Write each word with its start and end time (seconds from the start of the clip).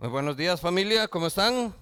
Muy 0.00 0.10
buenos 0.10 0.36
días 0.36 0.60
familia, 0.60 1.08
¿cómo 1.08 1.26
están? 1.26 1.74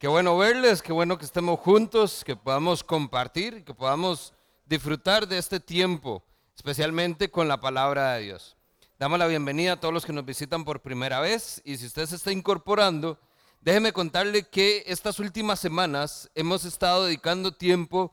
Qué 0.00 0.08
bueno 0.08 0.36
verles, 0.36 0.82
qué 0.82 0.92
bueno 0.92 1.16
que 1.16 1.26
estemos 1.26 1.60
juntos, 1.60 2.24
que 2.24 2.34
podamos 2.34 2.82
compartir, 2.82 3.64
que 3.64 3.72
podamos 3.72 4.34
disfrutar 4.66 5.28
de 5.28 5.38
este 5.38 5.60
tiempo, 5.60 6.24
especialmente 6.56 7.30
con 7.30 7.46
la 7.46 7.60
palabra 7.60 8.14
de 8.14 8.24
Dios. 8.24 8.56
Damos 8.98 9.16
la 9.20 9.28
bienvenida 9.28 9.74
a 9.74 9.76
todos 9.80 9.94
los 9.94 10.04
que 10.04 10.12
nos 10.12 10.24
visitan 10.24 10.64
por 10.64 10.82
primera 10.82 11.20
vez 11.20 11.62
y 11.64 11.76
si 11.76 11.86
usted 11.86 12.04
se 12.06 12.16
está 12.16 12.32
incorporando, 12.32 13.16
déjeme 13.60 13.92
contarle 13.92 14.42
que 14.42 14.82
estas 14.84 15.20
últimas 15.20 15.60
semanas 15.60 16.28
hemos 16.34 16.64
estado 16.64 17.04
dedicando 17.04 17.52
tiempo 17.54 18.12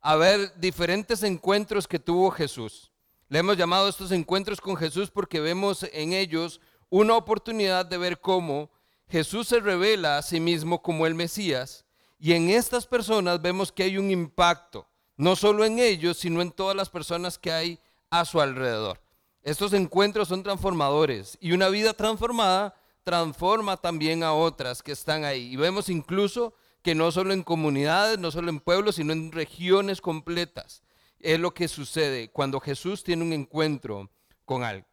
a 0.00 0.16
ver 0.16 0.52
diferentes 0.56 1.22
encuentros 1.22 1.86
que 1.86 2.00
tuvo 2.00 2.32
Jesús. 2.32 2.90
Le 3.28 3.38
hemos 3.38 3.56
llamado 3.56 3.88
estos 3.88 4.10
encuentros 4.10 4.60
con 4.60 4.76
Jesús 4.76 5.08
porque 5.08 5.38
vemos 5.38 5.86
en 5.92 6.12
ellos 6.12 6.60
una 6.90 7.16
oportunidad 7.16 7.86
de 7.86 7.98
ver 7.98 8.20
cómo 8.20 8.70
Jesús 9.08 9.48
se 9.48 9.60
revela 9.60 10.18
a 10.18 10.22
sí 10.22 10.40
mismo 10.40 10.82
como 10.82 11.06
el 11.06 11.14
Mesías 11.14 11.84
y 12.18 12.32
en 12.32 12.50
estas 12.50 12.86
personas 12.86 13.42
vemos 13.42 13.70
que 13.70 13.82
hay 13.82 13.98
un 13.98 14.10
impacto, 14.10 14.88
no 15.16 15.36
solo 15.36 15.64
en 15.64 15.78
ellos, 15.78 16.18
sino 16.18 16.40
en 16.40 16.50
todas 16.50 16.74
las 16.74 16.88
personas 16.88 17.38
que 17.38 17.52
hay 17.52 17.78
a 18.10 18.24
su 18.24 18.40
alrededor. 18.40 19.00
Estos 19.42 19.74
encuentros 19.74 20.28
son 20.28 20.42
transformadores 20.42 21.36
y 21.40 21.52
una 21.52 21.68
vida 21.68 21.92
transformada 21.92 22.74
transforma 23.02 23.76
también 23.76 24.22
a 24.22 24.32
otras 24.32 24.82
que 24.82 24.92
están 24.92 25.24
ahí. 25.24 25.52
Y 25.52 25.56
vemos 25.56 25.90
incluso 25.90 26.54
que 26.82 26.94
no 26.94 27.12
solo 27.12 27.32
en 27.32 27.42
comunidades, 27.42 28.18
no 28.18 28.30
solo 28.30 28.48
en 28.48 28.60
pueblos, 28.60 28.96
sino 28.96 29.12
en 29.12 29.30
regiones 29.30 30.00
completas. 30.00 30.82
Es 31.20 31.38
lo 31.38 31.52
que 31.52 31.68
sucede 31.68 32.30
cuando 32.30 32.60
Jesús 32.60 33.04
tiene 33.04 33.22
un 33.22 33.32
encuentro 33.32 34.10
con 34.44 34.64
alguien. 34.64 34.86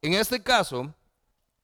En 0.00 0.14
este 0.14 0.42
caso, 0.42 0.94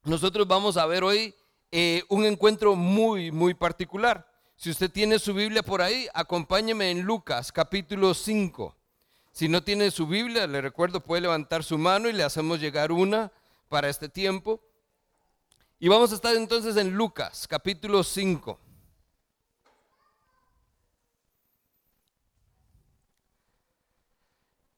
nosotros 0.04 0.46
vamos 0.46 0.76
a 0.76 0.86
ver 0.86 1.04
hoy 1.04 1.34
eh, 1.70 2.02
un 2.08 2.24
encuentro 2.24 2.74
muy, 2.74 3.30
muy 3.30 3.54
particular. 3.54 4.26
Si 4.56 4.70
usted 4.70 4.90
tiene 4.90 5.18
su 5.18 5.34
Biblia 5.34 5.62
por 5.62 5.82
ahí, 5.82 6.08
acompáñeme 6.14 6.90
en 6.90 7.02
Lucas 7.02 7.52
capítulo 7.52 8.14
5. 8.14 8.74
Si 9.32 9.48
no 9.48 9.62
tiene 9.62 9.90
su 9.90 10.06
Biblia, 10.06 10.46
le 10.46 10.60
recuerdo, 10.60 11.00
puede 11.00 11.22
levantar 11.22 11.62
su 11.62 11.78
mano 11.78 12.08
y 12.08 12.12
le 12.12 12.24
hacemos 12.24 12.58
llegar 12.58 12.90
una 12.90 13.30
para 13.68 13.88
este 13.88 14.08
tiempo. 14.08 14.60
Y 15.78 15.88
vamos 15.88 16.10
a 16.10 16.16
estar 16.16 16.34
entonces 16.34 16.76
en 16.76 16.94
Lucas 16.94 17.46
capítulo 17.46 18.02
5. 18.02 18.58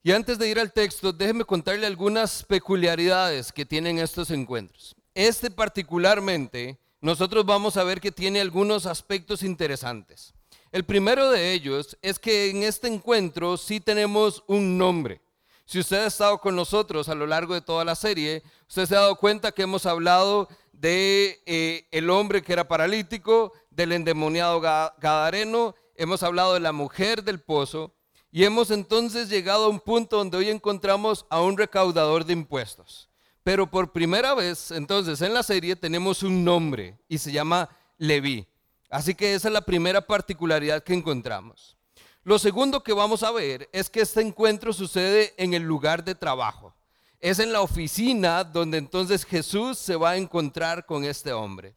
Y 0.03 0.13
antes 0.13 0.39
de 0.39 0.49
ir 0.49 0.59
al 0.59 0.73
texto, 0.73 1.13
déjeme 1.13 1.45
contarle 1.45 1.87
algunas 1.87 2.43
peculiaridades 2.43 3.53
que 3.53 3.67
tienen 3.67 3.99
estos 3.99 4.31
encuentros. 4.31 4.97
Este 5.15 5.51
particularmente, 5.51 6.79
nosotros 7.01 7.45
vamos 7.45 7.77
a 7.77 7.85
ver 7.85 8.01
que 8.01 8.13
tiene 8.13 8.41
algunos 8.41 8.87
aspectos 8.87 9.43
interesantes. 9.43 10.35
El 10.71 10.85
primero 10.85 11.31
de 11.31 11.53
ellos 11.53 11.99
es 12.01 12.19
que 12.19 12.51
en 12.51 12.63
este 12.63 12.87
encuentro 12.87 13.57
sí 13.57 13.81
tenemos 13.81 14.45
un 14.47 14.79
nombre. 14.79 15.21
Si 15.67 15.81
usted 15.81 16.05
ha 16.05 16.07
estado 16.07 16.39
con 16.39 16.55
nosotros 16.55 17.09
a 17.09 17.15
lo 17.15 17.27
largo 17.27 17.55
de 17.55 17.61
toda 17.61 17.85
la 17.85 17.97
serie, 17.97 18.43
usted 18.69 18.87
se 18.87 18.97
ha 18.97 19.01
dado 19.01 19.17
cuenta 19.17 19.53
que 19.53 19.63
hemos 19.63 19.85
hablado 19.87 20.49
de 20.73 21.43
eh, 21.47 21.89
el 21.91 22.09
hombre 22.09 22.43
que 22.43 22.53
era 22.53 22.69
paralítico, 22.69 23.53
del 23.71 23.93
endemoniado 23.93 24.61
gadareno, 24.61 25.75
hemos 25.97 26.23
hablado 26.23 26.55
de 26.55 26.61
la 26.61 26.73
mujer 26.73 27.25
del 27.25 27.41
pozo 27.41 27.95
y 28.31 28.45
hemos 28.45 28.71
entonces 28.71 29.29
llegado 29.29 29.65
a 29.65 29.69
un 29.69 29.81
punto 29.81 30.19
donde 30.19 30.37
hoy 30.37 30.51
encontramos 30.51 31.27
a 31.31 31.41
un 31.41 31.59
recaudador 31.59 32.25
de 32.25 32.33
impuestos. 32.33 33.10
Pero 33.43 33.71
por 33.71 33.93
primera 33.93 34.35
vez, 34.35 34.71
entonces, 34.71 35.23
en 35.23 35.33
la 35.33 35.43
serie 35.43 35.77
tenemos 35.77 36.23
un 36.23 36.45
nombre 36.45 36.99
y 37.09 37.19
se 37.19 37.33
llama 37.33 37.69
Leví. 37.97 38.47
Así 38.91 39.15
que 39.15 39.35
esa 39.35 39.49
es 39.49 39.55
la 39.55 39.63
primera 39.63 40.01
particularidad 40.07 40.83
que 40.83 40.95
encontramos. 40.95 41.77
Lo 42.23 42.39
segundo 42.39 42.83
que 42.83 42.93
vamos 42.93 43.23
a 43.23 43.31
ver 43.31 43.69
es 43.73 43.89
que 43.89 44.03
este 44.03 44.21
encuentro 44.21 44.73
sucede 44.73 45.33
en 45.39 45.55
el 45.55 45.63
lugar 45.63 46.05
de 46.05 46.15
trabajo. 46.15 46.75
Es 47.19 47.39
en 47.39 47.53
la 47.53 47.63
oficina 47.63 48.45
donde 48.45 48.79
entonces 48.79 49.25
Jesús 49.25 49.79
se 49.79 49.97
va 49.97 50.11
a 50.11 50.17
encontrar 50.17 50.85
con 50.85 51.05
este 51.05 51.33
hombre. 51.33 51.75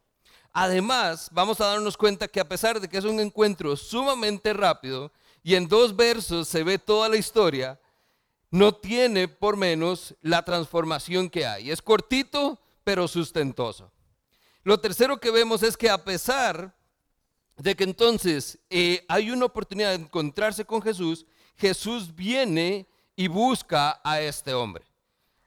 Además, 0.52 1.28
vamos 1.32 1.60
a 1.60 1.66
darnos 1.66 1.96
cuenta 1.96 2.28
que 2.28 2.40
a 2.40 2.48
pesar 2.48 2.78
de 2.78 2.88
que 2.88 2.98
es 2.98 3.04
un 3.04 3.20
encuentro 3.20 3.76
sumamente 3.76 4.52
rápido 4.52 5.10
y 5.42 5.54
en 5.54 5.66
dos 5.66 5.96
versos 5.96 6.46
se 6.46 6.62
ve 6.62 6.78
toda 6.78 7.08
la 7.08 7.16
historia, 7.16 7.80
no 8.54 8.72
tiene 8.72 9.26
por 9.26 9.56
menos 9.56 10.14
la 10.22 10.44
transformación 10.44 11.28
que 11.28 11.44
hay. 11.44 11.72
Es 11.72 11.82
cortito, 11.82 12.60
pero 12.84 13.08
sustentoso. 13.08 13.90
Lo 14.62 14.78
tercero 14.78 15.18
que 15.18 15.32
vemos 15.32 15.64
es 15.64 15.76
que 15.76 15.90
a 15.90 16.04
pesar 16.04 16.72
de 17.56 17.74
que 17.74 17.82
entonces 17.82 18.60
eh, 18.70 19.04
hay 19.08 19.32
una 19.32 19.46
oportunidad 19.46 19.88
de 19.88 20.04
encontrarse 20.04 20.64
con 20.64 20.80
Jesús, 20.80 21.26
Jesús 21.56 22.14
viene 22.14 22.86
y 23.16 23.26
busca 23.26 24.00
a 24.04 24.20
este 24.20 24.54
hombre. 24.54 24.84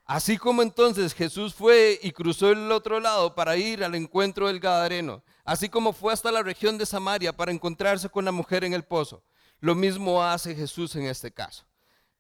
Así 0.04 0.38
como 0.38 0.62
entonces 0.62 1.14
Jesús 1.14 1.54
fue 1.56 1.98
y 2.04 2.12
cruzó 2.12 2.52
el 2.52 2.70
otro 2.74 3.00
lado 3.00 3.34
para 3.34 3.56
ir 3.56 3.86
al 3.86 3.96
encuentro 3.96 4.48
del 4.48 4.60
Gadareno, 4.60 5.24
así 5.46 5.70
como 5.70 5.94
fue 5.94 6.12
hasta 6.12 6.30
la 6.30 6.44
región 6.44 6.78
de 6.78 6.86
Samaria 6.86 7.32
para 7.32 7.54
encontrarse 7.54 8.10
con 8.10 8.26
la 8.26 8.34
mujer 8.34 8.66
en 8.66 8.74
el 8.74 8.84
pozo, 8.84 9.24
lo 9.62 9.76
mismo 9.76 10.22
hace 10.22 10.54
Jesús 10.54 10.94
en 10.98 11.06
este 11.06 11.32
caso. 11.32 11.64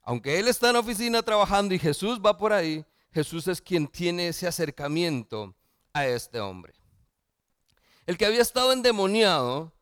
Aunque 0.07 0.39
él 0.39 0.47
está 0.47 0.69
en 0.69 0.77
oficina 0.77 1.21
trabajando 1.21 1.75
y 1.75 1.79
Jesús 1.79 2.21
va 2.25 2.37
por 2.37 2.53
ahí, 2.53 2.85
Jesús 3.11 3.45
es 3.49 3.61
quien 3.61 3.89
tiene 3.89 4.29
ese 4.29 4.47
acercamiento 4.47 5.53
a 5.91 6.07
este 6.07 6.39
hombre. 6.39 6.73
El 8.05 8.17
que 8.17 8.25
había 8.25 8.41
estado 8.41 8.71
endemoniado 8.71 9.73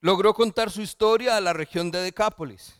logró 0.00 0.34
contar 0.34 0.72
su 0.72 0.82
historia 0.82 1.36
a 1.36 1.40
la 1.40 1.52
región 1.52 1.92
de 1.92 2.00
Decápolis. 2.00 2.74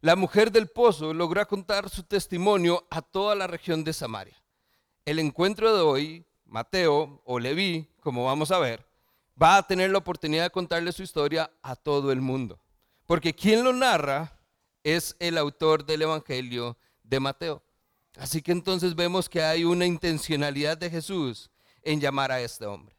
La 0.00 0.14
mujer 0.14 0.52
del 0.52 0.68
pozo 0.68 1.12
logró 1.12 1.44
contar 1.48 1.90
su 1.90 2.04
testimonio 2.04 2.86
a 2.88 3.02
toda 3.02 3.34
la 3.34 3.48
región 3.48 3.82
de 3.82 3.92
Samaria. 3.92 4.40
El 5.04 5.18
encuentro 5.18 5.74
de 5.74 5.82
hoy, 5.82 6.24
Mateo 6.44 7.20
o 7.24 7.40
Leví, 7.40 7.90
como 8.00 8.26
vamos 8.26 8.52
a 8.52 8.60
ver, 8.60 8.86
va 9.42 9.56
a 9.56 9.66
tener 9.66 9.90
la 9.90 9.98
oportunidad 9.98 10.44
de 10.44 10.50
contarle 10.50 10.92
su 10.92 11.02
historia 11.02 11.50
a 11.62 11.74
todo 11.74 12.12
el 12.12 12.20
mundo. 12.20 12.60
Porque 13.06 13.34
quien 13.34 13.64
lo 13.64 13.72
narra 13.72 14.38
es 14.84 15.16
el 15.18 15.38
autor 15.38 15.84
del 15.84 16.02
Evangelio 16.02 16.76
de 17.02 17.20
Mateo. 17.20 17.62
Así 18.16 18.42
que 18.42 18.52
entonces 18.52 18.94
vemos 18.94 19.28
que 19.28 19.42
hay 19.42 19.64
una 19.64 19.86
intencionalidad 19.86 20.76
de 20.76 20.90
Jesús 20.90 21.50
en 21.82 22.00
llamar 22.00 22.30
a 22.30 22.40
este 22.40 22.66
hombre. 22.66 22.94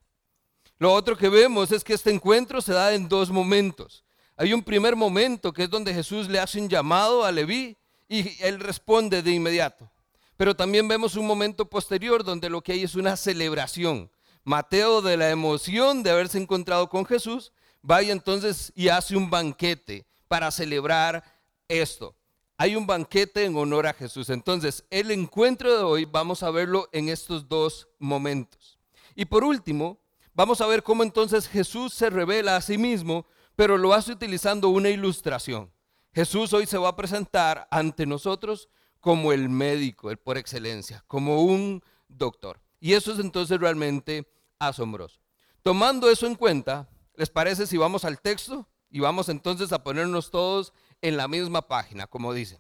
Lo 0.78 0.92
otro 0.92 1.16
que 1.16 1.30
vemos 1.30 1.72
es 1.72 1.84
que 1.84 1.94
este 1.94 2.12
encuentro 2.12 2.62
se 2.62 2.74
da 2.74 2.94
en 2.94 3.08
dos 3.08 3.30
momentos. 3.30 4.04
Hay 4.36 4.54
un 4.54 4.64
primer 4.64 4.96
momento 4.96 5.54
que 5.54 5.64
es 5.64 5.70
donde 5.70 5.94
Jesús 5.94 6.28
le 6.28 6.40
hace 6.40 6.60
un 6.60 6.68
llamado 6.68 7.24
a 7.24 7.32
Leví 7.32 7.78
y 8.10 8.44
él 8.44 8.60
responde 8.60 9.22
de 9.22 9.32
inmediato. 9.32 9.90
Pero 10.36 10.56
también 10.56 10.88
vemos 10.88 11.16
un 11.16 11.28
momento 11.28 11.70
posterior 11.70 12.24
donde 12.24 12.50
lo 12.50 12.62
que 12.62 12.74
hay 12.74 12.84
es 12.84 12.96
una 12.96 13.16
celebración. 13.16 14.10
Mateo 14.44 15.02
de 15.02 15.16
la 15.16 15.30
emoción 15.30 16.04
de 16.04 16.10
haberse 16.10 16.38
encontrado 16.38 16.90
con 16.90 17.06
Jesús, 17.06 17.54
vaya 17.82 18.12
entonces 18.12 18.74
y 18.76 18.90
hace 18.90 19.16
un 19.16 19.30
banquete 19.30 20.06
para 20.28 20.52
celebrar 20.52 21.24
esto. 21.68 22.16
Hay 22.58 22.76
un 22.76 22.86
banquete 22.86 23.46
en 23.46 23.58
honor 23.58 23.88
a 23.88 23.94
Jesús. 23.94 24.30
Entonces, 24.30 24.86
el 24.90 25.12
encuentro 25.12 25.76
de 25.76 25.84
hoy 25.84 26.06
vamos 26.06 26.44
a 26.44 26.52
verlo 26.52 26.88
en 26.92 27.10
estos 27.10 27.48
dos 27.50 27.88
momentos. 28.00 28.80
Y 29.16 29.26
por 29.26 29.44
último, 29.44 30.00
vamos 30.34 30.62
a 30.62 30.68
ver 30.68 30.84
cómo 30.84 31.04
entonces 31.04 31.48
Jesús 31.48 31.94
se 31.94 32.10
revela 32.10 32.56
a 32.56 32.62
sí 32.62 32.78
mismo, 32.78 33.26
pero 33.56 33.78
lo 33.78 33.94
hace 33.94 34.12
utilizando 34.12 34.70
una 34.70 34.90
ilustración. 34.90 35.72
Jesús 36.14 36.54
hoy 36.54 36.66
se 36.66 36.78
va 36.78 36.90
a 36.90 36.96
presentar 36.96 37.68
ante 37.72 38.06
nosotros 38.06 38.70
como 39.00 39.34
el 39.34 39.50
médico, 39.50 40.12
el 40.12 40.18
por 40.18 40.38
excelencia, 40.38 41.04
como 41.08 41.44
un 41.44 41.84
doctor. 42.08 42.62
Y 42.80 42.94
eso 42.94 43.14
es 43.14 43.20
entonces 43.20 43.60
realmente 43.60 44.32
asombroso. 44.60 45.20
Tomando 45.64 46.10
eso 46.10 46.28
en 46.28 46.36
cuenta, 46.36 46.90
¿les 47.16 47.30
parece 47.30 47.66
si 47.68 47.78
vamos 47.78 48.06
al 48.06 48.20
texto? 48.22 48.68
Y 48.90 49.00
vamos 49.00 49.28
entonces 49.30 49.72
a 49.72 49.84
ponernos 49.84 50.30
todos 50.30 50.74
en 51.04 51.18
la 51.18 51.28
misma 51.28 51.68
página, 51.68 52.08
como 52.08 52.34
dice. 52.34 52.60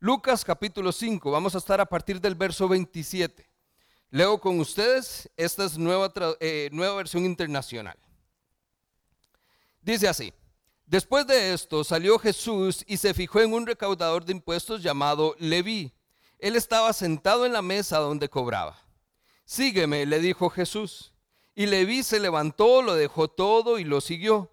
Lucas 0.00 0.44
capítulo 0.44 0.90
5, 0.92 1.30
vamos 1.30 1.54
a 1.54 1.58
estar 1.58 1.80
a 1.80 1.86
partir 1.86 2.20
del 2.20 2.34
verso 2.34 2.68
27. 2.68 3.48
Leo 4.10 4.38
con 4.38 4.58
ustedes, 4.58 5.30
esta 5.36 5.64
es 5.64 5.78
nueva, 5.78 6.12
eh, 6.40 6.68
nueva 6.72 6.96
versión 6.96 7.24
internacional. 7.24 7.96
Dice 9.80 10.08
así, 10.08 10.34
después 10.84 11.28
de 11.28 11.54
esto 11.54 11.84
salió 11.84 12.18
Jesús 12.18 12.84
y 12.88 12.96
se 12.96 13.14
fijó 13.14 13.40
en 13.40 13.54
un 13.54 13.66
recaudador 13.66 14.24
de 14.24 14.32
impuestos 14.32 14.82
llamado 14.82 15.36
Leví. 15.38 15.94
Él 16.40 16.56
estaba 16.56 16.92
sentado 16.92 17.46
en 17.46 17.52
la 17.52 17.62
mesa 17.62 17.98
donde 17.98 18.28
cobraba. 18.28 18.82
Sígueme, 19.44 20.04
le 20.06 20.18
dijo 20.18 20.50
Jesús. 20.50 21.12
Y 21.54 21.66
Leví 21.66 22.02
se 22.02 22.18
levantó, 22.18 22.82
lo 22.82 22.96
dejó 22.96 23.28
todo 23.28 23.78
y 23.78 23.84
lo 23.84 24.00
siguió. 24.00 24.50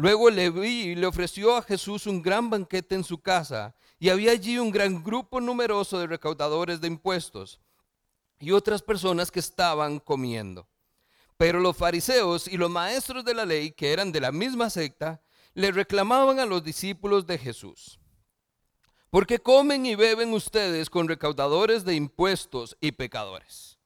Luego 0.00 0.30
Leví 0.30 0.94
le 0.94 1.06
ofreció 1.06 1.54
a 1.54 1.62
Jesús 1.62 2.06
un 2.06 2.22
gran 2.22 2.48
banquete 2.48 2.94
en 2.94 3.04
su 3.04 3.20
casa 3.20 3.74
y 3.98 4.08
había 4.08 4.32
allí 4.32 4.56
un 4.56 4.70
gran 4.70 5.04
grupo 5.04 5.42
numeroso 5.42 5.98
de 5.98 6.06
recaudadores 6.06 6.80
de 6.80 6.86
impuestos 6.86 7.60
y 8.38 8.52
otras 8.52 8.80
personas 8.80 9.30
que 9.30 9.40
estaban 9.40 9.98
comiendo. 9.98 10.66
Pero 11.36 11.60
los 11.60 11.76
fariseos 11.76 12.48
y 12.48 12.56
los 12.56 12.70
maestros 12.70 13.26
de 13.26 13.34
la 13.34 13.44
ley, 13.44 13.72
que 13.72 13.92
eran 13.92 14.10
de 14.10 14.20
la 14.20 14.32
misma 14.32 14.70
secta, 14.70 15.20
le 15.52 15.70
reclamaban 15.70 16.38
a 16.38 16.46
los 16.46 16.64
discípulos 16.64 17.26
de 17.26 17.36
Jesús. 17.36 18.00
¿Por 19.10 19.26
qué 19.26 19.38
comen 19.38 19.84
y 19.84 19.96
beben 19.96 20.32
ustedes 20.32 20.88
con 20.88 21.08
recaudadores 21.08 21.84
de 21.84 21.94
impuestos 21.94 22.74
y 22.80 22.92
pecadores? 22.92 23.78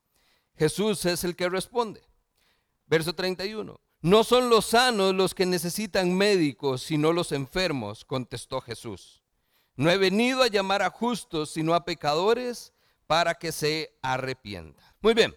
Jesús 0.56 1.04
es 1.06 1.24
el 1.24 1.34
que 1.34 1.48
responde. 1.48 2.06
Verso 2.86 3.12
31. 3.16 3.80
No 4.04 4.22
son 4.22 4.50
los 4.50 4.66
sanos 4.66 5.14
los 5.14 5.34
que 5.34 5.46
necesitan 5.46 6.12
médicos, 6.12 6.82
sino 6.82 7.14
los 7.14 7.32
enfermos, 7.32 8.04
contestó 8.04 8.60
Jesús. 8.60 9.22
No 9.76 9.90
he 9.90 9.96
venido 9.96 10.42
a 10.42 10.48
llamar 10.48 10.82
a 10.82 10.90
justos, 10.90 11.52
sino 11.52 11.72
a 11.72 11.86
pecadores 11.86 12.74
para 13.06 13.32
que 13.32 13.50
se 13.50 13.96
arrepientan. 14.02 14.84
Muy 15.00 15.14
bien, 15.14 15.34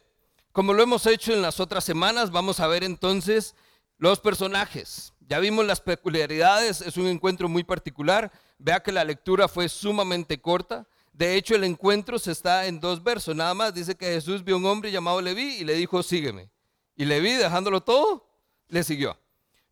como 0.51 0.73
lo 0.73 0.83
hemos 0.83 1.05
hecho 1.05 1.31
en 1.31 1.41
las 1.41 1.61
otras 1.61 1.85
semanas, 1.85 2.29
vamos 2.29 2.59
a 2.59 2.67
ver 2.67 2.83
entonces 2.83 3.55
los 3.99 4.19
personajes. 4.19 5.13
Ya 5.21 5.39
vimos 5.39 5.65
las 5.65 5.79
peculiaridades, 5.79 6.81
es 6.81 6.97
un 6.97 7.07
encuentro 7.07 7.47
muy 7.47 7.63
particular. 7.63 8.33
Vea 8.57 8.83
que 8.83 8.91
la 8.91 9.05
lectura 9.05 9.47
fue 9.47 9.69
sumamente 9.69 10.41
corta. 10.41 10.85
De 11.13 11.35
hecho, 11.35 11.55
el 11.55 11.63
encuentro 11.63 12.19
se 12.19 12.33
está 12.33 12.65
en 12.65 12.81
dos 12.81 13.01
versos, 13.01 13.33
nada 13.33 13.53
más. 13.53 13.73
Dice 13.73 13.95
que 13.95 14.07
Jesús 14.07 14.43
vio 14.43 14.57
un 14.57 14.65
hombre 14.65 14.91
llamado 14.91 15.21
Leví 15.21 15.55
y 15.55 15.63
le 15.63 15.75
dijo, 15.75 16.03
sígueme. 16.03 16.49
Y 16.97 17.05
Leví, 17.05 17.31
dejándolo 17.31 17.79
todo, 17.79 18.26
le 18.69 18.83
siguió. 18.83 19.17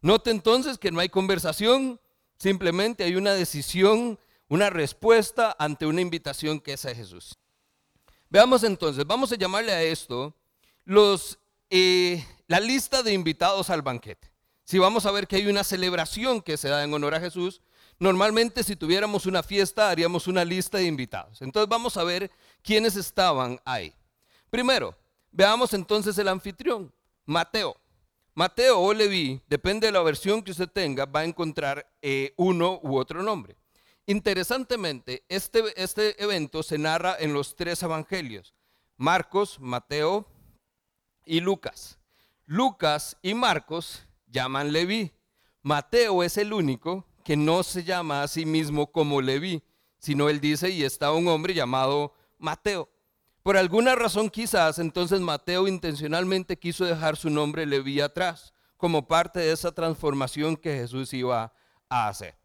Note 0.02 0.32
entonces 0.32 0.78
que 0.78 0.92
no 0.92 1.00
hay 1.00 1.10
conversación, 1.10 2.00
simplemente 2.38 3.04
hay 3.04 3.16
una 3.16 3.34
decisión, 3.34 4.20
una 4.48 4.70
respuesta 4.70 5.56
ante 5.58 5.86
una 5.86 6.02
invitación 6.02 6.60
que 6.60 6.74
es 6.74 6.86
a 6.86 6.94
Jesús. 6.94 7.38
Veamos 8.30 8.64
entonces, 8.64 9.06
vamos 9.06 9.32
a 9.32 9.36
llamarle 9.36 9.72
a 9.72 9.82
esto 9.82 10.36
los, 10.84 11.40
eh, 11.70 12.26
la 12.48 12.60
lista 12.60 13.02
de 13.04 13.14
invitados 13.14 13.70
al 13.70 13.82
banquete. 13.82 14.32
Si 14.64 14.80
vamos 14.80 15.06
a 15.06 15.12
ver 15.12 15.28
que 15.28 15.36
hay 15.36 15.48
una 15.48 15.64
celebración 15.64 16.42
que 16.42 16.58
se 16.58 16.70
da 16.70 16.84
en 16.84 16.94
honor 16.94 17.16
a 17.16 17.20
Jesús, 17.20 17.62
normalmente 18.00 18.64
si 18.64 18.76
tuviéramos 18.76 19.26
una 19.26 19.44
fiesta 19.44 19.90
haríamos 19.90 20.28
una 20.28 20.44
lista 20.44 20.80
de 20.80 20.86
invitados. 20.86 21.42
Entonces 21.42 21.70
vamos 21.70 21.98
a 21.98 22.04
ver 22.04 22.32
quiénes 22.64 22.96
estaban 22.96 23.60
ahí. 23.64 23.94
Primero, 24.50 24.96
veamos 25.32 25.74
entonces 25.74 26.18
el 26.18 26.28
anfitrión, 26.28 26.92
Mateo. 27.26 27.78
Mateo 28.38 28.82
o 28.82 28.94
Leví, 28.94 29.42
depende 29.48 29.88
de 29.88 29.94
la 29.94 30.02
versión 30.02 30.44
que 30.44 30.52
usted 30.52 30.68
tenga, 30.68 31.06
va 31.06 31.22
a 31.22 31.24
encontrar 31.24 31.90
eh, 32.02 32.34
uno 32.36 32.82
u 32.84 32.98
otro 32.98 33.24
nombre. 33.24 33.56
Interesantemente, 34.06 35.24
este, 35.30 35.82
este 35.82 36.22
evento 36.22 36.62
se 36.62 36.78
narra 36.78 37.16
en 37.18 37.34
los 37.34 37.56
tres 37.56 37.82
evangelios, 37.82 38.54
Marcos, 38.98 39.58
Mateo 39.62 40.28
y 41.24 41.40
Lucas. 41.40 41.98
Lucas 42.46 43.18
y 43.22 43.34
Marcos 43.34 44.06
llaman 44.28 44.74
Leví. 44.74 45.14
Mateo 45.62 46.22
es 46.22 46.38
el 46.38 46.52
único 46.52 47.08
que 47.24 47.38
no 47.38 47.64
se 47.64 47.86
llama 47.86 48.22
a 48.22 48.28
sí 48.28 48.46
mismo 48.46 48.92
como 48.92 49.22
Leví, 49.22 49.64
sino 49.98 50.28
él 50.28 50.42
dice, 50.42 50.70
y 50.72 50.84
está 50.84 51.14
un 51.14 51.30
hombre 51.30 51.54
llamado 51.54 52.14
Mateo. 52.38 52.90
Por 53.46 53.58
alguna 53.58 53.94
razón 53.94 54.32
quizás 54.32 54.80
entonces 54.80 55.20
Mateo 55.20 55.68
intencionalmente 55.68 56.58
quiso 56.58 56.84
dejar 56.84 57.16
su 57.16 57.30
nombre 57.30 57.68
Leví 57.68 58.02
atrás, 58.02 58.56
como 58.76 59.08
parte 59.08 59.40
de 59.40 59.52
esa 59.52 59.72
transformación 59.72 60.58
que 60.58 60.74
Jesús 60.74 61.14
iba 61.14 61.54
a 61.88 62.08
hacer. 62.08 62.36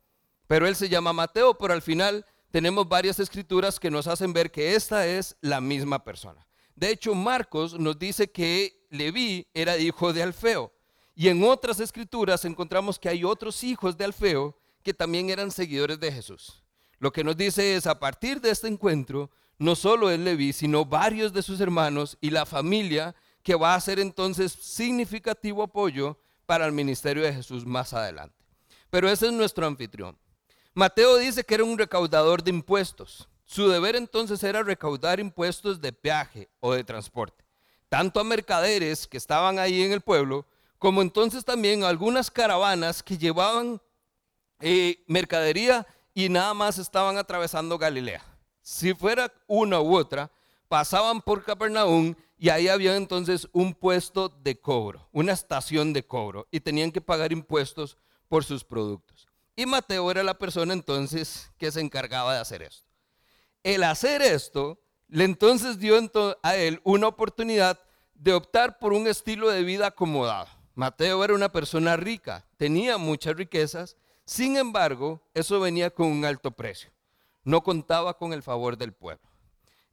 Pero 0.47 0.67
él 0.67 0.77
se 0.77 0.91
llama 0.91 1.15
Mateo, 1.15 1.57
pero 1.57 1.73
al 1.73 1.81
final 1.81 2.27
tenemos 2.51 2.87
varias 2.87 3.19
escrituras 3.19 3.81
que 3.81 3.91
nos 3.91 4.07
hacen 4.09 4.35
ver 4.35 4.53
que 4.53 4.75
esta 4.75 5.07
es 5.07 5.39
la 5.41 5.63
misma 5.63 6.05
persona. 6.05 6.47
De 6.77 6.91
hecho, 6.91 7.15
Marcos 7.15 7.81
nos 7.81 7.99
dice 7.99 8.31
que 8.31 8.87
Leví 8.91 9.49
era 9.55 9.79
hijo 9.79 10.13
de 10.13 10.23
Alfeo. 10.23 10.71
Y 11.15 11.29
en 11.29 11.43
otras 11.45 11.81
escrituras 11.81 12.45
encontramos 12.45 12.99
que 12.99 13.09
hay 13.09 13.25
otros 13.25 13.65
hijos 13.65 13.97
de 13.97 14.05
Alfeo 14.05 14.55
que 14.83 14.93
también 14.93 15.31
eran 15.31 15.51
seguidores 15.51 15.99
de 15.99 16.13
Jesús. 16.13 16.63
Lo 16.99 17.11
que 17.11 17.25
nos 17.25 17.39
dice 17.39 17.75
es, 17.75 17.87
a 17.87 17.99
partir 17.99 18.43
de 18.43 18.51
este 18.51 18.69
encuentro, 18.69 19.31
no 19.61 19.77
solo 19.77 20.11
el 20.11 20.25
Leví, 20.25 20.55
sino 20.55 20.87
varios 20.87 21.35
de 21.35 21.43
sus 21.43 21.61
hermanos 21.61 22.17
y 22.23 22.31
la 22.31 22.47
familia 22.47 23.15
que 23.43 23.55
va 23.55 23.75
a 23.75 23.81
ser 23.81 24.01
entonces 24.01 24.53
significativo 24.53 25.63
apoyo 25.63 26.19
para 26.47 26.65
el 26.65 26.73
ministerio 26.73 27.23
de 27.23 27.35
Jesús 27.35 27.67
más 27.67 27.93
adelante. 27.93 28.35
Pero 28.89 29.11
ese 29.11 29.27
es 29.27 29.33
nuestro 29.35 29.67
anfitrión. 29.67 30.17
Mateo 30.73 31.19
dice 31.19 31.45
que 31.45 31.55
era 31.55 31.65
un 31.65 31.77
recaudador 31.77 32.43
de 32.43 32.51
impuestos. 32.51 33.29
Su 33.45 33.69
deber 33.69 33.97
entonces 33.97 34.43
era 34.43 34.63
recaudar 34.63 35.21
impuestos 35.21 35.79
de 35.79 35.93
peaje 35.93 36.49
o 36.61 36.73
de 36.73 36.83
transporte, 36.83 37.45
tanto 37.91 38.19
a 38.19 38.25
mercaderes 38.25 39.07
que 39.07 39.19
estaban 39.19 39.59
ahí 39.59 39.83
en 39.83 39.93
el 39.93 40.01
pueblo, 40.01 40.47
como 40.79 41.03
entonces 41.03 41.45
también 41.45 41.85
a 41.85 41.89
algunas 41.89 42.31
caravanas 42.31 43.03
que 43.03 43.19
llevaban 43.19 43.79
eh, 44.61 45.05
mercadería 45.07 45.87
y 46.15 46.31
nada 46.31 46.55
más 46.55 46.79
estaban 46.79 47.19
atravesando 47.19 47.77
Galilea. 47.77 48.30
Si 48.71 48.95
fuera 48.95 49.33
una 49.49 49.81
u 49.81 49.97
otra, 49.97 50.31
pasaban 50.69 51.21
por 51.21 51.43
Capernaum 51.43 52.15
y 52.39 52.51
ahí 52.51 52.69
había 52.69 52.95
entonces 52.95 53.49
un 53.51 53.75
puesto 53.75 54.29
de 54.29 54.61
cobro, 54.61 55.09
una 55.11 55.33
estación 55.33 55.93
de 55.93 56.07
cobro, 56.07 56.47
y 56.53 56.61
tenían 56.61 56.93
que 56.93 57.01
pagar 57.01 57.33
impuestos 57.33 57.99
por 58.29 58.45
sus 58.45 58.63
productos. 58.63 59.27
Y 59.57 59.67
Mateo 59.67 60.09
era 60.09 60.23
la 60.23 60.39
persona 60.39 60.73
entonces 60.73 61.51
que 61.59 61.73
se 61.73 61.81
encargaba 61.81 62.33
de 62.33 62.39
hacer 62.39 62.63
esto. 62.63 62.89
El 63.65 63.83
hacer 63.83 64.23
esto 64.23 64.81
le 65.09 65.25
entonces 65.25 65.81
dio 65.81 65.97
a 66.45 66.55
él 66.55 66.81
una 66.85 67.09
oportunidad 67.09 67.81
de 68.15 68.35
optar 68.35 68.79
por 68.79 68.93
un 68.93 69.09
estilo 69.09 69.51
de 69.51 69.65
vida 69.65 69.89
acomodado. 69.89 70.47
Mateo 70.77 71.25
era 71.25 71.35
una 71.35 71.51
persona 71.51 71.97
rica, 71.97 72.47
tenía 72.57 72.99
muchas 72.99 73.35
riquezas, 73.35 73.97
sin 74.25 74.57
embargo, 74.57 75.21
eso 75.35 75.59
venía 75.59 75.91
con 75.91 76.07
un 76.07 76.25
alto 76.25 76.53
precio 76.53 76.93
no 77.45 77.63
contaba 77.63 78.17
con 78.17 78.33
el 78.33 78.43
favor 78.43 78.77
del 78.77 78.93
pueblo. 78.93 79.29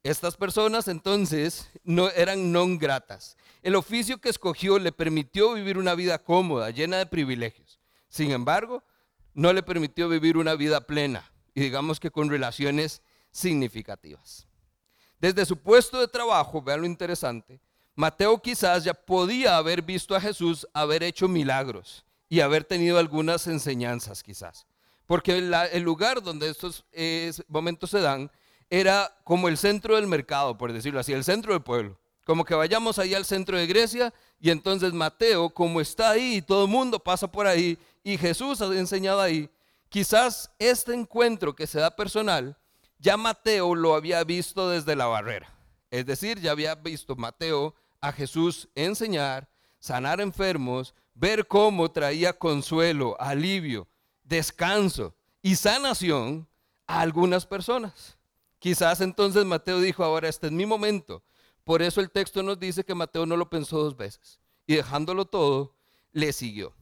Estas 0.04 0.38
personas 0.38 0.88
entonces 0.88 1.70
no 1.84 2.10
eran 2.12 2.52
non 2.52 2.78
gratas. 2.78 3.36
El 3.62 3.76
oficio 3.76 4.20
que 4.20 4.30
escogió 4.30 4.80
le 4.80 4.92
permitió 4.92 5.54
vivir 5.54 5.78
una 5.78 5.96
vida 5.96 6.24
cómoda, 6.24 6.70
llena 6.70 6.98
de 6.98 7.06
privilegios. 7.06 7.80
Sin 8.08 8.32
embargo, 8.32 8.84
no 9.34 9.52
le 9.52 9.64
permitió 9.64 10.08
vivir 10.08 10.38
una 10.38 10.56
vida 10.56 10.82
plena 10.82 11.30
y 11.54 11.62
digamos 11.62 12.00
que 12.00 12.12
con 12.12 12.30
relaciones 12.30 13.02
significativas. 13.32 14.48
Desde 15.20 15.46
su 15.46 15.58
puesto 15.58 16.00
de 16.00 16.08
trabajo, 16.08 16.62
vean 16.62 16.82
lo 16.82 16.88
interesante, 16.88 17.60
Mateo 17.96 18.40
quizás 18.40 18.84
ya 18.84 18.94
podía 18.94 19.58
haber 19.58 19.82
visto 19.82 20.16
a 20.16 20.22
Jesús 20.22 20.68
haber 20.74 21.02
hecho 21.02 21.28
milagros 21.28 22.06
y 22.30 22.42
haber 22.42 22.64
tenido 22.64 23.00
algunas 23.00 23.48
enseñanzas 23.48 24.22
quizás 24.22 24.68
porque 25.08 25.38
el 25.38 25.82
lugar 25.84 26.22
donde 26.22 26.50
estos 26.50 26.86
momentos 27.48 27.90
se 27.90 28.02
dan 28.02 28.30
era 28.70 29.18
como 29.24 29.48
el 29.48 29.58
centro 29.58 29.96
del 29.96 30.08
mercado, 30.08 30.58
por 30.58 30.74
decirlo 30.74 31.00
así, 31.00 31.14
el 31.14 31.24
centro 31.24 31.54
del 31.54 31.64
pueblo. 31.64 31.98
Como 32.26 32.44
que 32.44 32.54
vayamos 32.54 33.00
ahí 33.00 33.16
al 33.16 33.24
centro 33.24 33.58
de 33.58 33.66
Grecia 33.66 34.14
y 34.40 34.52
entonces 34.52 34.92
Mateo, 34.92 35.50
como 35.50 35.80
está 35.80 36.12
ahí 36.12 36.42
todo 36.42 36.66
el 36.66 36.70
mundo 36.70 37.00
pasa 37.00 37.32
por 37.32 37.48
ahí 37.48 37.78
y 38.04 38.18
Jesús 38.18 38.62
ha 38.62 38.66
enseñado 38.66 39.22
ahí, 39.22 39.50
quizás 39.88 40.52
este 40.60 40.94
encuentro 40.94 41.56
que 41.56 41.68
se 41.68 41.80
da 41.80 41.96
personal, 41.96 42.58
ya 43.00 43.16
Mateo 43.16 43.76
lo 43.76 43.96
había 43.96 44.24
visto 44.26 44.70
desde 44.70 44.98
la 44.98 45.06
barrera. 45.06 45.50
Es 45.90 46.06
decir, 46.06 46.42
ya 46.42 46.52
había 46.52 46.76
visto 46.76 47.16
Mateo 47.16 47.74
a 48.02 48.12
Jesús 48.12 48.68
enseñar, 48.76 49.48
sanar 49.80 50.20
enfermos, 50.20 50.94
ver 51.14 51.48
cómo 51.48 51.90
traía 51.92 52.34
consuelo, 52.34 53.16
alivio, 53.22 53.88
descanso 54.28 55.16
y 55.42 55.56
sanación 55.56 56.48
a 56.86 57.02
algunas 57.02 57.46
personas. 57.46 58.18
Quizás 58.60 59.02
entonces 59.02 59.46
Mateo 59.46 59.80
dijo, 59.80 60.04
ahora 60.04 60.28
este 60.28 60.48
es 60.48 60.54
mi 60.54 60.66
momento. 60.66 61.24
Por 61.64 61.82
eso 61.82 62.02
el 62.02 62.12
texto 62.12 62.42
nos 62.44 62.60
dice 62.60 62.84
que 62.84 62.96
Mateo 62.96 63.26
no 63.26 63.38
lo 63.38 63.50
pensó 63.50 63.78
dos 63.84 63.96
veces 63.96 64.40
y 64.66 64.76
dejándolo 64.76 65.26
todo, 65.26 65.76
le 66.12 66.34
siguió. 66.34 66.74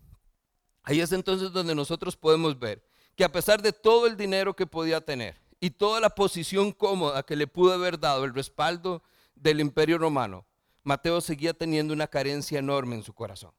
Ahí 0.83 1.01
es 1.01 1.11
entonces 1.11 1.51
donde 1.51 1.75
nosotros 1.75 2.15
podemos 2.15 2.57
ver 2.57 2.83
que 3.15 3.23
a 3.23 3.31
pesar 3.31 3.61
de 3.61 3.73
todo 3.73 4.07
el 4.07 4.17
dinero 4.17 4.55
que 4.55 4.67
podía 4.67 5.01
tener 5.01 5.35
y 5.59 5.71
toda 5.71 5.99
la 5.99 6.09
posición 6.09 6.71
cómoda 6.71 7.23
que 7.23 7.35
le 7.35 7.47
pudo 7.47 7.73
haber 7.73 7.99
dado 7.99 8.25
el 8.25 8.33
respaldo 8.33 9.01
del 9.35 9.59
imperio 9.59 9.97
romano, 9.97 10.45
Mateo 10.83 11.21
seguía 11.21 11.53
teniendo 11.53 11.93
una 11.93 12.07
carencia 12.07 12.59
enorme 12.59 12.95
en 12.95 13.03
su 13.03 13.13
corazón. 13.13 13.51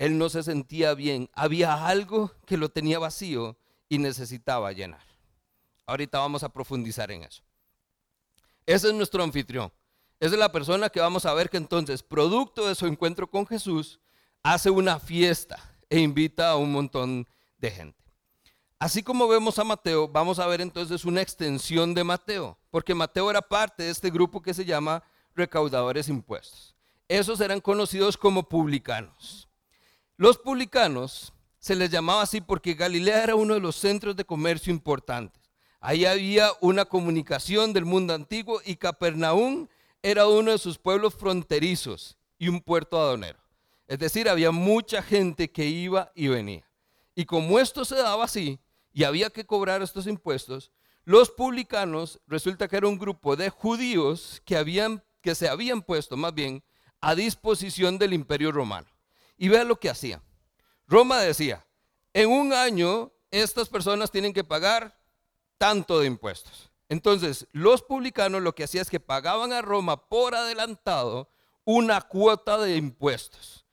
Él 0.00 0.16
no 0.16 0.30
se 0.30 0.42
sentía 0.42 0.94
bien. 0.94 1.28
Había 1.34 1.86
algo 1.86 2.32
que 2.46 2.56
lo 2.56 2.70
tenía 2.70 2.98
vacío 2.98 3.58
y 3.86 3.98
necesitaba 3.98 4.72
llenar. 4.72 5.02
Ahorita 5.84 6.18
vamos 6.18 6.42
a 6.42 6.48
profundizar 6.48 7.10
en 7.10 7.24
eso. 7.24 7.42
Ese 8.64 8.88
es 8.88 8.94
nuestro 8.94 9.22
anfitrión. 9.22 9.70
Esa 10.18 10.36
es 10.36 10.38
la 10.38 10.50
persona 10.50 10.88
que 10.88 11.00
vamos 11.00 11.26
a 11.26 11.34
ver 11.34 11.50
que 11.50 11.58
entonces, 11.58 12.02
producto 12.02 12.66
de 12.66 12.74
su 12.74 12.86
encuentro 12.86 13.30
con 13.30 13.46
Jesús, 13.46 14.00
hace 14.42 14.70
una 14.70 14.98
fiesta 14.98 15.58
e 15.90 16.00
invita 16.00 16.48
a 16.48 16.56
un 16.56 16.72
montón 16.72 17.28
de 17.58 17.70
gente. 17.70 18.02
Así 18.78 19.02
como 19.02 19.28
vemos 19.28 19.58
a 19.58 19.64
Mateo, 19.64 20.08
vamos 20.08 20.38
a 20.38 20.46
ver 20.46 20.62
entonces 20.62 21.04
una 21.04 21.20
extensión 21.20 21.92
de 21.92 22.04
Mateo, 22.04 22.56
porque 22.70 22.94
Mateo 22.94 23.28
era 23.28 23.42
parte 23.42 23.82
de 23.82 23.90
este 23.90 24.08
grupo 24.08 24.40
que 24.40 24.54
se 24.54 24.64
llama 24.64 25.02
recaudadores 25.34 26.08
impuestos. 26.08 26.74
esos 27.06 27.38
eran 27.42 27.60
conocidos 27.60 28.16
como 28.16 28.48
publicanos. 28.48 29.49
Los 30.20 30.36
publicanos 30.36 31.32
se 31.58 31.74
les 31.74 31.88
llamaba 31.88 32.20
así 32.20 32.42
porque 32.42 32.74
Galilea 32.74 33.24
era 33.24 33.36
uno 33.36 33.54
de 33.54 33.60
los 33.60 33.74
centros 33.74 34.14
de 34.14 34.26
comercio 34.26 34.70
importantes. 34.70 35.42
Ahí 35.80 36.04
había 36.04 36.50
una 36.60 36.84
comunicación 36.84 37.72
del 37.72 37.86
mundo 37.86 38.12
antiguo 38.12 38.60
y 38.66 38.76
Capernaum 38.76 39.66
era 40.02 40.26
uno 40.26 40.50
de 40.50 40.58
sus 40.58 40.76
pueblos 40.76 41.14
fronterizos 41.14 42.18
y 42.38 42.48
un 42.48 42.60
puerto 42.60 43.00
adonero. 43.00 43.38
Es 43.88 43.98
decir, 43.98 44.28
había 44.28 44.50
mucha 44.50 45.00
gente 45.00 45.50
que 45.50 45.64
iba 45.64 46.12
y 46.14 46.28
venía. 46.28 46.68
Y 47.14 47.24
como 47.24 47.58
esto 47.58 47.86
se 47.86 47.96
daba 47.96 48.24
así 48.24 48.58
y 48.92 49.04
había 49.04 49.30
que 49.30 49.46
cobrar 49.46 49.80
estos 49.80 50.06
impuestos, 50.06 50.70
los 51.06 51.30
publicanos 51.30 52.20
resulta 52.26 52.68
que 52.68 52.76
era 52.76 52.88
un 52.88 52.98
grupo 52.98 53.36
de 53.36 53.48
judíos 53.48 54.42
que, 54.44 54.58
habían, 54.58 55.02
que 55.22 55.34
se 55.34 55.48
habían 55.48 55.80
puesto 55.80 56.18
más 56.18 56.34
bien 56.34 56.62
a 57.00 57.14
disposición 57.14 57.96
del 57.96 58.12
imperio 58.12 58.52
romano. 58.52 58.86
Y 59.40 59.48
vean 59.48 59.68
lo 59.68 59.80
que 59.80 59.88
hacían. 59.88 60.20
Roma 60.86 61.18
decía, 61.18 61.64
en 62.12 62.28
un 62.28 62.52
año 62.52 63.10
estas 63.30 63.70
personas 63.70 64.10
tienen 64.10 64.34
que 64.34 64.44
pagar 64.44 64.94
tanto 65.56 65.98
de 65.98 66.06
impuestos. 66.06 66.70
Entonces, 66.90 67.46
los 67.52 67.80
publicanos 67.80 68.42
lo 68.42 68.54
que 68.54 68.64
hacían 68.64 68.82
es 68.82 68.90
que 68.90 69.00
pagaban 69.00 69.54
a 69.54 69.62
Roma 69.62 69.96
por 69.96 70.34
adelantado 70.34 71.30
una 71.64 72.02
cuota 72.02 72.58
de 72.58 72.76
impuestos. 72.76 73.64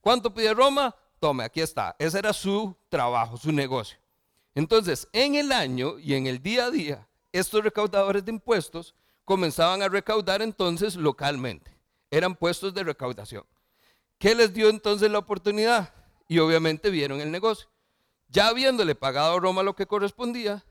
¿Cuánto 0.00 0.34
pide 0.34 0.54
Roma? 0.54 0.92
Tome, 1.20 1.44
aquí 1.44 1.60
está. 1.60 1.94
Ese 2.00 2.18
era 2.18 2.32
su 2.32 2.76
trabajo, 2.88 3.36
su 3.36 3.52
negocio. 3.52 3.98
Entonces, 4.56 5.06
en 5.12 5.36
el 5.36 5.52
año 5.52 6.00
y 6.00 6.14
en 6.14 6.26
el 6.26 6.42
día 6.42 6.64
a 6.64 6.70
día, 6.72 7.06
estos 7.30 7.62
recaudadores 7.62 8.24
de 8.24 8.32
impuestos 8.32 8.92
comenzaban 9.24 9.82
a 9.82 9.88
recaudar 9.88 10.42
entonces 10.42 10.96
localmente. 10.96 11.70
Eran 12.10 12.34
puestos 12.34 12.74
de 12.74 12.82
recaudación. 12.82 13.44
¿Qué 14.22 14.36
les 14.36 14.54
dio 14.54 14.68
entonces 14.68 15.10
la 15.10 15.18
oportunidad? 15.18 15.92
Y 16.28 16.38
obviamente 16.38 16.90
vieron 16.90 17.20
el 17.20 17.32
negocio. 17.32 17.68
Ya 18.28 18.46
habiéndole 18.46 18.94
pagado 18.94 19.36
a 19.36 19.40
Roma 19.40 19.64
lo 19.64 19.74
que 19.74 19.84
correspondía, 19.84 20.64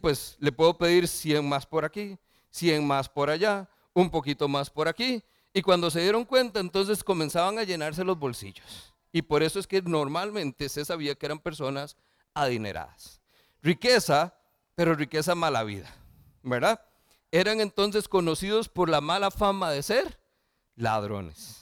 pues 0.00 0.36
le 0.40 0.50
puedo 0.50 0.76
pedir 0.76 1.06
100 1.06 1.48
más 1.48 1.64
por 1.64 1.84
aquí, 1.84 2.18
100 2.50 2.84
más 2.84 3.08
por 3.08 3.30
allá, 3.30 3.70
un 3.94 4.10
poquito 4.10 4.48
más 4.48 4.68
por 4.68 4.88
aquí. 4.88 5.22
Y 5.54 5.62
cuando 5.62 5.92
se 5.92 6.00
dieron 6.00 6.24
cuenta, 6.24 6.58
entonces 6.58 7.04
comenzaban 7.04 7.56
a 7.60 7.62
llenarse 7.62 8.02
los 8.02 8.18
bolsillos. 8.18 8.92
Y 9.12 9.22
por 9.22 9.44
eso 9.44 9.60
es 9.60 9.68
que 9.68 9.80
normalmente 9.80 10.68
se 10.68 10.84
sabía 10.84 11.14
que 11.14 11.26
eran 11.26 11.38
personas 11.38 11.96
adineradas. 12.34 13.20
Riqueza, 13.62 14.34
pero 14.74 14.96
riqueza 14.96 15.36
mala 15.36 15.62
vida, 15.62 15.94
¿verdad? 16.42 16.84
Eran 17.30 17.60
entonces 17.60 18.08
conocidos 18.08 18.68
por 18.68 18.88
la 18.88 19.00
mala 19.00 19.30
fama 19.30 19.70
de 19.70 19.84
ser 19.84 20.18
ladrones 20.74 21.61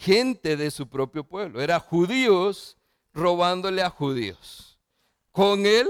gente 0.00 0.56
de 0.56 0.70
su 0.70 0.88
propio 0.88 1.24
pueblo. 1.24 1.60
Era 1.60 1.78
judíos 1.78 2.78
robándole 3.12 3.82
a 3.82 3.90
judíos. 3.90 4.78
Con 5.30 5.66
el 5.66 5.86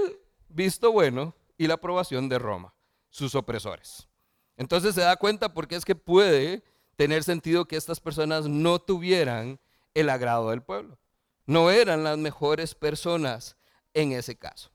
visto 0.49 0.91
bueno 0.91 1.33
y 1.57 1.67
la 1.67 1.75
aprobación 1.75 2.27
de 2.27 2.37
Roma, 2.37 2.73
sus 3.09 3.35
opresores. 3.35 4.09
Entonces 4.57 4.95
se 4.95 5.01
da 5.01 5.15
cuenta 5.15 5.53
porque 5.53 5.75
es 5.75 5.85
que 5.85 5.95
puede 5.95 6.61
tener 6.97 7.23
sentido 7.23 7.65
que 7.65 7.77
estas 7.77 8.01
personas 8.01 8.49
no 8.49 8.79
tuvieran 8.79 9.61
el 9.93 10.09
agrado 10.09 10.49
del 10.49 10.61
pueblo. 10.61 10.99
No 11.45 11.71
eran 11.71 12.03
las 12.03 12.17
mejores 12.17 12.75
personas 12.75 13.55
en 13.93 14.11
ese 14.11 14.37
caso. 14.37 14.71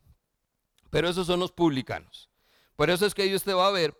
Pero 0.88 1.10
esos 1.10 1.26
son 1.26 1.40
los 1.40 1.52
publicanos. 1.52 2.30
Por 2.74 2.88
eso 2.88 3.04
es 3.04 3.12
que 3.12 3.34
usted 3.34 3.54
va 3.54 3.68
a 3.68 3.72
ver 3.72 3.94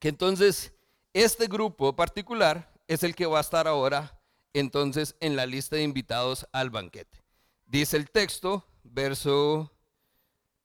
que 0.00 0.08
entonces 0.08 0.74
este 1.12 1.46
grupo 1.46 1.94
particular 1.94 2.72
es 2.88 3.04
el 3.04 3.14
que 3.14 3.26
va 3.26 3.38
a 3.38 3.42
estar 3.42 3.68
ahora 3.68 4.18
entonces 4.52 5.16
en 5.20 5.36
la 5.36 5.46
lista 5.46 5.76
de 5.76 5.82
invitados 5.82 6.46
al 6.52 6.70
banquete. 6.70 7.22
Dice 7.66 7.96
el 7.96 8.10
texto, 8.10 8.66
verso 8.82 9.72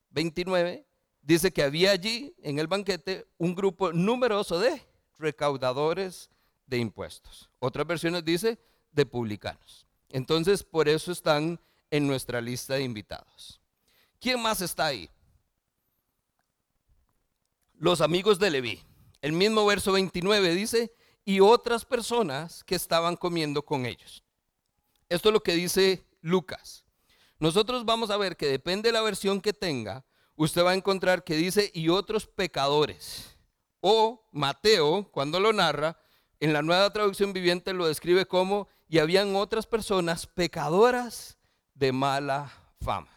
29, 0.10 0.86
dice 1.22 1.51
que 1.51 1.63
había 1.63 1.91
allí 1.91 2.36
en 2.41 2.60
el 2.60 2.67
banquete 2.67 3.27
un 3.38 3.56
grupo 3.56 3.94
numeroso 3.94 4.60
de 4.60 4.82
recaudadores 5.17 6.29
de 6.65 6.77
impuestos. 6.77 7.50
Otras 7.60 7.88
versiones 7.88 8.24
dice 8.25 8.60
de 8.91 9.06
publicanos. 9.06 9.88
Entonces, 10.10 10.63
por 10.63 10.88
eso 10.88 11.12
están 11.12 11.60
en 11.91 12.08
nuestra 12.08 12.41
lista 12.41 12.75
de 12.75 12.84
invitados. 12.84 13.62
¿Quién 14.20 14.41
más 14.41 14.62
está 14.62 14.88
ahí? 14.88 15.10
Los 17.75 18.01
amigos 18.01 18.39
de 18.39 18.50
Leví. 18.50 18.82
El 19.22 19.34
mismo 19.34 19.65
verso 19.65 19.91
29 19.91 20.56
dice, 20.56 20.91
y 21.27 21.41
otras 21.41 21.84
personas 21.84 22.63
que 22.63 22.75
estaban 22.75 23.17
comiendo 23.17 23.62
con 23.62 23.86
ellos. 23.86 24.24
Esto 25.10 25.27
es 25.27 25.34
lo 25.34 25.43
que 25.43 25.55
dice 25.55 26.07
Lucas. 26.22 26.86
Nosotros 27.38 27.84
vamos 27.84 28.12
a 28.12 28.15
ver 28.17 28.38
que 28.38 28.48
depende 28.48 28.88
de 28.88 28.93
la 28.93 29.01
versión 29.01 29.41
que 29.41 29.51
tenga, 29.51 30.05
usted 30.38 30.63
va 30.63 30.72
a 30.72 30.75
encontrar 30.75 31.25
que 31.25 31.36
dice 31.36 31.69
y 31.74 31.89
otros 31.89 32.27
pecadores. 32.27 33.38
O 33.81 34.25
Mateo, 34.31 35.12
cuando 35.12 35.41
lo 35.41 35.51
narra, 35.51 36.00
en 36.39 36.53
la 36.53 36.62
nueva 36.62 36.93
traducción 36.93 37.34
viviente 37.34 37.74
lo 37.74 37.88
describe 37.88 38.25
como 38.25 38.69
y 38.88 39.00
habían 39.00 39.36
otras 39.36 39.67
personas 39.67 40.27
pecadoras 40.27 41.38
de 41.74 41.91
mala 41.91 42.53
fama. 42.79 43.16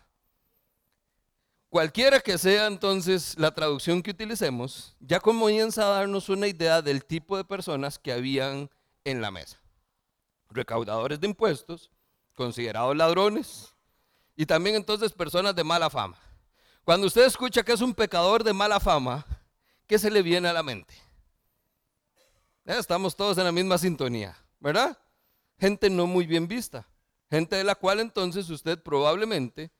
Cualquiera 1.70 2.18
que 2.18 2.36
sea 2.36 2.66
entonces 2.66 3.38
la 3.38 3.54
traducción 3.54 4.02
que 4.02 4.10
utilicemos, 4.10 4.96
ya 4.98 5.20
comienza 5.20 5.86
a 5.86 5.98
darnos 6.00 6.28
una 6.28 6.48
idea 6.48 6.82
del 6.82 7.04
tipo 7.04 7.36
de 7.36 7.44
personas 7.44 7.96
que 7.96 8.10
habían 8.10 8.68
en 9.04 9.22
la 9.22 9.30
mesa. 9.30 9.56
Recaudadores 10.48 11.20
de 11.20 11.28
impuestos, 11.28 11.92
considerados 12.34 12.96
ladrones 12.96 13.72
y 14.34 14.46
también 14.46 14.74
entonces 14.74 15.12
personas 15.12 15.54
de 15.54 15.62
mala 15.62 15.88
fama. 15.88 16.18
Cuando 16.82 17.06
usted 17.06 17.24
escucha 17.24 17.62
que 17.62 17.72
es 17.72 17.80
un 17.80 17.94
pecador 17.94 18.42
de 18.42 18.52
mala 18.52 18.80
fama, 18.80 19.24
¿qué 19.86 19.96
se 19.96 20.10
le 20.10 20.22
viene 20.22 20.48
a 20.48 20.52
la 20.52 20.64
mente? 20.64 20.94
Estamos 22.64 23.14
todos 23.14 23.38
en 23.38 23.44
la 23.44 23.52
misma 23.52 23.78
sintonía, 23.78 24.36
¿verdad? 24.58 24.98
Gente 25.56 25.88
no 25.88 26.08
muy 26.08 26.26
bien 26.26 26.48
vista, 26.48 26.88
gente 27.30 27.54
de 27.54 27.62
la 27.62 27.76
cual 27.76 28.00
entonces 28.00 28.50
usted 28.50 28.82
probablemente 28.82 29.70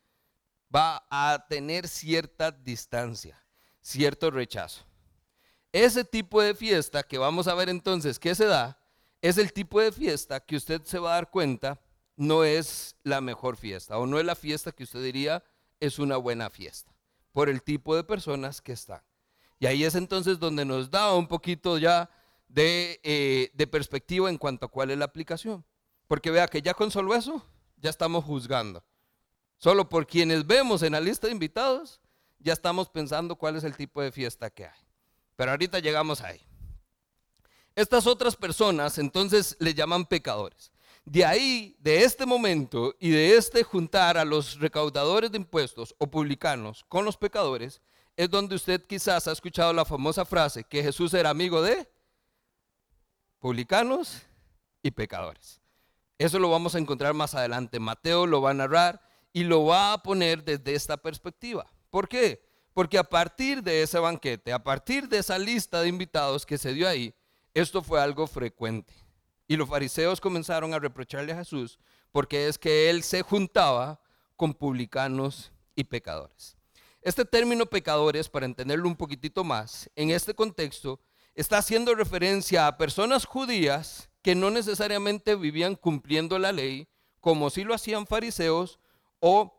va 0.74 1.04
a 1.10 1.46
tener 1.48 1.88
cierta 1.88 2.50
distancia, 2.50 3.42
cierto 3.80 4.30
rechazo. 4.30 4.84
Ese 5.72 6.04
tipo 6.04 6.40
de 6.42 6.54
fiesta 6.54 7.02
que 7.02 7.18
vamos 7.18 7.46
a 7.48 7.54
ver 7.54 7.68
entonces 7.68 8.18
que 8.18 8.34
se 8.34 8.46
da, 8.46 8.78
es 9.22 9.38
el 9.38 9.52
tipo 9.52 9.80
de 9.80 9.92
fiesta 9.92 10.40
que 10.40 10.56
usted 10.56 10.82
se 10.84 10.98
va 10.98 11.12
a 11.12 11.14
dar 11.14 11.30
cuenta 11.30 11.80
no 12.16 12.44
es 12.44 12.96
la 13.02 13.20
mejor 13.20 13.56
fiesta 13.56 13.98
o 13.98 14.06
no 14.06 14.18
es 14.18 14.24
la 14.24 14.34
fiesta 14.34 14.72
que 14.72 14.84
usted 14.84 15.02
diría 15.02 15.44
es 15.78 15.98
una 15.98 16.16
buena 16.16 16.50
fiesta, 16.50 16.92
por 17.32 17.48
el 17.48 17.62
tipo 17.62 17.96
de 17.96 18.04
personas 18.04 18.60
que 18.60 18.72
están. 18.72 19.02
Y 19.58 19.66
ahí 19.66 19.84
es 19.84 19.94
entonces 19.94 20.38
donde 20.38 20.64
nos 20.64 20.90
da 20.90 21.14
un 21.14 21.26
poquito 21.26 21.78
ya 21.78 22.10
de, 22.48 23.00
eh, 23.02 23.50
de 23.54 23.66
perspectiva 23.66 24.28
en 24.28 24.38
cuanto 24.38 24.66
a 24.66 24.70
cuál 24.70 24.90
es 24.90 24.98
la 24.98 25.04
aplicación. 25.04 25.64
Porque 26.06 26.30
vea 26.30 26.48
que 26.48 26.62
ya 26.62 26.74
con 26.74 26.90
solo 26.90 27.14
eso, 27.14 27.44
ya 27.76 27.90
estamos 27.90 28.24
juzgando. 28.24 28.82
Solo 29.60 29.90
por 29.90 30.06
quienes 30.06 30.46
vemos 30.46 30.82
en 30.82 30.92
la 30.92 31.00
lista 31.00 31.26
de 31.26 31.34
invitados, 31.34 32.00
ya 32.38 32.54
estamos 32.54 32.88
pensando 32.88 33.36
cuál 33.36 33.56
es 33.56 33.64
el 33.64 33.76
tipo 33.76 34.00
de 34.00 34.10
fiesta 34.10 34.48
que 34.48 34.64
hay. 34.64 34.80
Pero 35.36 35.50
ahorita 35.50 35.80
llegamos 35.80 36.22
ahí. 36.22 36.40
Estas 37.76 38.06
otras 38.06 38.36
personas 38.36 38.96
entonces 38.96 39.56
le 39.60 39.74
llaman 39.74 40.06
pecadores. 40.06 40.72
De 41.04 41.26
ahí, 41.26 41.76
de 41.78 42.04
este 42.04 42.24
momento 42.24 42.94
y 42.98 43.10
de 43.10 43.36
este 43.36 43.62
juntar 43.62 44.16
a 44.16 44.24
los 44.24 44.58
recaudadores 44.58 45.30
de 45.30 45.36
impuestos 45.36 45.94
o 45.98 46.06
publicanos 46.06 46.86
con 46.88 47.04
los 47.04 47.18
pecadores, 47.18 47.82
es 48.16 48.30
donde 48.30 48.54
usted 48.54 48.82
quizás 48.86 49.28
ha 49.28 49.32
escuchado 49.32 49.74
la 49.74 49.84
famosa 49.84 50.24
frase 50.24 50.64
que 50.64 50.82
Jesús 50.82 51.12
era 51.12 51.28
amigo 51.28 51.60
de 51.60 51.86
publicanos 53.38 54.22
y 54.82 54.90
pecadores. 54.90 55.60
Eso 56.16 56.38
lo 56.38 56.48
vamos 56.48 56.74
a 56.74 56.78
encontrar 56.78 57.12
más 57.12 57.34
adelante. 57.34 57.78
Mateo 57.78 58.26
lo 58.26 58.40
va 58.40 58.52
a 58.52 58.54
narrar 58.54 59.09
y 59.32 59.44
lo 59.44 59.64
va 59.66 59.92
a 59.92 60.02
poner 60.02 60.44
desde 60.44 60.74
esta 60.74 60.96
perspectiva. 60.96 61.66
¿Por 61.90 62.08
qué? 62.08 62.42
Porque 62.72 62.98
a 62.98 63.04
partir 63.04 63.62
de 63.62 63.82
ese 63.82 63.98
banquete, 63.98 64.52
a 64.52 64.62
partir 64.62 65.08
de 65.08 65.18
esa 65.18 65.38
lista 65.38 65.82
de 65.82 65.88
invitados 65.88 66.46
que 66.46 66.58
se 66.58 66.72
dio 66.72 66.88
ahí, 66.88 67.14
esto 67.54 67.82
fue 67.82 68.00
algo 68.00 68.26
frecuente. 68.26 68.94
Y 69.48 69.56
los 69.56 69.68
fariseos 69.68 70.20
comenzaron 70.20 70.72
a 70.72 70.78
reprocharle 70.78 71.32
a 71.32 71.36
Jesús 71.36 71.78
porque 72.12 72.48
es 72.48 72.58
que 72.58 72.90
él 72.90 73.02
se 73.02 73.22
juntaba 73.22 74.00
con 74.36 74.54
publicanos 74.54 75.52
y 75.74 75.84
pecadores. 75.84 76.56
Este 77.02 77.24
término 77.24 77.66
pecadores, 77.66 78.28
para 78.28 78.46
entenderlo 78.46 78.88
un 78.88 78.96
poquitito 78.96 79.44
más, 79.44 79.90
en 79.96 80.10
este 80.10 80.34
contexto, 80.34 81.00
está 81.34 81.58
haciendo 81.58 81.94
referencia 81.94 82.66
a 82.66 82.76
personas 82.76 83.24
judías 83.24 84.10
que 84.22 84.34
no 84.34 84.50
necesariamente 84.50 85.34
vivían 85.34 85.76
cumpliendo 85.76 86.38
la 86.38 86.52
ley, 86.52 86.88
como 87.20 87.48
si 87.50 87.64
lo 87.64 87.74
hacían 87.74 88.06
fariseos 88.06 88.78
o 89.20 89.54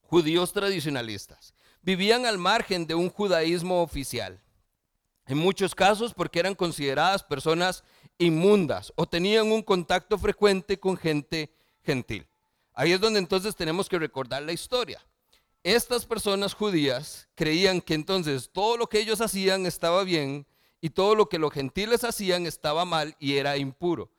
judíos 0.00 0.52
tradicionalistas. 0.52 1.54
Vivían 1.82 2.26
al 2.26 2.38
margen 2.38 2.86
de 2.86 2.94
un 2.94 3.08
judaísmo 3.08 3.82
oficial. 3.82 4.40
En 5.26 5.38
muchos 5.38 5.74
casos 5.74 6.14
porque 6.14 6.38
eran 6.38 6.54
consideradas 6.54 7.22
personas 7.22 7.84
inmundas 8.18 8.92
o 8.96 9.06
tenían 9.06 9.52
un 9.52 9.62
contacto 9.62 10.18
frecuente 10.18 10.78
con 10.78 10.96
gente 10.96 11.52
gentil. 11.84 12.26
Ahí 12.74 12.92
es 12.92 13.00
donde 13.00 13.18
entonces 13.18 13.56
tenemos 13.56 13.88
que 13.88 13.98
recordar 13.98 14.42
la 14.42 14.52
historia. 14.52 15.00
Estas 15.62 16.06
personas 16.06 16.54
judías 16.54 17.28
creían 17.34 17.80
que 17.80 17.94
entonces 17.94 18.50
todo 18.52 18.76
lo 18.76 18.88
que 18.88 19.00
ellos 19.00 19.20
hacían 19.20 19.66
estaba 19.66 20.04
bien 20.04 20.46
y 20.80 20.90
todo 20.90 21.14
lo 21.14 21.28
que 21.28 21.38
los 21.38 21.52
gentiles 21.52 22.04
hacían 22.04 22.46
estaba 22.46 22.84
mal 22.84 23.16
y 23.18 23.36
era 23.36 23.56
impuro. 23.56 24.10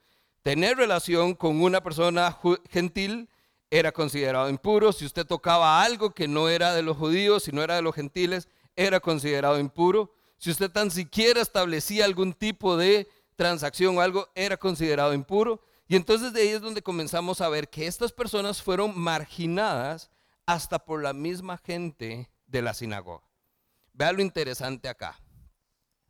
Tener 0.41 0.75
relación 0.75 1.35
con 1.35 1.61
una 1.61 1.81
persona 1.81 2.37
gentil 2.69 3.29
era 3.69 3.91
considerado 3.91 4.49
impuro. 4.49 4.91
Si 4.91 5.05
usted 5.05 5.25
tocaba 5.25 5.81
algo 5.81 6.11
que 6.11 6.27
no 6.27 6.49
era 6.49 6.73
de 6.73 6.81
los 6.81 6.97
judíos, 6.97 7.47
y 7.47 7.51
no 7.51 7.61
era 7.61 7.75
de 7.75 7.81
los 7.81 7.95
gentiles, 7.95 8.47
era 8.75 8.99
considerado 8.99 9.59
impuro. 9.59 10.13
Si 10.37 10.51
usted 10.51 10.71
tan 10.71 10.91
siquiera 10.91 11.41
establecía 11.41 12.05
algún 12.05 12.33
tipo 12.33 12.77
de 12.77 13.07
transacción 13.35 13.97
o 13.97 14.01
algo, 14.01 14.29
era 14.35 14.57
considerado 14.57 15.13
impuro. 15.13 15.61
Y 15.87 15.95
entonces 15.95 16.33
de 16.33 16.41
ahí 16.41 16.49
es 16.49 16.61
donde 16.61 16.81
comenzamos 16.81 17.41
a 17.41 17.49
ver 17.49 17.69
que 17.69 17.87
estas 17.87 18.11
personas 18.11 18.61
fueron 18.61 18.97
marginadas 18.97 20.09
hasta 20.45 20.79
por 20.79 21.01
la 21.01 21.13
misma 21.13 21.57
gente 21.57 22.29
de 22.45 22.61
la 22.61 22.73
sinagoga. 22.73 23.23
Vea 23.93 24.11
lo 24.11 24.21
interesante 24.21 24.89
acá. 24.89 25.19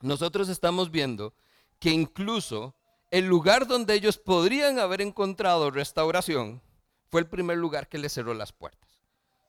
Nosotros 0.01 0.49
estamos 0.49 0.91
viendo 0.91 1.33
que 1.79 1.91
incluso 1.91 2.75
el 3.11 3.25
lugar 3.25 3.67
donde 3.67 3.93
ellos 3.93 4.17
podrían 4.17 4.79
haber 4.79 5.01
encontrado 5.01 5.71
restauración 5.71 6.61
fue 7.09 7.21
el 7.21 7.27
primer 7.27 7.57
lugar 7.57 7.89
que 7.89 7.97
les 7.97 8.13
cerró 8.13 8.33
las 8.33 8.51
puertas. 8.51 8.99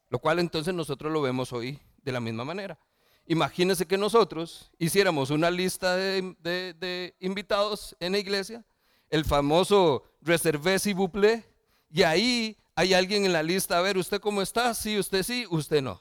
Lo 0.08 0.18
cual 0.18 0.38
entonces 0.38 0.74
nosotros 0.74 1.12
lo 1.12 1.20
vemos 1.20 1.52
hoy 1.52 1.78
de 2.02 2.12
la 2.12 2.20
misma 2.20 2.44
manera. 2.44 2.78
Imagínense 3.26 3.86
que 3.86 3.98
nosotros 3.98 4.70
hiciéramos 4.78 5.30
una 5.30 5.50
lista 5.50 5.96
de, 5.96 6.34
de 6.42 7.14
invitados 7.20 7.94
en 8.00 8.12
la 8.12 8.18
iglesia 8.18 8.64
el 9.10 9.24
famoso 9.24 10.04
reservé 10.20 10.78
si 10.78 10.92
buple, 10.92 11.44
y 11.90 12.02
ahí 12.02 12.56
hay 12.74 12.94
alguien 12.94 13.24
en 13.24 13.32
la 13.32 13.42
lista, 13.42 13.78
a 13.78 13.82
ver, 13.82 13.96
¿usted 13.96 14.20
cómo 14.20 14.42
está? 14.42 14.74
Sí, 14.74 14.98
usted 14.98 15.22
sí, 15.22 15.46
usted 15.50 15.82
no. 15.82 16.00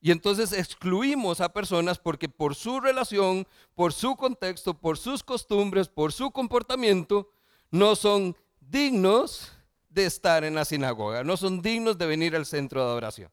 Y 0.00 0.10
entonces 0.10 0.52
excluimos 0.52 1.42
a 1.42 1.52
personas 1.52 1.98
porque 1.98 2.28
por 2.28 2.54
su 2.54 2.80
relación, 2.80 3.46
por 3.74 3.92
su 3.92 4.16
contexto, 4.16 4.72
por 4.72 4.96
sus 4.96 5.22
costumbres, 5.22 5.88
por 5.88 6.12
su 6.12 6.30
comportamiento, 6.30 7.30
no 7.70 7.94
son 7.94 8.34
dignos 8.60 9.52
de 9.90 10.06
estar 10.06 10.44
en 10.44 10.54
la 10.54 10.64
sinagoga, 10.64 11.22
no 11.24 11.36
son 11.36 11.60
dignos 11.60 11.98
de 11.98 12.06
venir 12.06 12.34
al 12.34 12.46
centro 12.46 12.80
de 12.80 12.90
adoración. 12.90 13.30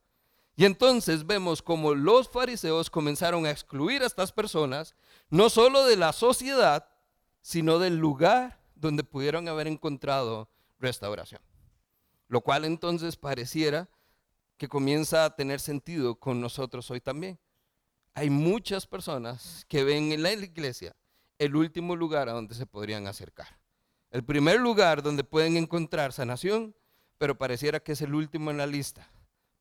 Y 0.56 0.66
entonces 0.66 1.26
vemos 1.26 1.62
como 1.62 1.94
los 1.94 2.30
fariseos 2.30 2.90
comenzaron 2.90 3.46
a 3.46 3.52
excluir 3.52 4.02
a 4.02 4.08
estas 4.08 4.32
personas, 4.32 4.96
no 5.30 5.50
solo 5.50 5.86
de 5.86 5.96
la 5.96 6.12
sociedad, 6.14 6.90
sino 7.42 7.78
del 7.78 7.98
lugar 7.98 8.60
donde 8.76 9.04
pudieron 9.04 9.48
haber 9.48 9.68
encontrado 9.68 10.50
restauración. 10.80 11.42
Lo 12.28 12.42
cual 12.42 12.66
entonces 12.66 13.16
pareciera 13.16 13.88
que 14.58 14.68
comienza 14.68 15.26
a 15.26 15.36
tener 15.36 15.60
sentido 15.60 16.16
con 16.16 16.42
nosotros 16.42 16.90
hoy 16.90 17.02
también. 17.02 17.40
Hay 18.16 18.32
muchas 18.32 18.88
personas 18.88 19.64
que 19.70 19.84
ven 19.84 20.12
en 20.12 20.24
la 20.24 20.34
iglesia 20.34 20.96
el 21.38 21.56
último 21.56 21.96
lugar 21.96 22.30
a 22.30 22.34
donde 22.34 22.56
se 22.56 22.66
podrían 22.66 23.06
acercar. 23.06 23.60
El 24.17 24.24
primer 24.24 24.59
lugar 24.59 25.03
donde 25.03 25.24
pueden 25.24 25.57
encontrar 25.57 26.12
sanación, 26.12 26.75
pero 27.19 27.38
pareciera 27.38 27.79
que 27.79 27.91
es 27.91 28.01
el 28.01 28.15
último 28.15 28.50
en 28.50 28.57
la 28.57 28.65
lista. 28.65 29.07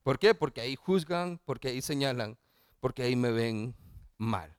¿Por 0.02 0.18
qué? 0.18 0.34
Porque 0.34 0.62
ahí 0.62 0.76
juzgan, 0.76 1.38
porque 1.44 1.68
ahí 1.68 1.82
señalan, 1.82 2.38
porque 2.80 3.02
ahí 3.02 3.16
me 3.16 3.32
ven 3.32 3.74
mal. 4.16 4.56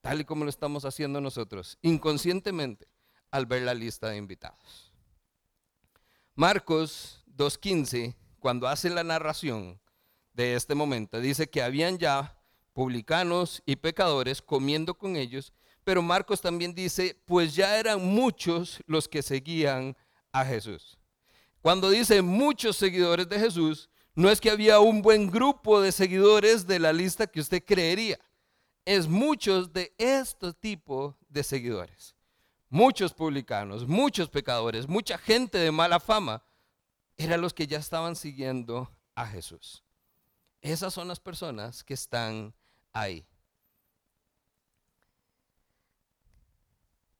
Tal 0.00 0.22
y 0.22 0.24
como 0.24 0.44
lo 0.44 0.48
estamos 0.48 0.86
haciendo 0.86 1.20
nosotros, 1.20 1.76
inconscientemente 1.82 2.88
al 3.30 3.44
ver 3.44 3.64
la 3.64 3.74
lista 3.74 4.08
de 4.08 4.16
invitados. 4.16 4.94
Marcos 6.34 7.22
2.15, 7.36 8.14
cuando 8.38 8.66
hace 8.66 8.88
la 8.88 9.04
narración 9.04 9.78
de 10.32 10.54
este 10.54 10.74
momento, 10.74 11.20
dice 11.20 11.50
que 11.50 11.60
habían 11.60 11.98
ya 11.98 12.38
publicanos 12.72 13.62
y 13.66 13.76
pecadores 13.76 14.40
comiendo 14.40 14.94
con 14.94 15.16
ellos, 15.16 15.52
pero 15.84 16.02
Marcos 16.02 16.40
también 16.40 16.74
dice, 16.74 17.20
pues 17.24 17.54
ya 17.54 17.78
eran 17.78 18.04
muchos 18.04 18.82
los 18.86 19.08
que 19.08 19.22
seguían 19.22 19.96
a 20.32 20.44
Jesús. 20.44 20.98
Cuando 21.60 21.90
dice 21.90 22.22
muchos 22.22 22.76
seguidores 22.76 23.28
de 23.28 23.38
Jesús, 23.38 23.88
no 24.14 24.30
es 24.30 24.40
que 24.40 24.50
había 24.50 24.80
un 24.80 25.02
buen 25.02 25.30
grupo 25.30 25.80
de 25.80 25.92
seguidores 25.92 26.66
de 26.66 26.78
la 26.78 26.92
lista 26.92 27.26
que 27.26 27.40
usted 27.40 27.64
creería, 27.64 28.18
es 28.84 29.06
muchos 29.06 29.72
de 29.72 29.94
este 29.98 30.52
tipo 30.52 31.16
de 31.28 31.42
seguidores 31.42 32.14
muchos 32.72 33.12
publicanos, 33.12 33.86
muchos 33.86 34.30
pecadores, 34.30 34.88
mucha 34.88 35.18
gente 35.18 35.58
de 35.58 35.70
mala 35.70 36.00
fama, 36.00 36.42
eran 37.18 37.42
los 37.42 37.52
que 37.52 37.66
ya 37.66 37.76
estaban 37.76 38.16
siguiendo 38.16 38.90
a 39.14 39.26
Jesús. 39.26 39.84
Esas 40.62 40.94
son 40.94 41.06
las 41.06 41.20
personas 41.20 41.84
que 41.84 41.92
están 41.92 42.54
ahí. 42.94 43.26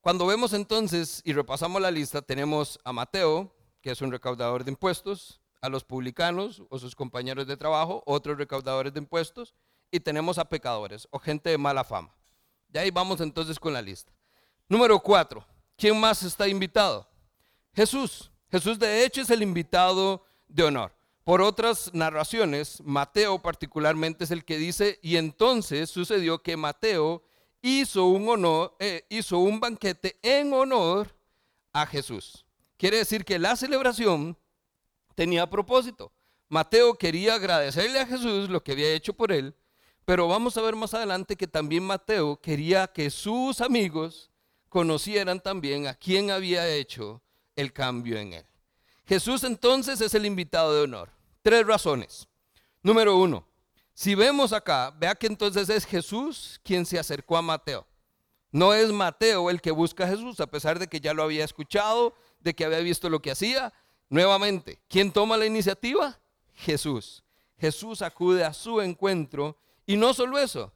Cuando 0.02 0.26
vemos 0.26 0.52
entonces 0.52 1.22
y 1.24 1.32
repasamos 1.32 1.80
la 1.80 1.92
lista, 1.92 2.20
tenemos 2.22 2.76
a 2.82 2.92
Mateo, 2.92 3.54
que 3.80 3.92
es 3.92 4.02
un 4.02 4.10
recaudador 4.10 4.64
de 4.64 4.72
impuestos, 4.72 5.40
a 5.60 5.68
los 5.68 5.84
publicanos 5.84 6.60
o 6.70 6.78
sus 6.80 6.96
compañeros 6.96 7.46
de 7.46 7.56
trabajo, 7.56 8.02
otros 8.04 8.36
recaudadores 8.36 8.92
de 8.92 8.98
impuestos, 8.98 9.54
y 9.92 10.00
tenemos 10.00 10.38
a 10.38 10.48
pecadores 10.48 11.06
o 11.12 11.20
gente 11.20 11.50
de 11.50 11.56
mala 11.56 11.84
fama. 11.84 12.12
De 12.68 12.80
ahí 12.80 12.90
vamos 12.90 13.20
entonces 13.20 13.60
con 13.60 13.72
la 13.72 13.80
lista. 13.80 14.12
Número 14.68 14.98
cuatro, 14.98 15.46
¿quién 15.76 16.00
más 16.00 16.24
está 16.24 16.48
invitado? 16.48 17.08
Jesús. 17.72 18.28
Jesús 18.50 18.80
de 18.80 19.04
hecho 19.04 19.20
es 19.20 19.30
el 19.30 19.40
invitado 19.40 20.24
de 20.48 20.64
honor. 20.64 20.92
Por 21.22 21.40
otras 21.40 21.94
narraciones, 21.94 22.80
Mateo 22.82 23.38
particularmente 23.38 24.24
es 24.24 24.32
el 24.32 24.44
que 24.44 24.58
dice, 24.58 24.98
y 25.00 25.16
entonces 25.16 25.90
sucedió 25.90 26.42
que 26.42 26.56
Mateo 26.56 27.22
hizo 27.62 28.06
un, 28.06 28.28
honor, 28.28 28.76
eh, 28.78 29.06
hizo 29.08 29.38
un 29.38 29.60
banquete 29.60 30.18
en 30.20 30.52
honor 30.52 31.14
a 31.72 31.86
Jesús. 31.86 32.44
Quiere 32.76 32.98
decir 32.98 33.24
que 33.24 33.38
la 33.38 33.56
celebración 33.56 34.36
tenía 35.14 35.48
propósito. 35.48 36.12
Mateo 36.48 36.94
quería 36.94 37.36
agradecerle 37.36 38.00
a 38.00 38.06
Jesús 38.06 38.50
lo 38.50 38.62
que 38.62 38.72
había 38.72 38.92
hecho 38.92 39.14
por 39.14 39.32
él, 39.32 39.54
pero 40.04 40.28
vamos 40.28 40.56
a 40.56 40.62
ver 40.62 40.76
más 40.76 40.92
adelante 40.92 41.36
que 41.36 41.46
también 41.46 41.84
Mateo 41.84 42.40
quería 42.40 42.88
que 42.88 43.08
sus 43.08 43.60
amigos 43.60 44.30
conocieran 44.68 45.40
también 45.40 45.86
a 45.86 45.94
quien 45.94 46.30
había 46.30 46.68
hecho 46.68 47.22
el 47.56 47.72
cambio 47.72 48.18
en 48.18 48.32
él. 48.34 48.46
Jesús 49.06 49.44
entonces 49.44 50.00
es 50.00 50.14
el 50.14 50.26
invitado 50.26 50.74
de 50.74 50.82
honor. 50.82 51.10
Tres 51.42 51.66
razones. 51.66 52.28
Número 52.82 53.16
uno, 53.16 53.46
si 53.94 54.14
vemos 54.14 54.52
acá, 54.52 54.90
vea 54.90 55.14
que 55.14 55.26
entonces 55.26 55.68
es 55.68 55.84
Jesús 55.84 56.60
quien 56.64 56.86
se 56.86 56.98
acercó 56.98 57.36
a 57.36 57.42
Mateo. 57.42 57.86
No 58.50 58.74
es 58.74 58.90
Mateo 58.92 59.50
el 59.50 59.60
que 59.60 59.70
busca 59.70 60.04
a 60.04 60.08
Jesús, 60.08 60.40
a 60.40 60.46
pesar 60.46 60.78
de 60.78 60.86
que 60.86 61.00
ya 61.00 61.14
lo 61.14 61.22
había 61.22 61.44
escuchado, 61.44 62.14
de 62.40 62.54
que 62.54 62.64
había 62.64 62.80
visto 62.80 63.08
lo 63.08 63.22
que 63.22 63.30
hacía. 63.30 63.72
Nuevamente, 64.08 64.78
¿quién 64.88 65.10
toma 65.10 65.36
la 65.36 65.46
iniciativa? 65.46 66.20
Jesús. 66.54 67.24
Jesús 67.58 68.02
acude 68.02 68.44
a 68.44 68.52
su 68.52 68.80
encuentro 68.80 69.56
y 69.86 69.96
no 69.96 70.12
solo 70.12 70.38
eso. 70.38 70.72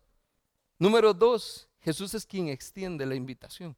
Número 0.78 1.12
dos, 1.12 1.68
Jesús 1.80 2.14
es 2.14 2.24
quien 2.26 2.48
extiende 2.48 3.04
la 3.06 3.14
invitación. 3.14 3.76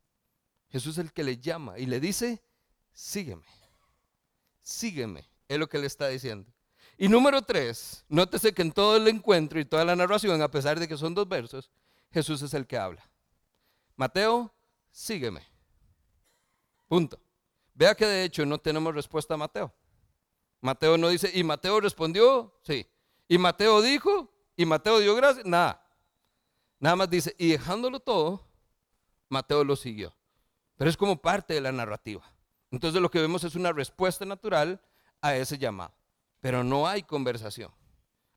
Jesús 0.68 0.98
es 0.98 1.06
el 1.06 1.12
que 1.12 1.24
le 1.24 1.38
llama 1.38 1.78
y 1.78 1.86
le 1.86 2.00
dice, 2.00 2.42
sígueme, 2.92 3.46
sígueme, 4.60 5.28
es 5.48 5.58
lo 5.58 5.68
que 5.68 5.78
le 5.78 5.86
está 5.86 6.08
diciendo. 6.08 6.52
Y 6.98 7.08
número 7.08 7.40
tres, 7.40 8.04
nótese 8.08 8.52
que 8.52 8.60
en 8.60 8.72
todo 8.72 8.96
el 8.96 9.08
encuentro 9.08 9.58
y 9.58 9.64
toda 9.64 9.84
la 9.84 9.96
narración, 9.96 10.42
a 10.42 10.50
pesar 10.50 10.78
de 10.78 10.86
que 10.86 10.96
son 10.96 11.14
dos 11.14 11.26
versos, 11.28 11.70
Jesús 12.10 12.42
es 12.42 12.52
el 12.52 12.66
que 12.66 12.76
habla. 12.76 13.08
Mateo, 13.96 14.52
sígueme. 14.90 15.42
Punto. 16.88 17.18
Vea 17.72 17.94
que 17.94 18.04
de 18.04 18.24
hecho 18.24 18.44
no 18.44 18.58
tenemos 18.58 18.94
respuesta 18.94 19.34
a 19.34 19.36
Mateo. 19.36 19.72
Mateo 20.60 20.98
no 20.98 21.08
dice, 21.08 21.30
y 21.32 21.42
Mateo 21.44 21.80
respondió, 21.80 22.58
sí. 22.62 22.84
Y 23.28 23.38
Mateo 23.38 23.80
dijo, 23.80 24.30
y 24.56 24.66
Mateo 24.66 24.98
dio 24.98 25.14
gracias, 25.14 25.46
nada. 25.46 25.88
Nada 26.80 26.96
más 26.96 27.08
dice, 27.08 27.34
y 27.38 27.52
dejándolo 27.52 28.00
todo, 28.00 28.44
Mateo 29.28 29.62
lo 29.62 29.76
siguió 29.76 30.12
pero 30.78 30.88
es 30.88 30.96
como 30.96 31.20
parte 31.20 31.54
de 31.54 31.60
la 31.60 31.72
narrativa. 31.72 32.22
Entonces 32.70 33.02
lo 33.02 33.10
que 33.10 33.20
vemos 33.20 33.44
es 33.44 33.56
una 33.56 33.72
respuesta 33.72 34.24
natural 34.24 34.80
a 35.20 35.34
ese 35.34 35.58
llamado, 35.58 35.92
pero 36.40 36.64
no 36.64 36.86
hay 36.86 37.02
conversación. 37.02 37.70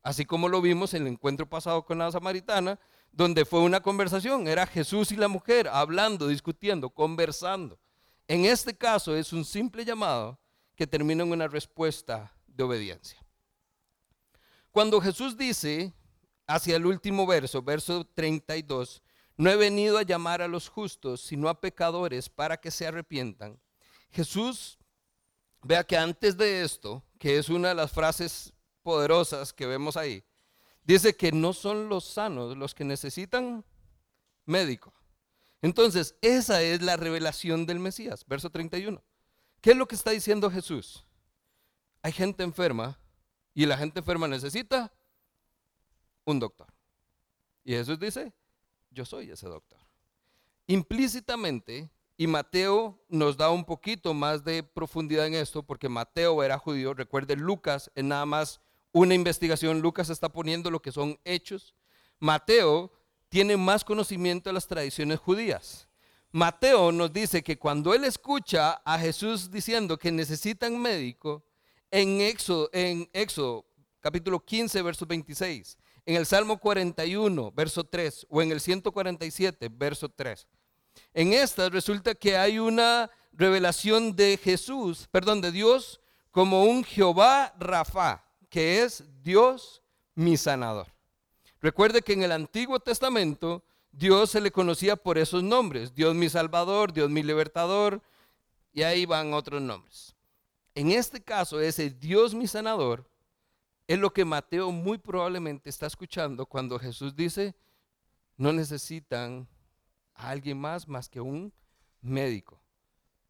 Así 0.02 0.24
como 0.24 0.48
lo 0.48 0.60
vimos 0.60 0.94
en 0.94 1.02
el 1.02 1.12
encuentro 1.12 1.48
pasado 1.48 1.84
con 1.84 1.98
la 1.98 2.10
samaritana, 2.10 2.78
donde 3.12 3.44
fue 3.44 3.60
una 3.60 3.80
conversación, 3.80 4.48
era 4.48 4.66
Jesús 4.66 5.12
y 5.12 5.16
la 5.16 5.28
mujer 5.28 5.68
hablando, 5.68 6.26
discutiendo, 6.26 6.90
conversando. 6.90 7.78
En 8.26 8.44
este 8.44 8.76
caso 8.76 9.14
es 9.14 9.32
un 9.32 9.44
simple 9.44 9.84
llamado 9.84 10.40
que 10.74 10.86
termina 10.86 11.22
en 11.22 11.30
una 11.30 11.46
respuesta 11.46 12.34
de 12.46 12.64
obediencia. 12.64 13.24
Cuando 14.70 15.00
Jesús 15.00 15.36
dice 15.36 15.92
hacia 16.46 16.76
el 16.76 16.86
último 16.86 17.26
verso, 17.26 17.62
verso 17.62 18.06
32, 18.14 19.02
no 19.36 19.50
he 19.50 19.56
venido 19.56 19.98
a 19.98 20.02
llamar 20.02 20.42
a 20.42 20.48
los 20.48 20.68
justos, 20.68 21.20
sino 21.20 21.48
a 21.48 21.60
pecadores 21.60 22.28
para 22.28 22.56
que 22.56 22.70
se 22.70 22.86
arrepientan. 22.86 23.60
Jesús, 24.10 24.78
vea 25.62 25.84
que 25.84 25.96
antes 25.96 26.36
de 26.36 26.62
esto, 26.62 27.02
que 27.18 27.38
es 27.38 27.48
una 27.48 27.68
de 27.68 27.74
las 27.74 27.92
frases 27.92 28.52
poderosas 28.82 29.52
que 29.52 29.66
vemos 29.66 29.96
ahí, 29.96 30.24
dice 30.84 31.16
que 31.16 31.32
no 31.32 31.52
son 31.52 31.88
los 31.88 32.04
sanos 32.04 32.56
los 32.56 32.74
que 32.74 32.84
necesitan 32.84 33.64
médico. 34.44 34.92
Entonces, 35.60 36.16
esa 36.20 36.60
es 36.60 36.82
la 36.82 36.96
revelación 36.96 37.66
del 37.66 37.78
Mesías, 37.78 38.24
verso 38.26 38.50
31. 38.50 39.02
¿Qué 39.60 39.70
es 39.70 39.76
lo 39.76 39.86
que 39.86 39.94
está 39.94 40.10
diciendo 40.10 40.50
Jesús? 40.50 41.06
Hay 42.02 42.10
gente 42.10 42.42
enferma 42.42 42.98
y 43.54 43.66
la 43.66 43.78
gente 43.78 44.00
enferma 44.00 44.26
necesita 44.26 44.92
un 46.24 46.40
doctor. 46.40 46.66
Y 47.64 47.72
Jesús 47.74 47.98
dice, 48.00 48.32
yo 48.90 49.04
soy 49.04 49.30
ese 49.30 49.46
doctor. 49.46 49.78
Implícitamente, 50.66 51.90
y 52.22 52.28
Mateo 52.28 53.04
nos 53.08 53.36
da 53.36 53.50
un 53.50 53.64
poquito 53.64 54.14
más 54.14 54.44
de 54.44 54.62
profundidad 54.62 55.26
en 55.26 55.34
esto, 55.34 55.64
porque 55.64 55.88
Mateo 55.88 56.44
era 56.44 56.56
judío, 56.56 56.94
recuerde, 56.94 57.34
Lucas 57.34 57.90
es 57.96 58.04
nada 58.04 58.24
más 58.24 58.60
una 58.92 59.16
investigación, 59.16 59.80
Lucas 59.80 60.08
está 60.08 60.28
poniendo 60.28 60.70
lo 60.70 60.80
que 60.80 60.92
son 60.92 61.18
hechos. 61.24 61.74
Mateo 62.20 62.92
tiene 63.28 63.56
más 63.56 63.82
conocimiento 63.82 64.48
de 64.48 64.54
las 64.54 64.68
tradiciones 64.68 65.18
judías. 65.18 65.88
Mateo 66.30 66.92
nos 66.92 67.12
dice 67.12 67.42
que 67.42 67.58
cuando 67.58 67.92
él 67.92 68.04
escucha 68.04 68.80
a 68.84 69.00
Jesús 69.00 69.50
diciendo 69.50 69.98
que 69.98 70.12
necesitan 70.12 70.80
médico, 70.80 71.44
en 71.90 72.20
Éxodo, 72.20 72.70
en 72.72 73.10
Éxodo 73.12 73.66
capítulo 74.00 74.38
15, 74.38 74.80
verso 74.82 75.06
26, 75.06 75.76
en 76.06 76.14
el 76.14 76.26
Salmo 76.26 76.56
41, 76.58 77.50
verso 77.50 77.82
3, 77.82 78.28
o 78.30 78.40
en 78.40 78.52
el 78.52 78.60
147, 78.60 79.68
verso 79.72 80.08
3. 80.08 80.46
En 81.14 81.32
estas 81.32 81.70
resulta 81.70 82.14
que 82.14 82.36
hay 82.36 82.58
una 82.58 83.10
revelación 83.32 84.14
de 84.14 84.38
Jesús, 84.42 85.08
perdón, 85.10 85.40
de 85.40 85.52
Dios 85.52 86.00
como 86.30 86.64
un 86.64 86.84
Jehová 86.84 87.54
Rafa, 87.58 88.24
que 88.48 88.82
es 88.82 89.04
Dios 89.22 89.82
mi 90.14 90.36
sanador. 90.36 90.86
Recuerde 91.60 92.02
que 92.02 92.12
en 92.12 92.22
el 92.22 92.32
Antiguo 92.32 92.80
Testamento 92.80 93.62
Dios 93.92 94.30
se 94.30 94.40
le 94.40 94.50
conocía 94.50 94.96
por 94.96 95.18
esos 95.18 95.42
nombres, 95.42 95.94
Dios 95.94 96.14
mi 96.14 96.28
salvador, 96.28 96.92
Dios 96.92 97.10
mi 97.10 97.22
libertador, 97.22 98.02
y 98.72 98.82
ahí 98.82 99.04
van 99.04 99.34
otros 99.34 99.60
nombres. 99.60 100.16
En 100.74 100.90
este 100.90 101.22
caso, 101.22 101.60
ese 101.60 101.90
Dios 101.90 102.34
mi 102.34 102.46
sanador 102.46 103.06
es 103.86 103.98
lo 103.98 104.12
que 104.12 104.24
Mateo 104.24 104.72
muy 104.72 104.96
probablemente 104.96 105.68
está 105.68 105.86
escuchando 105.86 106.46
cuando 106.46 106.78
Jesús 106.78 107.14
dice, 107.14 107.54
no 108.38 108.52
necesitan 108.52 109.46
a 110.14 110.30
alguien 110.30 110.58
más 110.58 110.88
más 110.88 111.08
que 111.08 111.20
un 111.20 111.52
médico, 112.00 112.60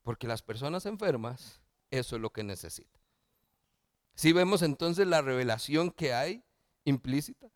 porque 0.02 0.26
las 0.26 0.42
personas 0.42 0.86
enfermas, 0.86 1.60
eso 1.90 2.16
es 2.16 2.22
lo 2.22 2.30
que 2.30 2.42
necesitan. 2.42 3.00
Si 4.14 4.32
vemos 4.32 4.62
entonces 4.62 5.06
la 5.06 5.22
revelación 5.22 5.90
que 5.90 6.12
hay 6.12 6.44
implícita, 6.84 7.48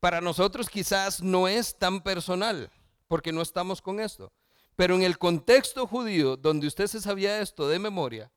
para 0.00 0.20
nosotros 0.20 0.68
quizás 0.68 1.22
no 1.22 1.46
es 1.48 1.78
tan 1.78 2.00
personal, 2.00 2.70
porque 3.06 3.32
no 3.32 3.42
estamos 3.42 3.80
con 3.80 4.00
esto, 4.00 4.32
pero 4.74 4.94
en 4.94 5.02
el 5.02 5.18
contexto 5.18 5.86
judío, 5.86 6.36
donde 6.36 6.66
usted 6.66 6.86
se 6.86 7.00
sabía 7.00 7.40
esto 7.40 7.68
de 7.68 7.78
memoria, 7.78 8.32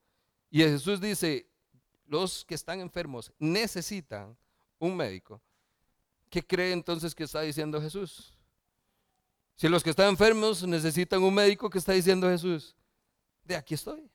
y 0.50 0.60
Jesús 0.60 1.00
dice, 1.00 1.50
los 2.06 2.44
que 2.44 2.54
están 2.54 2.80
enfermos 2.80 3.32
necesitan 3.38 4.36
un 4.78 4.96
médico. 4.96 5.42
¿Qué 6.30 6.46
cree 6.46 6.72
entonces 6.72 7.14
que 7.14 7.24
está 7.24 7.40
diciendo 7.40 7.80
Jesús? 7.80 8.35
Si 9.56 9.68
los 9.68 9.82
que 9.82 9.90
están 9.90 10.10
enfermos 10.10 10.62
necesitan 10.66 11.22
un 11.22 11.34
médico, 11.34 11.70
¿qué 11.70 11.78
está 11.78 11.92
diciendo 11.92 12.28
Jesús? 12.28 12.76
De 13.42 13.56
aquí 13.56 13.74
estoy. 13.74 14.10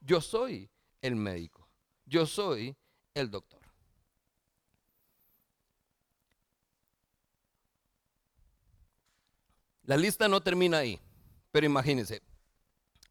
Yo 0.00 0.20
soy 0.20 0.70
el 1.00 1.16
médico. 1.16 1.66
Yo 2.04 2.26
soy 2.26 2.76
el 3.14 3.30
doctor. 3.30 3.60
La 9.82 9.96
lista 9.96 10.28
no 10.28 10.40
termina 10.42 10.78
ahí, 10.78 11.00
pero 11.50 11.66
imagínense. 11.66 12.22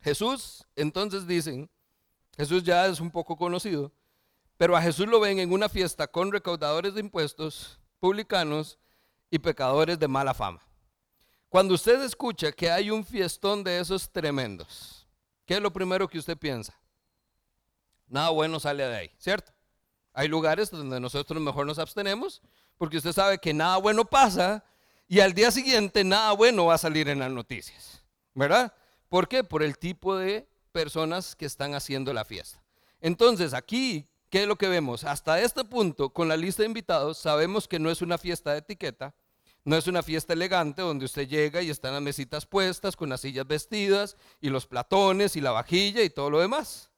Jesús, 0.01 0.63
entonces 0.75 1.27
dicen, 1.27 1.69
Jesús 2.38 2.63
ya 2.63 2.85
es 2.85 2.99
un 3.01 3.12
poco 3.12 3.35
conocido, 3.35 3.91
pero 4.55 4.77
a 4.77 4.81
Jesús 4.81 5.07
lo 5.07 5.19
ven 5.19 5.39
en 5.39 5.51
una 5.51 5.67
fiesta 5.67 6.07
con 6.07 6.31
recaudadores 6.31 6.93
de 6.93 7.01
impuestos, 7.01 7.79
publicanos 7.99 8.77
y 9.29 9.39
pecadores 9.39 9.99
de 9.99 10.07
mala 10.07 10.33
fama. 10.33 10.68
Cuando 11.49 11.73
usted 11.73 12.01
escucha 12.03 12.51
que 12.51 12.69
hay 12.69 12.91
un 12.91 13.03
fiestón 13.03 13.63
de 13.63 13.79
esos 13.79 14.12
tremendos, 14.12 15.07
¿qué 15.47 15.55
es 15.55 15.62
lo 15.62 15.73
primero 15.73 16.07
que 16.07 16.19
usted 16.19 16.38
piensa? 16.38 16.79
Nada 18.07 18.29
bueno 18.29 18.59
sale 18.59 18.83
de 18.83 18.95
ahí, 18.95 19.12
¿cierto? 19.17 19.51
Hay 20.13 20.27
lugares 20.27 20.69
donde 20.69 20.99
nosotros 20.99 21.41
mejor 21.41 21.65
nos 21.65 21.79
abstenemos 21.79 22.41
porque 22.77 22.97
usted 22.97 23.13
sabe 23.13 23.39
que 23.39 23.53
nada 23.53 23.77
bueno 23.77 24.05
pasa 24.05 24.63
y 25.07 25.21
al 25.21 25.33
día 25.33 25.49
siguiente 25.49 26.03
nada 26.03 26.33
bueno 26.33 26.65
va 26.65 26.75
a 26.75 26.79
salir 26.79 27.09
en 27.09 27.17
las 27.17 27.31
noticias, 27.31 28.03
¿verdad? 28.35 28.71
¿Por 29.07 29.27
qué? 29.27 29.43
Por 29.43 29.63
el 29.63 29.77
tipo 29.79 30.15
de 30.15 30.47
personas 30.71 31.35
que 31.35 31.47
están 31.47 31.73
haciendo 31.73 32.13
la 32.13 32.25
fiesta. 32.25 32.62
Entonces, 33.01 33.55
aquí, 33.55 34.07
¿qué 34.29 34.43
es 34.43 34.47
lo 34.47 34.55
que 34.55 34.67
vemos? 34.67 35.03
Hasta 35.03 35.41
este 35.41 35.63
punto, 35.63 36.12
con 36.12 36.27
la 36.27 36.38
lista 36.38 36.62
de 36.62 36.67
invitados, 36.67 37.17
sabemos 37.17 37.67
que 37.67 37.79
no 37.79 37.89
es 37.89 38.03
una 38.03 38.19
fiesta 38.19 38.51
de 38.51 38.59
etiqueta, 38.59 39.15
no 39.65 39.76
es 39.76 39.88
una 39.88 40.02
fiesta 40.04 40.34
elegante 40.34 40.82
donde 40.82 41.06
usted 41.06 41.28
llega 41.28 41.62
y 41.62 41.69
están 41.69 41.93
las 41.93 42.02
mesitas 42.02 42.45
puestas 42.45 42.95
con 42.95 43.10
las 43.10 43.22
sillas 43.22 43.48
vestidas 43.48 44.17
y 44.39 44.50
los 44.50 44.65
platones 44.65 45.36
y 45.36 45.41
la 45.41 45.52
vajilla 45.52 46.02
y 46.02 46.10
todo 46.10 46.30
lo 46.30 46.39
demás. 46.39 46.89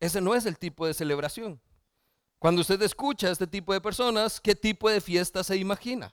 Ese 0.00 0.20
no 0.20 0.34
es 0.34 0.46
el 0.46 0.58
tipo 0.58 0.86
de 0.86 0.94
celebración. 0.94 1.60
Cuando 2.38 2.60
usted 2.60 2.82
escucha 2.82 3.28
a 3.28 3.30
este 3.30 3.46
tipo 3.46 3.72
de 3.72 3.80
personas, 3.80 4.40
¿qué 4.40 4.54
tipo 4.54 4.90
de 4.90 5.00
fiesta 5.00 5.44
se 5.44 5.56
imagina? 5.56 6.12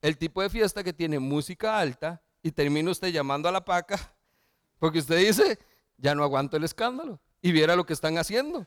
El 0.00 0.16
tipo 0.16 0.40
de 0.40 0.48
fiesta 0.48 0.84
que 0.84 0.92
tiene 0.92 1.18
música 1.18 1.78
alta 1.78 2.22
y 2.42 2.52
termina 2.52 2.90
usted 2.90 3.08
llamando 3.08 3.48
a 3.48 3.52
la 3.52 3.64
paca 3.64 4.16
porque 4.78 4.98
usted 4.98 5.18
dice, 5.18 5.58
ya 5.96 6.14
no 6.14 6.22
aguanto 6.22 6.56
el 6.56 6.64
escándalo. 6.64 7.20
Y 7.42 7.52
viera 7.52 7.76
lo 7.76 7.86
que 7.86 7.92
están 7.92 8.18
haciendo. 8.18 8.66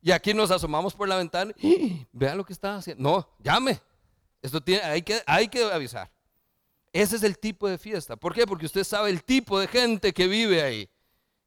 Y 0.00 0.10
aquí 0.10 0.34
nos 0.34 0.50
asomamos 0.50 0.94
por 0.94 1.08
la 1.08 1.16
ventana. 1.16 1.52
y 1.58 2.06
Vea 2.12 2.34
lo 2.34 2.44
que 2.44 2.52
están 2.52 2.76
haciendo. 2.76 3.02
No, 3.02 3.28
llame. 3.38 3.80
Esto 4.42 4.60
tiene, 4.60 4.82
hay, 4.82 5.02
que, 5.02 5.22
hay 5.26 5.48
que 5.48 5.62
avisar. 5.64 6.10
Ese 6.92 7.16
es 7.16 7.22
el 7.22 7.38
tipo 7.38 7.68
de 7.68 7.78
fiesta. 7.78 8.16
¿Por 8.16 8.34
qué? 8.34 8.46
Porque 8.46 8.66
usted 8.66 8.84
sabe 8.84 9.08
el 9.08 9.24
tipo 9.24 9.58
de 9.58 9.68
gente 9.68 10.12
que 10.12 10.26
vive 10.26 10.62
ahí. 10.62 10.90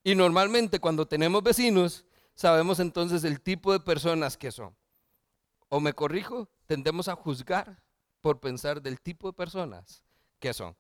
Y 0.03 0.15
normalmente 0.15 0.79
cuando 0.79 1.05
tenemos 1.05 1.43
vecinos, 1.43 2.05
sabemos 2.34 2.79
entonces 2.79 3.23
el 3.23 3.41
tipo 3.41 3.71
de 3.73 3.79
personas 3.79 4.38
que 4.38 4.51
son. 4.51 4.75
O 5.69 5.79
me 5.79 5.93
corrijo, 5.93 6.47
tendemos 6.65 7.08
a 7.08 7.15
juzgar 7.15 7.84
por 8.21 8.39
pensar 8.39 8.81
del 8.81 8.99
tipo 8.99 9.27
de 9.27 9.34
personas 9.34 10.03
que 10.39 10.53
son. 10.53 10.75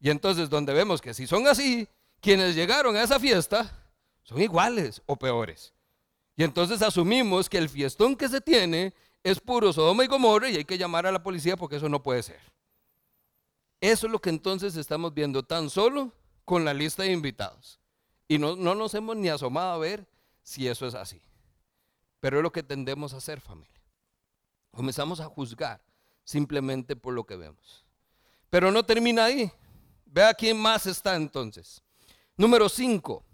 Y 0.00 0.10
entonces 0.10 0.50
donde 0.50 0.74
vemos 0.74 1.00
que 1.00 1.14
si 1.14 1.26
son 1.26 1.46
así, 1.46 1.88
quienes 2.20 2.54
llegaron 2.54 2.94
a 2.96 3.02
esa 3.02 3.18
fiesta 3.18 3.72
son 4.22 4.40
iguales 4.40 5.02
o 5.06 5.16
peores. 5.16 5.72
Y 6.36 6.44
entonces 6.44 6.82
asumimos 6.82 7.48
que 7.48 7.58
el 7.58 7.68
fiestón 7.68 8.16
que 8.16 8.28
se 8.28 8.40
tiene 8.40 8.92
es 9.24 9.40
puro 9.40 9.72
Sodoma 9.72 10.04
y 10.04 10.06
Gomorra 10.06 10.50
y 10.50 10.56
hay 10.56 10.64
que 10.64 10.78
llamar 10.78 11.06
a 11.06 11.12
la 11.12 11.22
policía 11.22 11.56
porque 11.56 11.76
eso 11.76 11.88
no 11.88 12.02
puede 12.02 12.22
ser. 12.22 12.40
Eso 13.80 14.06
es 14.06 14.12
lo 14.12 14.20
que 14.20 14.30
entonces 14.30 14.76
estamos 14.76 15.12
viendo 15.12 15.42
tan 15.42 15.70
solo 15.70 16.12
con 16.44 16.64
la 16.64 16.74
lista 16.74 17.02
de 17.02 17.12
invitados. 17.12 17.80
Y 18.28 18.38
no, 18.38 18.54
no 18.54 18.74
nos 18.74 18.94
hemos 18.94 19.16
ni 19.16 19.28
asomado 19.30 19.72
a 19.72 19.78
ver 19.78 20.06
si 20.42 20.68
eso 20.68 20.86
es 20.86 20.94
así. 20.94 21.20
Pero 22.20 22.38
es 22.38 22.42
lo 22.42 22.52
que 22.52 22.62
tendemos 22.62 23.14
a 23.14 23.16
hacer, 23.16 23.40
familia. 23.40 23.80
Comenzamos 24.70 25.20
a 25.20 25.26
juzgar 25.26 25.82
simplemente 26.24 26.94
por 26.94 27.14
lo 27.14 27.24
que 27.24 27.36
vemos. 27.36 27.84
Pero 28.50 28.70
no 28.70 28.84
termina 28.84 29.24
ahí. 29.24 29.50
Vea 30.04 30.34
quién 30.34 30.58
más 30.60 30.86
está 30.86 31.16
entonces. 31.16 31.82
Número 32.36 32.68
5. 32.68 33.24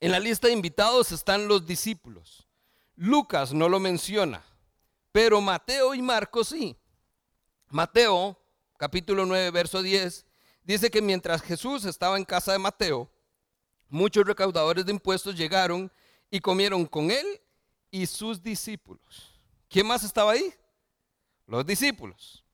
En 0.00 0.12
la 0.12 0.20
lista 0.20 0.48
de 0.48 0.52
invitados 0.52 1.12
están 1.12 1.48
los 1.48 1.66
discípulos. 1.66 2.46
Lucas 2.94 3.54
no 3.54 3.68
lo 3.68 3.80
menciona, 3.80 4.44
pero 5.12 5.40
Mateo 5.40 5.94
y 5.94 6.02
Marcos 6.02 6.48
sí. 6.48 6.76
Mateo, 7.68 8.38
capítulo 8.76 9.26
9, 9.26 9.50
verso 9.50 9.82
10, 9.82 10.26
dice 10.64 10.90
que 10.90 11.02
mientras 11.02 11.42
Jesús 11.42 11.84
estaba 11.84 12.16
en 12.16 12.24
casa 12.24 12.52
de 12.52 12.58
Mateo, 12.58 13.10
muchos 13.88 14.26
recaudadores 14.26 14.86
de 14.86 14.92
impuestos 14.92 15.36
llegaron 15.36 15.90
y 16.30 16.40
comieron 16.40 16.86
con 16.86 17.10
él 17.10 17.26
y 17.90 18.06
sus 18.06 18.42
discípulos. 18.42 19.34
¿Quién 19.68 19.86
más 19.86 20.04
estaba 20.04 20.32
ahí? 20.32 20.52
Los 21.46 21.64
discípulos. 21.66 22.44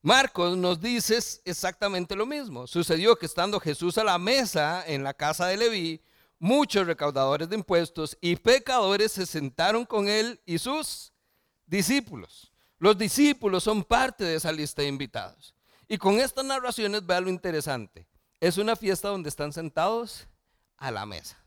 Marcos 0.00 0.56
nos 0.56 0.80
dice 0.80 1.18
exactamente 1.44 2.16
lo 2.16 2.26
mismo. 2.26 2.66
Sucedió 2.66 3.16
que 3.16 3.26
estando 3.26 3.60
Jesús 3.60 3.98
a 3.98 4.04
la 4.04 4.18
mesa 4.18 4.84
en 4.86 5.04
la 5.04 5.14
casa 5.14 5.46
de 5.46 5.56
Leví, 5.56 6.02
muchos 6.38 6.86
recaudadores 6.86 7.48
de 7.48 7.56
impuestos 7.56 8.18
y 8.20 8.34
pecadores 8.36 9.12
se 9.12 9.26
sentaron 9.26 9.84
con 9.84 10.08
él 10.08 10.40
y 10.44 10.58
sus 10.58 11.11
discípulos. 11.72 12.52
Los 12.78 12.98
discípulos 12.98 13.64
son 13.64 13.82
parte 13.82 14.24
de 14.24 14.34
esa 14.34 14.52
lista 14.52 14.82
de 14.82 14.88
invitados. 14.88 15.54
Y 15.88 15.96
con 15.96 16.20
estas 16.20 16.44
narraciones 16.44 17.04
vea 17.06 17.20
lo 17.20 17.30
interesante. 17.30 18.06
Es 18.40 18.58
una 18.58 18.76
fiesta 18.76 19.08
donde 19.08 19.30
están 19.30 19.52
sentados 19.52 20.26
a 20.76 20.90
la 20.90 21.06
mesa. 21.06 21.42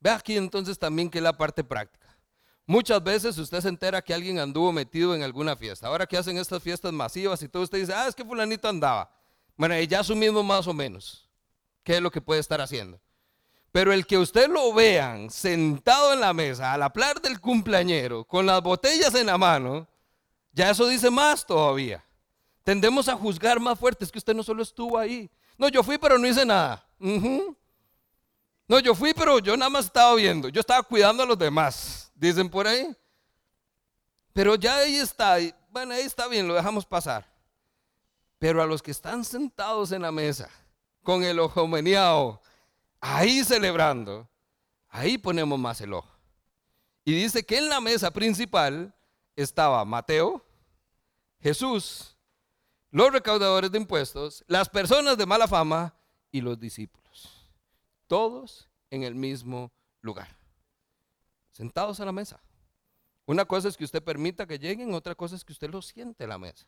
Ve 0.00 0.10
aquí 0.10 0.36
entonces 0.36 0.78
también 0.78 1.10
que 1.10 1.18
es 1.18 1.24
la 1.24 1.36
parte 1.36 1.64
práctica. 1.64 2.16
Muchas 2.64 3.02
veces 3.02 3.36
usted 3.38 3.60
se 3.60 3.68
entera 3.68 4.02
que 4.02 4.14
alguien 4.14 4.38
anduvo 4.38 4.70
metido 4.70 5.14
en 5.14 5.22
alguna 5.22 5.56
fiesta. 5.56 5.88
Ahora 5.88 6.06
que 6.06 6.16
hacen 6.16 6.38
estas 6.38 6.62
fiestas 6.62 6.92
masivas 6.92 7.42
y 7.42 7.48
todo, 7.48 7.62
usted 7.62 7.78
dice, 7.78 7.94
ah, 7.94 8.06
es 8.06 8.14
que 8.14 8.24
fulanito 8.24 8.68
andaba. 8.68 9.10
Bueno, 9.56 9.80
ya 9.80 10.00
asumimos 10.00 10.44
más 10.44 10.66
o 10.68 10.74
menos 10.74 11.28
qué 11.82 11.96
es 11.96 12.02
lo 12.02 12.10
que 12.10 12.20
puede 12.20 12.40
estar 12.40 12.60
haciendo. 12.60 13.00
Pero 13.78 13.92
el 13.92 14.08
que 14.08 14.18
usted 14.18 14.50
lo 14.50 14.74
vean 14.74 15.30
sentado 15.30 16.12
en 16.12 16.18
la 16.18 16.32
mesa, 16.32 16.72
a 16.72 16.76
la 16.76 16.86
hablar 16.86 17.22
del 17.22 17.40
cumpleañero, 17.40 18.24
con 18.24 18.44
las 18.44 18.60
botellas 18.60 19.14
en 19.14 19.26
la 19.26 19.38
mano, 19.38 19.86
ya 20.50 20.70
eso 20.70 20.88
dice 20.88 21.12
más 21.12 21.46
todavía. 21.46 22.04
Tendemos 22.64 23.08
a 23.08 23.14
juzgar 23.14 23.60
más 23.60 23.78
fuerte, 23.78 24.04
es 24.04 24.10
que 24.10 24.18
usted 24.18 24.34
no 24.34 24.42
solo 24.42 24.64
estuvo 24.64 24.98
ahí. 24.98 25.30
No, 25.56 25.68
yo 25.68 25.84
fui, 25.84 25.96
pero 25.96 26.18
no 26.18 26.26
hice 26.26 26.44
nada. 26.44 26.84
No, 26.98 28.80
yo 28.80 28.96
fui, 28.96 29.14
pero 29.14 29.38
yo 29.38 29.56
nada 29.56 29.70
más 29.70 29.84
estaba 29.84 30.12
viendo. 30.16 30.48
Yo 30.48 30.58
estaba 30.58 30.82
cuidando 30.82 31.22
a 31.22 31.26
los 31.26 31.38
demás, 31.38 32.10
dicen 32.16 32.50
por 32.50 32.66
ahí. 32.66 32.92
Pero 34.32 34.56
ya 34.56 34.78
ahí 34.78 34.96
está. 34.96 35.36
Bueno, 35.70 35.94
ahí 35.94 36.02
está 36.02 36.26
bien, 36.26 36.48
lo 36.48 36.54
dejamos 36.54 36.84
pasar. 36.84 37.24
Pero 38.40 38.60
a 38.60 38.66
los 38.66 38.82
que 38.82 38.90
están 38.90 39.24
sentados 39.24 39.92
en 39.92 40.02
la 40.02 40.10
mesa, 40.10 40.50
con 41.04 41.22
el 41.22 41.38
ojo 41.38 41.64
meneado, 41.68 42.42
ahí 43.00 43.44
celebrando, 43.44 44.28
ahí 44.88 45.18
ponemos 45.18 45.58
más 45.58 45.80
el 45.80 45.92
ojo. 45.92 46.10
Y 47.04 47.12
dice 47.12 47.44
que 47.44 47.58
en 47.58 47.68
la 47.68 47.80
mesa 47.80 48.10
principal 48.10 48.94
estaba 49.34 49.84
Mateo, 49.84 50.44
Jesús, 51.40 52.16
los 52.90 53.12
recaudadores 53.12 53.70
de 53.70 53.78
impuestos, 53.78 54.44
las 54.46 54.68
personas 54.68 55.16
de 55.16 55.26
mala 55.26 55.46
fama 55.46 55.94
y 56.30 56.40
los 56.40 56.58
discípulos. 56.58 57.48
Todos 58.06 58.68
en 58.90 59.02
el 59.02 59.14
mismo 59.14 59.70
lugar, 60.00 60.28
sentados 61.52 62.00
a 62.00 62.04
la 62.04 62.12
mesa. 62.12 62.40
Una 63.26 63.44
cosa 63.44 63.68
es 63.68 63.76
que 63.76 63.84
usted 63.84 64.02
permita 64.02 64.46
que 64.46 64.58
lleguen, 64.58 64.94
otra 64.94 65.14
cosa 65.14 65.36
es 65.36 65.44
que 65.44 65.52
usted 65.52 65.70
lo 65.70 65.82
siente 65.82 66.24
en 66.24 66.30
la 66.30 66.38
mesa. 66.38 66.66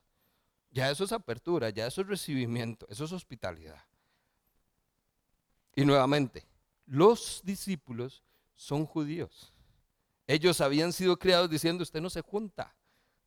Ya 0.71 0.91
eso 0.91 1.05
es 1.05 1.13
apertura, 1.13 1.71
ya 1.71 1.87
eso 1.87 2.03
es 2.03 2.07
recibimiento, 2.07 2.87
eso 2.91 3.05
es 3.05 3.13
hospitalidad. 3.13 3.83
Y 5.75 5.85
nuevamente, 5.85 6.47
los 6.87 7.41
discípulos 7.45 8.25
son 8.55 8.87
judíos. 8.87 9.53
Ellos 10.27 10.61
habían 10.61 10.93
sido 10.93 11.19
criados 11.19 11.51
diciendo, 11.51 11.83
usted 11.83 12.01
no 12.01 12.11
se 12.11 12.21
junta 12.21 12.77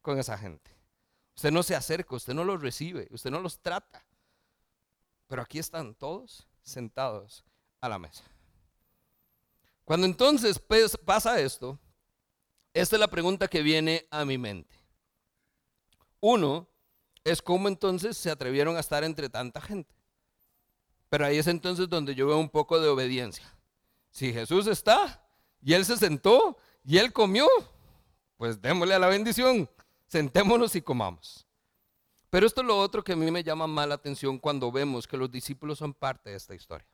con 0.01 0.19
esa 0.19 0.37
gente. 0.37 0.71
Usted 1.35 1.51
no 1.51 1.63
se 1.63 1.75
acerca, 1.75 2.15
usted 2.15 2.33
no 2.33 2.43
los 2.43 2.61
recibe, 2.61 3.07
usted 3.11 3.31
no 3.31 3.39
los 3.39 3.59
trata. 3.59 4.05
Pero 5.27 5.41
aquí 5.41 5.59
están 5.59 5.95
todos 5.95 6.47
sentados 6.61 7.43
a 7.81 7.89
la 7.89 7.99
mesa. 7.99 8.23
Cuando 9.83 10.05
entonces 10.05 10.61
pasa 11.05 11.39
esto, 11.39 11.79
esta 12.73 12.95
es 12.95 12.99
la 12.99 13.09
pregunta 13.09 13.47
que 13.47 13.61
viene 13.61 14.07
a 14.09 14.25
mi 14.25 14.37
mente. 14.37 14.75
Uno 16.19 16.69
es 17.23 17.41
cómo 17.41 17.67
entonces 17.67 18.17
se 18.17 18.31
atrevieron 18.31 18.77
a 18.77 18.79
estar 18.79 19.03
entre 19.03 19.29
tanta 19.29 19.59
gente. 19.59 19.93
Pero 21.13 21.27
ahí 21.27 21.37
es 21.37 21.45
entonces 21.45 21.87
donde 21.87 22.15
yo 22.15 22.25
veo 22.25 22.39
un 22.39 22.49
poco 22.49 22.79
de 22.79 22.89
obediencia. 22.89 23.45
Si 24.09 24.33
Jesús 24.33 24.65
está 24.65 25.23
y 25.61 25.73
él 25.73 25.85
se 25.85 25.95
sentó 25.95 26.57
y 26.83 26.97
él 26.97 27.13
comió, 27.13 27.45
pues 28.35 28.59
démosle 28.59 28.95
a 28.95 28.97
la 28.97 29.05
bendición 29.05 29.69
sentémonos 30.07 30.75
y 30.75 30.81
comamos. 30.81 31.45
Pero 32.31 32.47
esto 32.47 32.61
es 32.61 32.67
lo 32.67 32.79
otro 32.79 33.03
que 33.03 33.13
a 33.13 33.15
mí 33.15 33.29
me 33.29 33.43
llama 33.43 33.67
más 33.67 33.87
la 33.87 33.93
atención 33.93 34.39
cuando 34.39 34.71
vemos 34.71 35.05
que 35.05 35.15
los 35.15 35.29
discípulos 35.29 35.77
son 35.77 35.93
parte 35.93 36.31
de 36.31 36.35
esta 36.35 36.55
historia. 36.55 36.87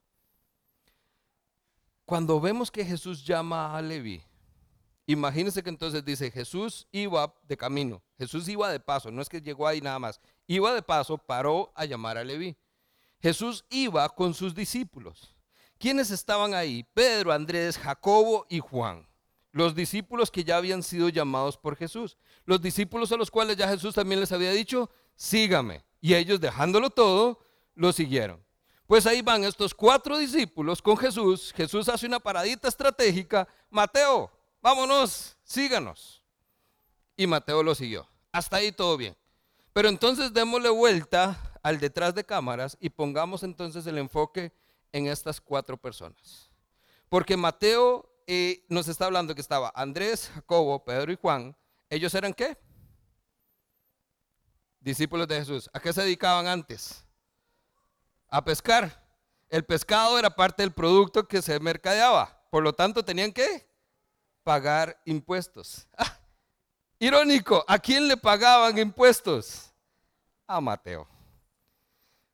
Cuando 2.03 2.41
vemos 2.41 2.69
que 2.69 2.83
Jesús 2.83 3.23
llama 3.23 3.73
a 3.73 3.81
Leví, 3.81 4.21
imagínense 5.05 5.63
que 5.63 5.69
entonces 5.69 6.03
dice, 6.03 6.29
Jesús 6.29 6.89
iba 6.91 7.33
de 7.43 7.55
camino, 7.55 8.03
Jesús 8.17 8.49
iba 8.49 8.69
de 8.69 8.81
paso, 8.81 9.11
no 9.11 9.21
es 9.21 9.29
que 9.29 9.39
llegó 9.39 9.65
ahí 9.65 9.79
nada 9.79 9.97
más, 9.97 10.19
iba 10.45 10.73
de 10.73 10.81
paso, 10.81 11.17
paró 11.17 11.71
a 11.73 11.85
llamar 11.85 12.17
a 12.17 12.25
Leví. 12.25 12.57
Jesús 13.21 13.65
iba 13.69 14.07
con 14.09 14.33
sus 14.33 14.55
discípulos. 14.55 15.35
¿Quiénes 15.77 16.11
estaban 16.11 16.53
ahí? 16.53 16.85
Pedro, 16.93 17.31
Andrés, 17.31 17.77
Jacobo 17.77 18.45
y 18.49 18.59
Juan 18.59 19.09
los 19.51 19.75
discípulos 19.75 20.29
que 20.31 20.43
ya 20.43 20.57
habían 20.57 20.83
sido 20.83 21.09
llamados 21.09 21.57
por 21.57 21.75
Jesús, 21.75 22.17
los 22.45 22.61
discípulos 22.61 23.11
a 23.11 23.17
los 23.17 23.31
cuales 23.31 23.57
ya 23.57 23.67
Jesús 23.67 23.95
también 23.95 24.19
les 24.19 24.31
había 24.31 24.51
dicho, 24.51 24.89
sígame. 25.15 25.83
Y 26.01 26.13
ellos 26.13 26.39
dejándolo 26.39 26.89
todo, 26.89 27.39
lo 27.75 27.91
siguieron. 27.91 28.43
Pues 28.87 29.05
ahí 29.05 29.21
van 29.21 29.43
estos 29.43 29.73
cuatro 29.73 30.17
discípulos 30.17 30.81
con 30.81 30.97
Jesús. 30.97 31.53
Jesús 31.55 31.89
hace 31.89 32.07
una 32.07 32.19
paradita 32.19 32.67
estratégica. 32.67 33.47
Mateo, 33.69 34.31
vámonos, 34.61 35.35
síganos. 35.43 36.23
Y 37.15 37.27
Mateo 37.27 37.61
lo 37.61 37.75
siguió. 37.75 38.07
Hasta 38.31 38.57
ahí 38.57 38.71
todo 38.71 38.97
bien. 38.97 39.15
Pero 39.73 39.89
entonces 39.89 40.33
démosle 40.33 40.69
vuelta 40.69 41.37
al 41.63 41.79
detrás 41.79 42.15
de 42.15 42.25
cámaras 42.25 42.77
y 42.79 42.89
pongamos 42.89 43.43
entonces 43.43 43.85
el 43.87 43.97
enfoque 43.97 44.51
en 44.91 45.07
estas 45.07 45.39
cuatro 45.41 45.77
personas. 45.77 46.49
Porque 47.09 47.37
Mateo 47.37 48.09
y 48.31 48.63
nos 48.69 48.87
está 48.87 49.05
hablando 49.05 49.33
que 49.33 49.41
estaba 49.41 49.71
Andrés, 49.73 50.29
Jacobo, 50.35 50.85
Pedro 50.85 51.11
y 51.11 51.17
Juan. 51.19 51.57
¿Ellos 51.89 52.13
eran 52.13 52.31
qué? 52.31 52.55
Discípulos 54.79 55.27
de 55.27 55.39
Jesús. 55.39 55.67
¿A 55.73 55.79
qué 55.79 55.91
se 55.91 56.03
dedicaban 56.03 56.45
antes? 56.45 57.03
A 58.29 58.45
pescar. 58.45 59.03
El 59.49 59.65
pescado 59.65 60.19
era 60.19 60.29
parte 60.29 60.61
del 60.61 60.71
producto 60.71 61.27
que 61.27 61.41
se 61.41 61.59
mercadeaba. 61.59 62.39
Por 62.51 62.61
lo 62.61 62.71
tanto, 62.73 63.03
tenían 63.03 63.31
que 63.31 63.67
pagar 64.43 65.01
impuestos. 65.05 65.87
Ah, 65.97 67.05
irónico, 67.05 67.63
¿a 67.65 67.79
quién 67.79 68.07
le 68.09 68.17
pagaban 68.17 68.77
impuestos? 68.77 69.73
A 70.45 70.59
Mateo. 70.59 71.07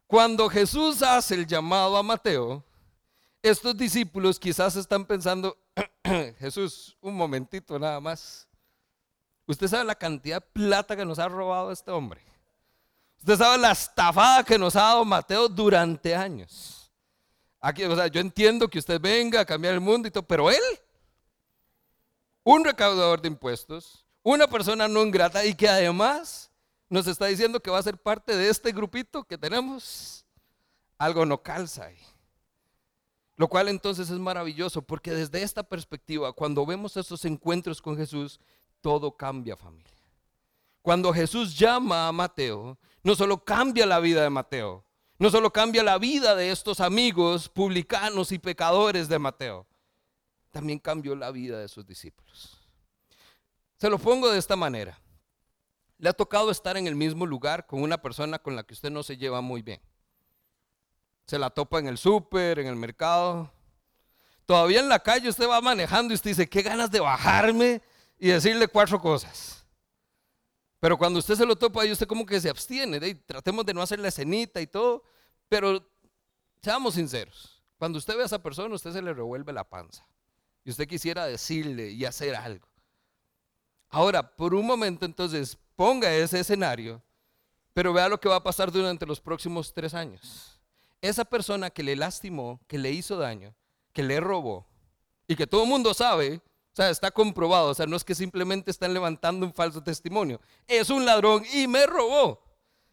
Cuando 0.08 0.50
Jesús 0.50 1.02
hace 1.02 1.36
el 1.36 1.48
llamado 1.48 1.98
a 1.98 2.04
Mateo, 2.04 2.64
estos 3.42 3.76
discípulos 3.76 4.40
quizás 4.40 4.76
están 4.76 5.06
pensando, 5.06 5.58
Jesús, 6.40 6.98
un 7.02 7.16
momentito 7.16 7.78
nada 7.80 8.00
más. 8.00 8.48
Usted 9.48 9.68
sabe 9.68 9.84
la 9.84 9.96
cantidad 9.96 10.38
de 10.38 10.48
plata 10.54 10.96
que 10.96 11.06
nos 11.06 11.20
ha 11.20 11.28
robado 11.28 11.72
este 11.72 11.92
hombre. 11.92 12.22
Usted 13.20 13.38
sabe 13.38 13.58
la 13.58 13.72
estafada 13.72 14.44
que 14.44 14.58
nos 14.58 14.76
ha 14.76 14.82
dado 14.82 15.06
Mateo 15.06 15.48
durante 15.48 16.16
años. 16.16 16.92
Aquí, 17.60 17.84
o 17.84 17.96
sea, 17.96 18.08
yo 18.08 18.22
entiendo 18.22 18.68
que 18.68 18.78
usted 18.78 19.02
venga 19.02 19.40
a 19.40 19.46
cambiar 19.46 19.74
el 19.74 19.80
mundo 19.80 20.08
y 20.08 20.12
todo, 20.12 20.24
pero 20.24 20.52
él, 20.52 20.62
un 22.44 22.64
recaudador 22.64 23.22
de 23.22 23.28
impuestos, 23.28 24.06
una 24.22 24.48
persona 24.48 24.88
no 24.88 25.02
ingrata 25.02 25.44
y 25.46 25.56
que 25.56 25.68
además 25.68 26.52
nos 26.90 27.08
está 27.08 27.26
diciendo 27.26 27.60
que 27.60 27.72
va 27.72 27.80
a 27.80 27.84
ser 27.84 27.98
parte 27.98 28.36
de 28.36 28.50
este 28.50 28.72
grupito 28.72 29.24
que 29.24 29.38
tenemos, 29.38 30.26
algo 30.98 31.26
no 31.26 31.42
calza 31.42 31.86
ahí. 31.86 31.98
Lo 33.38 33.48
cual 33.48 33.68
entonces 33.68 34.10
es 34.10 34.18
maravilloso 34.18 34.82
porque 34.82 35.12
desde 35.12 35.42
esta 35.42 35.64
perspectiva, 35.64 36.32
cuando 36.32 36.66
vemos 36.66 36.96
estos 36.96 37.26
encuentros 37.26 37.82
con 37.82 37.98
Jesús, 37.98 38.40
todo 38.82 39.18
cambia 39.18 39.58
familia. 39.58 39.92
Cuando 40.82 41.12
Jesús 41.12 41.58
llama 41.58 42.08
a 42.08 42.12
Mateo, 42.12 42.78
no 43.04 43.16
solo 43.16 43.44
cambia 43.44 43.86
la 43.86 44.00
vida 44.00 44.22
de 44.22 44.30
Mateo, 44.30 44.86
no 45.18 45.30
solo 45.30 45.52
cambia 45.52 45.84
la 45.84 45.98
vida 45.98 46.36
de 46.36 46.52
estos 46.52 46.80
amigos 46.80 47.50
publicanos 47.50 48.32
y 48.32 48.40
pecadores 48.40 49.10
de 49.10 49.20
Mateo, 49.20 49.66
también 50.52 50.80
cambió 50.80 51.16
la 51.16 51.32
vida 51.32 51.60
de 51.60 51.68
sus 51.68 51.86
discípulos. 51.86 52.58
Se 53.78 53.90
lo 53.90 53.98
pongo 53.98 54.30
de 54.30 54.38
esta 54.38 54.56
manera. 54.56 54.98
Le 55.98 56.10
ha 56.10 56.14
tocado 56.14 56.52
estar 56.52 56.78
en 56.78 56.88
el 56.88 56.96
mismo 56.96 57.26
lugar 57.26 57.66
con 57.66 57.82
una 57.82 58.02
persona 58.02 58.40
con 58.40 58.56
la 58.56 58.64
que 58.64 58.74
usted 58.74 58.92
no 58.92 59.04
se 59.04 59.18
lleva 59.18 59.42
muy 59.42 59.62
bien 59.62 59.82
se 61.26 61.40
la 61.40 61.50
topa 61.50 61.80
en 61.80 61.88
el 61.88 61.98
súper, 61.98 62.60
en 62.60 62.68
el 62.68 62.76
mercado. 62.76 63.52
Todavía 64.46 64.80
en 64.80 64.90
la 64.90 65.00
calle 65.00 65.30
usted 65.30 65.48
va 65.48 65.60
manejando 65.60 66.14
y 66.14 66.16
usted 66.16 66.32
dice, 66.32 66.48
qué 66.48 66.62
ganas 66.62 66.92
de 66.92 67.00
bajarme 67.00 67.82
y 68.20 68.30
decirle 68.30 68.68
cuatro 68.68 69.02
cosas. 69.02 69.66
Pero 70.80 70.98
cuando 70.98 71.18
usted 71.18 71.36
se 71.36 71.46
lo 71.46 71.56
topa 71.56 71.82
ahí, 71.82 71.92
usted 71.92 72.08
como 72.08 72.26
que 72.26 72.40
se 72.40 72.50
abstiene. 72.50 73.16
tratemos 73.16 73.66
de 73.66 73.74
no 73.74 73.82
hacer 73.82 74.00
la 74.00 74.10
escenita 74.10 74.62
y 74.62 74.68
todo. 74.68 75.04
Pero 75.50 75.84
seamos 76.62 76.94
sinceros. 76.94 77.64
Cuando 77.80 77.98
usted 77.98 78.16
ve 78.16 78.22
a 78.22 78.26
esa 78.28 78.42
persona, 78.42 78.76
usted 78.76 78.94
se 78.94 79.02
le 79.02 79.14
revuelve 79.14 79.52
la 79.52 79.64
panza. 79.64 80.08
Y 80.64 80.70
usted 80.70 80.88
quisiera 80.88 81.26
decirle 81.26 81.90
y 81.90 82.06
hacer 82.06 82.36
algo. 82.36 82.68
Ahora, 83.90 84.36
por 84.36 84.54
un 84.54 84.66
momento 84.66 85.06
entonces, 85.06 85.58
ponga 85.76 86.14
ese 86.14 86.40
escenario, 86.40 87.02
pero 87.74 87.94
vea 87.94 88.10
lo 88.10 88.20
que 88.20 88.30
va 88.30 88.38
a 88.38 88.44
pasar 88.44 88.72
durante 88.72 89.06
los 89.06 89.20
próximos 89.20 89.74
tres 89.74 89.94
años 89.94 90.56
esa 91.08 91.26
persona 91.26 91.70
que 91.70 91.84
le 91.84 91.96
lastimó, 91.96 92.60
que 92.68 92.78
le 92.78 92.92
hizo 92.92 93.18
daño, 93.18 93.54
que 93.94 94.04
le 94.04 94.20
robó, 94.20 94.66
y 95.28 95.36
que 95.36 95.48
todo 95.48 95.64
el 95.64 95.70
mundo 95.70 95.94
sabe, 95.94 96.38
o 96.38 96.76
sea, 96.76 96.90
está 96.90 97.12
comprobado, 97.12 97.70
o 97.70 97.74
sea, 97.74 97.86
no 97.86 97.96
es 97.96 98.04
que 98.04 98.16
simplemente 98.16 98.72
están 98.72 98.94
levantando 98.94 99.46
un 99.46 99.54
falso 99.54 99.82
testimonio, 99.82 100.42
es 100.68 100.90
un 100.90 101.06
ladrón 101.06 101.44
y 101.54 101.68
me 101.68 101.86
robó, 101.86 102.42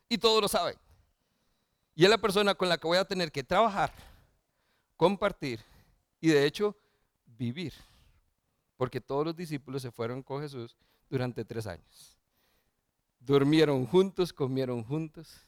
y 0.09 0.19
todos 0.19 0.41
lo 0.41 0.49
saben. 0.49 0.77
Y 1.95 2.05
es 2.05 2.11
la 2.11 2.19
persona 2.19 2.55
con 2.55 2.69
la 2.69 2.79
que 2.79 2.87
voy 2.87 2.99
a 2.99 3.05
tener 3.05 3.31
que 3.31 3.43
trabajar, 3.43 3.93
compartir 4.97 5.61
y 6.21 6.29
de 6.29 6.47
hecho 6.47 6.77
vivir. 7.27 7.75
Porque 8.77 9.01
todos 9.01 9.27
los 9.27 9.37
discípulos 9.37 9.83
se 9.83 9.91
fueron 9.91 10.23
con 10.23 10.41
Jesús 10.41 10.77
durante 11.11 11.45
tres 11.45 11.67
años. 11.67 12.17
Durmieron 13.25 13.87
juntos, 13.87 14.33
comieron 14.33 14.83
juntos. 14.83 15.47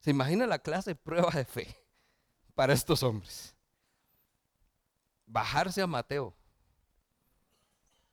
¿Se 0.00 0.10
imagina 0.10 0.46
la 0.46 0.58
clase 0.58 0.90
de 0.90 0.96
prueba 0.96 1.30
de 1.30 1.44
fe 1.46 1.76
para 2.54 2.74
estos 2.74 3.02
hombres? 3.02 3.54
Bajarse 5.24 5.80
a 5.80 5.86
Mateo, 5.86 6.34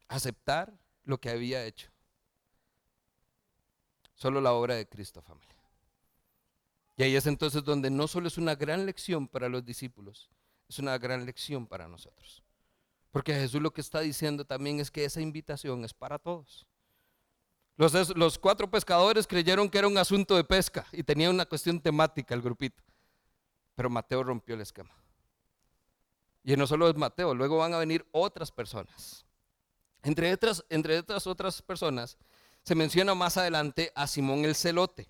aceptar 0.08 0.74
lo 1.04 1.20
que 1.20 1.30
había 1.30 1.66
hecho. 1.66 1.90
Solo 4.16 4.40
la 4.40 4.54
obra 4.54 4.76
de 4.76 4.88
Cristo, 4.88 5.22
familia. 5.22 5.56
Y 6.96 7.04
ahí 7.04 7.16
es 7.16 7.28
entonces 7.28 7.64
donde 7.64 7.90
no 7.90 8.08
solo 8.08 8.28
es 8.28 8.38
una 8.38 8.56
gran 8.56 8.86
lección 8.86 9.28
para 9.28 9.50
los 9.50 9.66
discípulos, 9.66 10.30
es 10.70 10.80
una 10.80 10.98
gran 10.98 11.26
lección 11.26 11.68
para 11.68 11.88
nosotros. 11.88 12.44
Porque 13.12 13.34
Jesús 13.34 13.62
lo 13.62 13.72
que 13.72 13.82
está 13.82 14.00
diciendo 14.00 14.46
también 14.46 14.80
es 14.80 14.92
que 14.92 15.04
esa 15.04 15.22
invitación 15.22 15.84
es 15.84 15.94
para 15.94 16.20
todos. 16.20 16.68
Los, 17.78 18.40
cuatro 18.40 18.70
pescadores 18.70 19.28
creyeron 19.28 19.70
que 19.70 19.78
era 19.78 19.88
un 19.88 20.00
asunto 20.00 20.36
de 20.36 20.44
pesca 20.44 20.88
y 20.92 21.04
tenía 21.04 21.30
una 21.30 21.46
cuestión 21.46 21.80
temática 21.80 22.34
el 22.34 22.42
grupito. 22.42 22.82
Pero 23.76 23.88
Mateo 23.88 24.24
rompió 24.24 24.56
el 24.56 24.62
esquema. 24.62 24.90
Y 26.44 26.56
no 26.56 26.66
solo 26.66 26.90
es 26.90 26.96
Mateo, 26.96 27.36
luego 27.36 27.58
van 27.58 27.76
a 27.76 27.78
venir 27.78 28.08
otras 28.12 28.52
personas. 28.52 29.26
Entre 30.02 30.34
otras, 30.34 30.66
entre 30.70 30.98
otras, 30.98 31.28
otras 31.28 31.62
personas 31.62 32.18
se 32.64 32.74
menciona 32.74 33.14
más 33.14 33.38
adelante 33.38 33.92
a 33.94 34.08
Simón 34.08 34.44
el 34.44 34.56
Celote. 34.56 35.08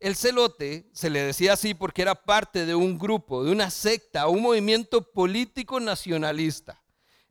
El 0.00 0.16
celote 0.16 0.88
se 0.92 1.08
le 1.08 1.22
decía 1.22 1.52
así 1.52 1.74
porque 1.74 2.02
era 2.02 2.14
parte 2.14 2.66
de 2.66 2.74
un 2.74 2.98
grupo, 2.98 3.44
de 3.44 3.52
una 3.52 3.70
secta, 3.70 4.26
un 4.26 4.42
movimiento 4.42 5.12
político 5.12 5.80
nacionalista. 5.80 6.82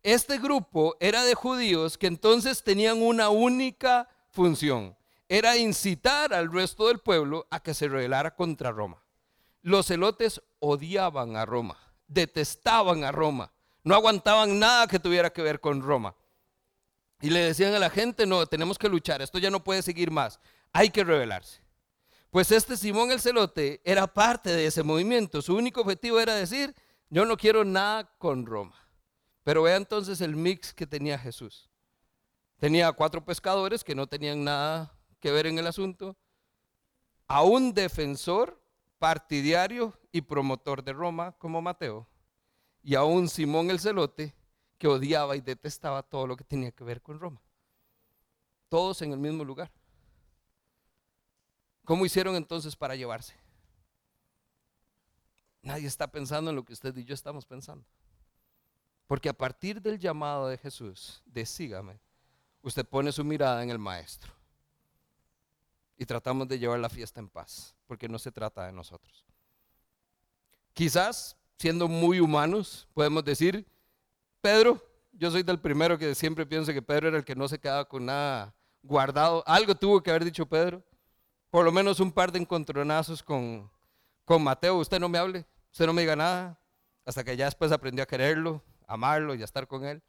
Este 0.02 0.38
grupo 0.38 0.96
era 1.00 1.24
de 1.24 1.34
judíos 1.34 1.98
que 1.98 2.08
entonces 2.08 2.64
tenían 2.64 3.02
una 3.02 3.30
única 3.30 4.10
función, 4.34 4.98
era 5.30 5.56
incitar 5.56 6.34
al 6.34 6.52
resto 6.52 6.88
del 6.88 7.00
pueblo 7.00 7.48
a 7.50 7.62
que 7.62 7.74
se 7.74 7.88
rebelara 7.88 8.36
contra 8.36 8.72
Roma. 8.72 9.02
Los 9.62 9.88
celotes 9.88 10.42
odiaban 10.60 11.38
a 11.38 11.46
Roma, 11.46 11.78
detestaban 12.08 13.04
a 13.04 13.12
Roma, 13.12 13.54
no 13.84 13.96
aguantaban 13.96 14.60
nada 14.60 14.88
que 14.88 15.00
tuviera 15.00 15.32
que 15.32 15.42
ver 15.42 15.62
con 15.62 15.82
Roma. 15.82 16.16
Y 17.22 17.30
le 17.30 17.40
decían 17.40 17.74
a 17.74 17.80
la 17.80 17.90
gente, 17.90 18.26
no, 18.26 18.46
tenemos 18.48 18.78
que 18.78 18.90
luchar, 18.90 19.22
esto 19.22 19.40
ya 19.40 19.50
no 19.50 19.64
puede 19.64 19.82
seguir 19.82 20.12
más, 20.12 20.40
hay 20.74 20.90
que 20.90 21.04
rebelarse. 21.04 21.62
Pues 22.30 22.52
este 22.52 22.76
Simón 22.76 23.12
el 23.12 23.22
Celote 23.22 23.82
era 23.86 24.08
parte 24.08 24.52
de 24.52 24.66
ese 24.66 24.84
movimiento, 24.84 25.42
su 25.42 25.56
único 25.56 25.82
objetivo 25.82 26.20
era 26.20 26.36
decir, 26.36 26.76
yo 27.10 27.26
no 27.26 27.38
quiero 27.38 27.64
nada 27.64 28.12
con 28.18 28.46
Roma. 28.46 28.76
Pero 29.44 29.64
vea 29.64 29.76
entonces 29.76 30.20
el 30.22 30.36
mix 30.36 30.74
que 30.74 30.88
tenía 30.88 31.20
Jesús. 31.20 31.70
Tenía 32.58 32.92
cuatro 32.94 33.24
pescadores 33.24 33.84
que 33.84 33.96
no 33.96 34.08
tenían 34.08 34.44
nada 34.44 34.98
que 35.20 35.32
ver 35.32 35.48
en 35.48 35.58
el 35.58 35.68
asunto, 35.68 36.18
a 37.28 37.44
un 37.44 37.74
defensor 37.74 38.62
partidario 39.00 39.94
y 40.12 40.22
promotor 40.22 40.84
de 40.84 40.94
Roma 40.94 41.34
como 41.34 41.62
Mateo, 41.62 42.08
y 42.82 42.96
a 42.96 43.04
un 43.04 43.30
Simón 43.30 43.70
el 43.70 43.80
Celote 43.80 44.36
que 44.78 44.88
odiaba 44.88 45.36
y 45.36 45.42
detestaba 45.42 46.04
todo 46.04 46.28
lo 46.28 46.36
que 46.36 46.44
tenía 46.44 46.72
que 46.72 46.84
ver 46.84 47.02
con 47.02 47.20
Roma. 47.20 47.42
Todos 48.68 49.02
en 49.02 49.14
el 49.14 49.20
mismo 49.20 49.44
lugar. 49.46 49.72
¿Cómo 51.86 52.06
hicieron 52.06 52.36
entonces 52.36 52.76
para 52.76 52.96
llevarse? 52.96 53.36
Nadie 55.62 55.88
está 55.88 56.08
pensando 56.12 56.50
en 56.50 56.58
lo 56.58 56.66
que 56.66 56.74
usted 56.74 56.96
y 56.98 57.06
yo 57.06 57.14
estamos 57.14 57.46
pensando. 57.46 57.86
Porque 59.08 59.30
a 59.30 59.34
partir 59.34 59.82
del 59.82 60.00
llamado 60.00 60.48
de 60.50 60.58
Jesús, 60.58 61.24
de 61.26 61.46
sígame, 61.46 62.02
usted 62.64 62.86
pone 62.86 63.12
su 63.12 63.24
mirada 63.24 63.62
en 63.62 63.70
el 63.70 63.78
Maestro. 63.78 64.34
Y 65.96 66.06
tratamos 66.06 66.48
de 66.48 66.58
llevar 66.58 66.80
la 66.80 66.90
fiesta 66.90 67.20
en 67.20 67.30
paz, 67.30 67.76
porque 67.86 68.10
no 68.10 68.18
se 68.18 68.32
trata 68.32 68.66
de 68.66 68.72
nosotros. 68.72 69.24
Quizás, 70.74 71.38
siendo 71.60 71.88
muy 71.88 72.20
humanos, 72.20 72.88
podemos 72.94 73.24
decir, 73.24 73.68
Pedro, 74.42 74.84
yo 75.12 75.30
soy 75.30 75.44
del 75.44 75.60
primero 75.60 75.98
que 75.98 76.16
siempre 76.16 76.46
pienso 76.46 76.74
que 76.74 76.82
Pedro 76.82 77.10
era 77.10 77.18
el 77.18 77.24
que 77.24 77.36
no 77.36 77.48
se 77.48 77.60
quedaba 77.60 77.86
con 77.86 78.06
nada 78.06 78.56
guardado. 78.82 79.44
Algo 79.46 79.76
tuvo 79.76 80.02
que 80.02 80.10
haber 80.10 80.26
dicho 80.26 80.46
Pedro. 80.46 80.84
Por 81.50 81.64
lo 81.64 81.72
menos 81.72 82.00
un 82.00 82.12
par 82.12 82.32
de 82.32 82.40
encontronazos 82.40 83.22
con, 83.22 83.70
con 84.26 84.44
Mateo. 84.44 84.78
Usted 84.78 85.00
no 85.00 85.08
me 85.08 85.20
hable, 85.20 85.46
usted 85.72 85.86
no 85.86 85.94
me 85.94 86.02
diga 86.02 86.16
nada. 86.16 86.60
Hasta 87.06 87.24
que 87.24 87.38
ya 87.38 87.46
después 87.46 87.72
aprendió 87.72 88.04
a 88.04 88.08
quererlo, 88.08 88.64
amarlo 88.88 89.36
y 89.36 89.42
a 89.42 89.46
estar 89.46 89.68
con 89.68 89.86
él. 89.86 90.02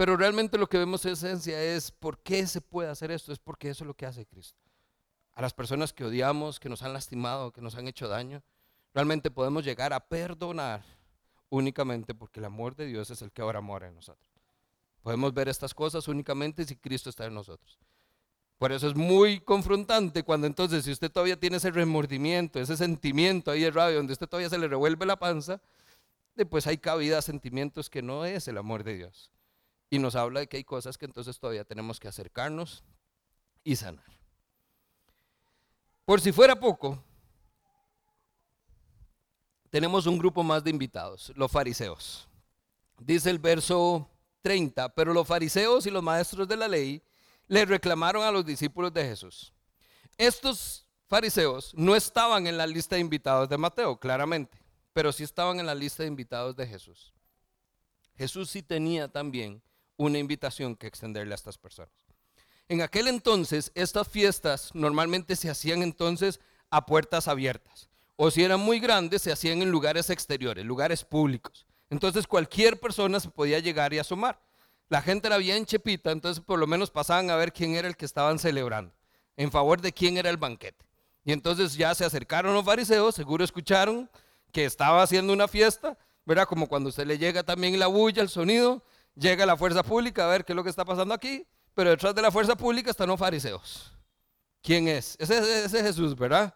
Pero 0.00 0.16
realmente 0.16 0.56
lo 0.56 0.66
que 0.66 0.78
vemos 0.78 1.04
en 1.04 1.12
esencia 1.12 1.62
es 1.62 1.90
por 1.90 2.20
qué 2.20 2.46
se 2.46 2.62
puede 2.62 2.88
hacer 2.88 3.10
esto. 3.10 3.34
Es 3.34 3.38
porque 3.38 3.68
eso 3.68 3.84
es 3.84 3.86
lo 3.86 3.92
que 3.92 4.06
hace 4.06 4.24
Cristo. 4.24 4.58
A 5.34 5.42
las 5.42 5.52
personas 5.52 5.92
que 5.92 6.06
odiamos, 6.06 6.58
que 6.58 6.70
nos 6.70 6.82
han 6.82 6.94
lastimado, 6.94 7.52
que 7.52 7.60
nos 7.60 7.74
han 7.74 7.86
hecho 7.86 8.08
daño, 8.08 8.42
realmente 8.94 9.30
podemos 9.30 9.62
llegar 9.62 9.92
a 9.92 10.00
perdonar 10.00 10.82
únicamente 11.50 12.14
porque 12.14 12.40
el 12.40 12.46
amor 12.46 12.74
de 12.76 12.86
Dios 12.86 13.10
es 13.10 13.20
el 13.20 13.30
que 13.30 13.42
ahora 13.42 13.60
mora 13.60 13.88
en 13.88 13.94
nosotros. 13.94 14.26
Podemos 15.02 15.34
ver 15.34 15.50
estas 15.50 15.74
cosas 15.74 16.08
únicamente 16.08 16.64
si 16.64 16.76
Cristo 16.76 17.10
está 17.10 17.26
en 17.26 17.34
nosotros. 17.34 17.78
Por 18.56 18.72
eso 18.72 18.88
es 18.88 18.94
muy 18.94 19.40
confrontante 19.40 20.22
cuando 20.22 20.46
entonces, 20.46 20.82
si 20.82 20.92
usted 20.92 21.12
todavía 21.12 21.38
tiene 21.38 21.58
ese 21.58 21.72
remordimiento, 21.72 22.58
ese 22.58 22.78
sentimiento 22.78 23.50
ahí 23.50 23.60
de 23.60 23.70
rabia, 23.70 23.98
donde 23.98 24.14
usted 24.14 24.26
todavía 24.26 24.48
se 24.48 24.56
le 24.56 24.66
revuelve 24.66 25.04
la 25.04 25.18
panza, 25.18 25.60
pues 26.48 26.66
hay 26.66 26.78
cabida 26.78 27.18
a 27.18 27.22
sentimientos 27.22 27.90
que 27.90 28.00
no 28.00 28.24
es 28.24 28.48
el 28.48 28.56
amor 28.56 28.82
de 28.82 28.94
Dios. 28.94 29.30
Y 29.90 29.98
nos 29.98 30.14
habla 30.14 30.40
de 30.40 30.46
que 30.46 30.56
hay 30.56 30.64
cosas 30.64 30.96
que 30.96 31.04
entonces 31.04 31.38
todavía 31.38 31.64
tenemos 31.64 31.98
que 31.98 32.08
acercarnos 32.08 32.84
y 33.64 33.76
sanar. 33.76 34.04
Por 36.04 36.20
si 36.20 36.32
fuera 36.32 36.58
poco, 36.58 37.02
tenemos 39.70 40.06
un 40.06 40.18
grupo 40.18 40.42
más 40.42 40.62
de 40.64 40.70
invitados, 40.70 41.32
los 41.36 41.50
fariseos. 41.50 42.28
Dice 42.98 43.30
el 43.30 43.38
verso 43.38 44.08
30, 44.42 44.88
pero 44.94 45.12
los 45.12 45.26
fariseos 45.26 45.86
y 45.86 45.90
los 45.90 46.02
maestros 46.02 46.48
de 46.48 46.56
la 46.56 46.68
ley 46.68 47.02
le 47.46 47.64
reclamaron 47.64 48.22
a 48.22 48.30
los 48.30 48.44
discípulos 48.44 48.92
de 48.92 49.04
Jesús. 49.04 49.52
Estos 50.16 50.86
fariseos 51.08 51.72
no 51.74 51.96
estaban 51.96 52.46
en 52.46 52.56
la 52.56 52.66
lista 52.66 52.94
de 52.94 53.00
invitados 53.00 53.48
de 53.48 53.58
Mateo, 53.58 53.98
claramente, 53.98 54.58
pero 54.92 55.12
sí 55.12 55.24
estaban 55.24 55.58
en 55.60 55.66
la 55.66 55.74
lista 55.74 56.02
de 56.02 56.08
invitados 56.08 56.54
de 56.56 56.66
Jesús. 56.66 57.12
Jesús 58.16 58.50
sí 58.50 58.62
tenía 58.62 59.08
también 59.08 59.62
una 60.04 60.18
invitación 60.18 60.76
que 60.76 60.86
extenderle 60.86 61.34
a 61.34 61.36
estas 61.36 61.58
personas. 61.58 61.92
En 62.68 62.82
aquel 62.82 63.08
entonces, 63.08 63.72
estas 63.74 64.08
fiestas 64.08 64.70
normalmente 64.74 65.36
se 65.36 65.50
hacían 65.50 65.82
entonces 65.82 66.40
a 66.70 66.86
puertas 66.86 67.28
abiertas 67.28 67.90
o 68.22 68.30
si 68.30 68.44
eran 68.44 68.60
muy 68.60 68.80
grandes, 68.80 69.22
se 69.22 69.32
hacían 69.32 69.62
en 69.62 69.70
lugares 69.70 70.10
exteriores, 70.10 70.62
lugares 70.62 71.04
públicos. 71.04 71.64
Entonces 71.88 72.26
cualquier 72.26 72.78
persona 72.78 73.18
se 73.18 73.30
podía 73.30 73.60
llegar 73.60 73.94
y 73.94 73.98
asomar. 73.98 74.38
La 74.90 75.00
gente 75.00 75.26
era 75.26 75.38
bien 75.38 75.64
chepita, 75.64 76.10
entonces 76.10 76.44
por 76.44 76.58
lo 76.58 76.66
menos 76.66 76.90
pasaban 76.90 77.30
a 77.30 77.36
ver 77.36 77.50
quién 77.50 77.76
era 77.76 77.88
el 77.88 77.96
que 77.96 78.04
estaban 78.04 78.38
celebrando, 78.38 78.92
en 79.38 79.50
favor 79.50 79.80
de 79.80 79.94
quién 79.94 80.18
era 80.18 80.28
el 80.28 80.36
banquete. 80.36 80.84
Y 81.24 81.32
entonces 81.32 81.74
ya 81.76 81.94
se 81.94 82.04
acercaron 82.04 82.52
los 82.52 82.62
fariseos, 82.62 83.14
seguro 83.14 83.42
escucharon 83.42 84.10
que 84.52 84.66
estaba 84.66 85.02
haciendo 85.02 85.32
una 85.32 85.48
fiesta, 85.48 85.96
¿verdad? 86.26 86.46
Como 86.46 86.68
cuando 86.68 86.90
usted 86.90 87.06
le 87.06 87.16
llega 87.16 87.42
también 87.42 87.78
la 87.78 87.86
bulla, 87.86 88.20
el 88.20 88.28
sonido, 88.28 88.84
llega 89.14 89.46
la 89.46 89.56
fuerza 89.56 89.82
pública 89.82 90.24
a 90.24 90.28
ver 90.28 90.44
qué 90.44 90.52
es 90.52 90.56
lo 90.56 90.64
que 90.64 90.70
está 90.70 90.84
pasando 90.84 91.14
aquí, 91.14 91.46
pero 91.74 91.90
detrás 91.90 92.14
de 92.14 92.22
la 92.22 92.30
fuerza 92.30 92.56
pública 92.56 92.90
están 92.90 93.08
los 93.08 93.18
fariseos. 93.18 93.92
¿Quién 94.62 94.88
es? 94.88 95.16
Ese, 95.18 95.64
es 95.64 95.72
Jesús, 95.72 96.16
¿verdad? 96.16 96.54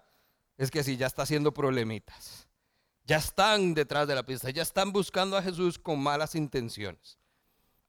es 0.57 0.71
que 0.71 0.83
si 0.83 0.97
ya 0.97 1.07
está 1.07 1.23
haciendo 1.23 1.53
problemitas. 1.53 2.49
Ya 3.07 3.17
están 3.19 3.75
detrás 3.75 4.09
de 4.09 4.15
la 4.15 4.25
pista, 4.25 4.51
ya 4.51 4.63
están 4.63 4.91
buscando 4.93 5.37
a 5.37 5.43
Jesús 5.43 5.79
con 5.79 6.01
malas 6.01 6.35
intenciones. 6.35 7.19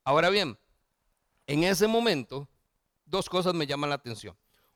Ahora 0.03 0.29
bien, 0.29 0.57
en 1.47 1.63
ese 1.63 1.87
momento, 1.87 2.49
dos 3.05 3.29
cosas 3.29 3.53
me 3.53 3.65
llaman 3.65 3.89
la 3.89 3.95
atención. 3.95 4.35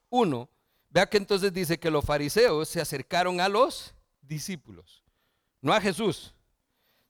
Uno, 0.10 0.50
vea 0.90 1.10
que 1.10 1.18
entonces 1.18 1.52
dice 1.52 1.78
que 1.78 1.92
los 1.92 2.06
fariseos 2.06 2.70
se 2.70 2.80
acercaron 2.80 3.42
a 3.42 3.50
los 3.50 3.94
discípulos, 4.22 5.04
no 5.62 5.74
a 5.74 5.82
Jesús. 5.82 6.34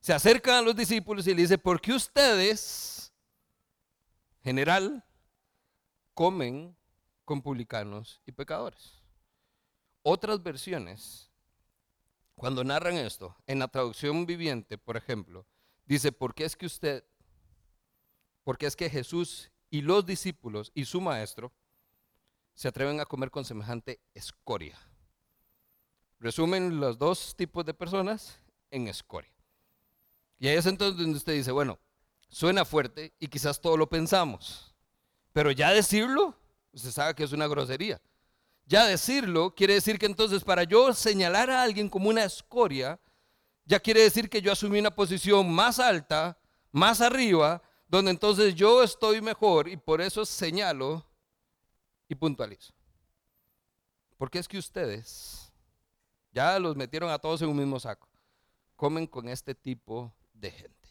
Se 0.00 0.12
acercan 0.12 0.54
a 0.56 0.62
los 0.62 0.74
discípulos 0.74 1.26
y 1.26 1.34
le 1.34 1.42
dice, 1.42 1.58
¿por 1.58 1.80
qué 1.80 1.92
ustedes, 1.92 3.12
general, 4.42 5.04
comen 6.14 6.76
con 7.24 7.42
publicanos 7.42 8.20
y 8.26 8.32
pecadores? 8.32 9.02
Otras 10.02 10.42
versiones, 10.42 11.30
cuando 12.34 12.64
narran 12.64 12.94
esto, 12.94 13.36
en 13.46 13.58
la 13.58 13.68
traducción 13.68 14.24
viviente, 14.24 14.78
por 14.78 14.96
ejemplo, 14.96 15.46
dice, 15.84 16.12
¿por 16.12 16.34
qué 16.34 16.44
es 16.44 16.56
que 16.56 16.66
usted, 16.66 17.04
porque 18.42 18.66
es 18.66 18.76
que 18.76 18.88
Jesús 18.88 19.50
y 19.68 19.82
los 19.82 20.06
discípulos 20.06 20.72
y 20.74 20.86
su 20.86 21.00
maestro 21.00 21.52
se 22.54 22.68
atreven 22.68 23.00
a 23.00 23.04
comer 23.04 23.30
con 23.30 23.44
semejante 23.44 24.00
escoria? 24.14 24.78
resumen 26.20 26.78
los 26.78 26.98
dos 26.98 27.34
tipos 27.34 27.64
de 27.64 27.74
personas 27.74 28.38
en 28.70 28.88
escoria. 28.88 29.32
Y 30.40 30.48
ahí 30.48 30.56
es 30.56 30.66
entonces 30.66 30.98
donde 30.98 31.18
usted 31.18 31.34
dice, 31.34 31.52
bueno, 31.52 31.78
suena 32.28 32.64
fuerte 32.64 33.12
y 33.20 33.28
quizás 33.28 33.60
todo 33.60 33.76
lo 33.76 33.88
pensamos, 33.88 34.74
pero 35.32 35.50
ya 35.50 35.70
decirlo, 35.70 36.34
usted 36.72 36.90
sabe 36.90 37.14
que 37.14 37.24
es 37.24 37.32
una 37.32 37.46
grosería. 37.46 38.00
Ya 38.64 38.86
decirlo 38.86 39.54
quiere 39.54 39.74
decir 39.74 39.98
que 39.98 40.06
entonces 40.06 40.42
para 40.42 40.64
yo 40.64 40.94
señalar 40.94 41.50
a 41.50 41.62
alguien 41.62 41.90
como 41.90 42.08
una 42.08 42.24
escoria, 42.24 42.98
ya 43.66 43.78
quiere 43.80 44.00
decir 44.00 44.30
que 44.30 44.40
yo 44.40 44.50
asumí 44.50 44.78
una 44.78 44.94
posición 44.94 45.52
más 45.52 45.78
alta, 45.78 46.38
más 46.72 47.02
arriba, 47.02 47.62
donde 47.86 48.10
entonces 48.10 48.54
yo 48.54 48.82
estoy 48.82 49.20
mejor 49.20 49.68
y 49.68 49.76
por 49.76 50.00
eso 50.00 50.24
señalo 50.24 51.04
y 52.08 52.14
puntualizo. 52.14 52.72
Porque 54.16 54.38
es 54.38 54.48
que 54.48 54.56
ustedes 54.58 55.52
ya 56.32 56.58
los 56.58 56.76
metieron 56.76 57.10
a 57.10 57.18
todos 57.18 57.42
en 57.42 57.48
un 57.48 57.56
mismo 57.56 57.78
saco. 57.78 58.08
Comen 58.76 59.06
con 59.06 59.28
este 59.28 59.54
tipo 59.54 60.14
de 60.40 60.50
gente. 60.50 60.88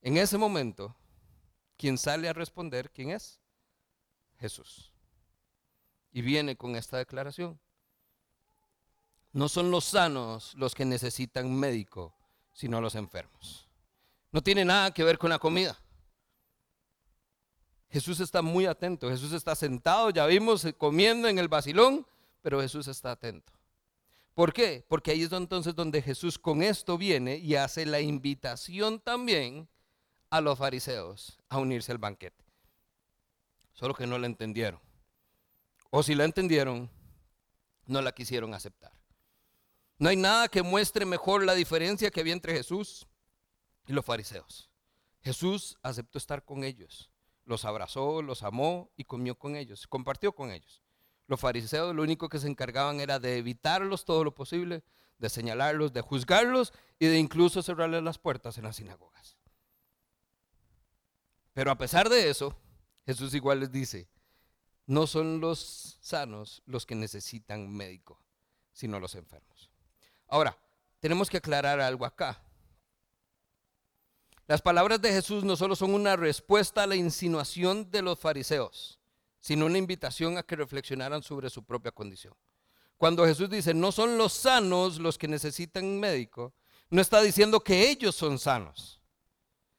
En 0.00 0.16
ese 0.16 0.36
momento, 0.36 0.96
quien 1.76 1.96
sale 1.96 2.28
a 2.28 2.32
responder, 2.32 2.90
¿quién 2.90 3.10
es? 3.10 3.40
Jesús 4.38 4.92
y 6.12 6.22
viene 6.22 6.56
con 6.56 6.76
esta 6.76 6.98
declaración. 6.98 7.58
No 9.32 9.48
son 9.48 9.70
los 9.70 9.84
sanos 9.84 10.54
los 10.54 10.74
que 10.74 10.84
necesitan 10.84 11.52
médico, 11.54 12.14
sino 12.52 12.80
los 12.80 12.94
enfermos. 12.94 13.66
No 14.30 14.42
tiene 14.42 14.64
nada 14.64 14.92
que 14.92 15.04
ver 15.04 15.18
con 15.18 15.30
la 15.30 15.38
comida. 15.38 15.78
Jesús 17.90 18.20
está 18.20 18.42
muy 18.42 18.66
atento. 18.66 19.08
Jesús 19.08 19.32
está 19.32 19.54
sentado, 19.54 20.10
ya 20.10 20.26
vimos, 20.26 20.66
comiendo 20.78 21.28
en 21.28 21.38
el 21.38 21.48
vacilón, 21.48 22.06
pero 22.42 22.60
Jesús 22.60 22.88
está 22.88 23.12
atento. 23.12 23.52
¿Por 24.34 24.52
qué? 24.52 24.84
Porque 24.88 25.10
ahí 25.10 25.22
es 25.22 25.32
entonces 25.32 25.74
donde 25.74 26.00
Jesús 26.00 26.38
con 26.38 26.62
esto 26.62 26.96
viene 26.96 27.36
y 27.36 27.54
hace 27.56 27.84
la 27.84 28.00
invitación 28.00 28.98
también 29.00 29.68
a 30.30 30.40
los 30.40 30.58
fariseos 30.58 31.38
a 31.50 31.58
unirse 31.58 31.92
al 31.92 31.98
banquete. 31.98 32.44
Solo 33.72 33.94
que 33.94 34.06
no 34.06 34.18
lo 34.18 34.26
entendieron. 34.26 34.80
O 35.90 36.02
si 36.02 36.14
la 36.14 36.24
entendieron, 36.24 36.90
no 37.86 38.00
la 38.00 38.12
quisieron 38.12 38.54
aceptar. 38.54 38.92
No 39.98 40.08
hay 40.08 40.16
nada 40.16 40.48
que 40.48 40.62
muestre 40.62 41.04
mejor 41.04 41.44
la 41.44 41.54
diferencia 41.54 42.10
que 42.10 42.20
había 42.20 42.32
entre 42.32 42.54
Jesús 42.54 43.06
y 43.86 43.92
los 43.92 44.04
fariseos. 44.04 44.70
Jesús 45.20 45.78
aceptó 45.82 46.18
estar 46.18 46.44
con 46.44 46.64
ellos, 46.64 47.10
los 47.44 47.64
abrazó, 47.64 48.22
los 48.22 48.42
amó 48.42 48.90
y 48.96 49.04
comió 49.04 49.38
con 49.38 49.54
ellos, 49.54 49.86
compartió 49.86 50.32
con 50.34 50.50
ellos. 50.50 50.81
Los 51.32 51.40
fariseos 51.40 51.94
lo 51.94 52.02
único 52.02 52.28
que 52.28 52.38
se 52.38 52.46
encargaban 52.46 53.00
era 53.00 53.18
de 53.18 53.38
evitarlos 53.38 54.04
todo 54.04 54.22
lo 54.22 54.34
posible, 54.34 54.84
de 55.16 55.30
señalarlos, 55.30 55.94
de 55.94 56.02
juzgarlos 56.02 56.74
y 56.98 57.06
de 57.06 57.18
incluso 57.18 57.62
cerrarles 57.62 58.02
las 58.02 58.18
puertas 58.18 58.58
en 58.58 58.64
las 58.64 58.76
sinagogas. 58.76 59.38
Pero 61.54 61.70
a 61.70 61.78
pesar 61.78 62.10
de 62.10 62.28
eso, 62.28 62.54
Jesús 63.06 63.32
igual 63.32 63.60
les 63.60 63.72
dice, 63.72 64.10
no 64.84 65.06
son 65.06 65.40
los 65.40 65.96
sanos 66.02 66.62
los 66.66 66.84
que 66.84 66.96
necesitan 66.96 67.66
médico, 67.66 68.20
sino 68.70 69.00
los 69.00 69.14
enfermos. 69.14 69.70
Ahora, 70.28 70.58
tenemos 71.00 71.30
que 71.30 71.38
aclarar 71.38 71.80
algo 71.80 72.04
acá. 72.04 72.42
Las 74.48 74.60
palabras 74.60 75.00
de 75.00 75.12
Jesús 75.12 75.44
no 75.44 75.56
solo 75.56 75.76
son 75.76 75.94
una 75.94 76.14
respuesta 76.14 76.82
a 76.82 76.86
la 76.86 76.96
insinuación 76.96 77.90
de 77.90 78.02
los 78.02 78.18
fariseos, 78.18 78.98
sino 79.42 79.66
una 79.66 79.76
invitación 79.76 80.38
a 80.38 80.44
que 80.44 80.56
reflexionaran 80.56 81.22
sobre 81.22 81.50
su 81.50 81.64
propia 81.64 81.90
condición. 81.90 82.32
Cuando 82.96 83.26
Jesús 83.26 83.50
dice, 83.50 83.74
no 83.74 83.90
son 83.90 84.16
los 84.16 84.32
sanos 84.32 84.98
los 84.98 85.18
que 85.18 85.26
necesitan 85.26 85.98
médico, 85.98 86.54
no 86.88 87.02
está 87.02 87.20
diciendo 87.20 87.60
que 87.60 87.90
ellos 87.90 88.14
son 88.14 88.38
sanos. 88.38 89.00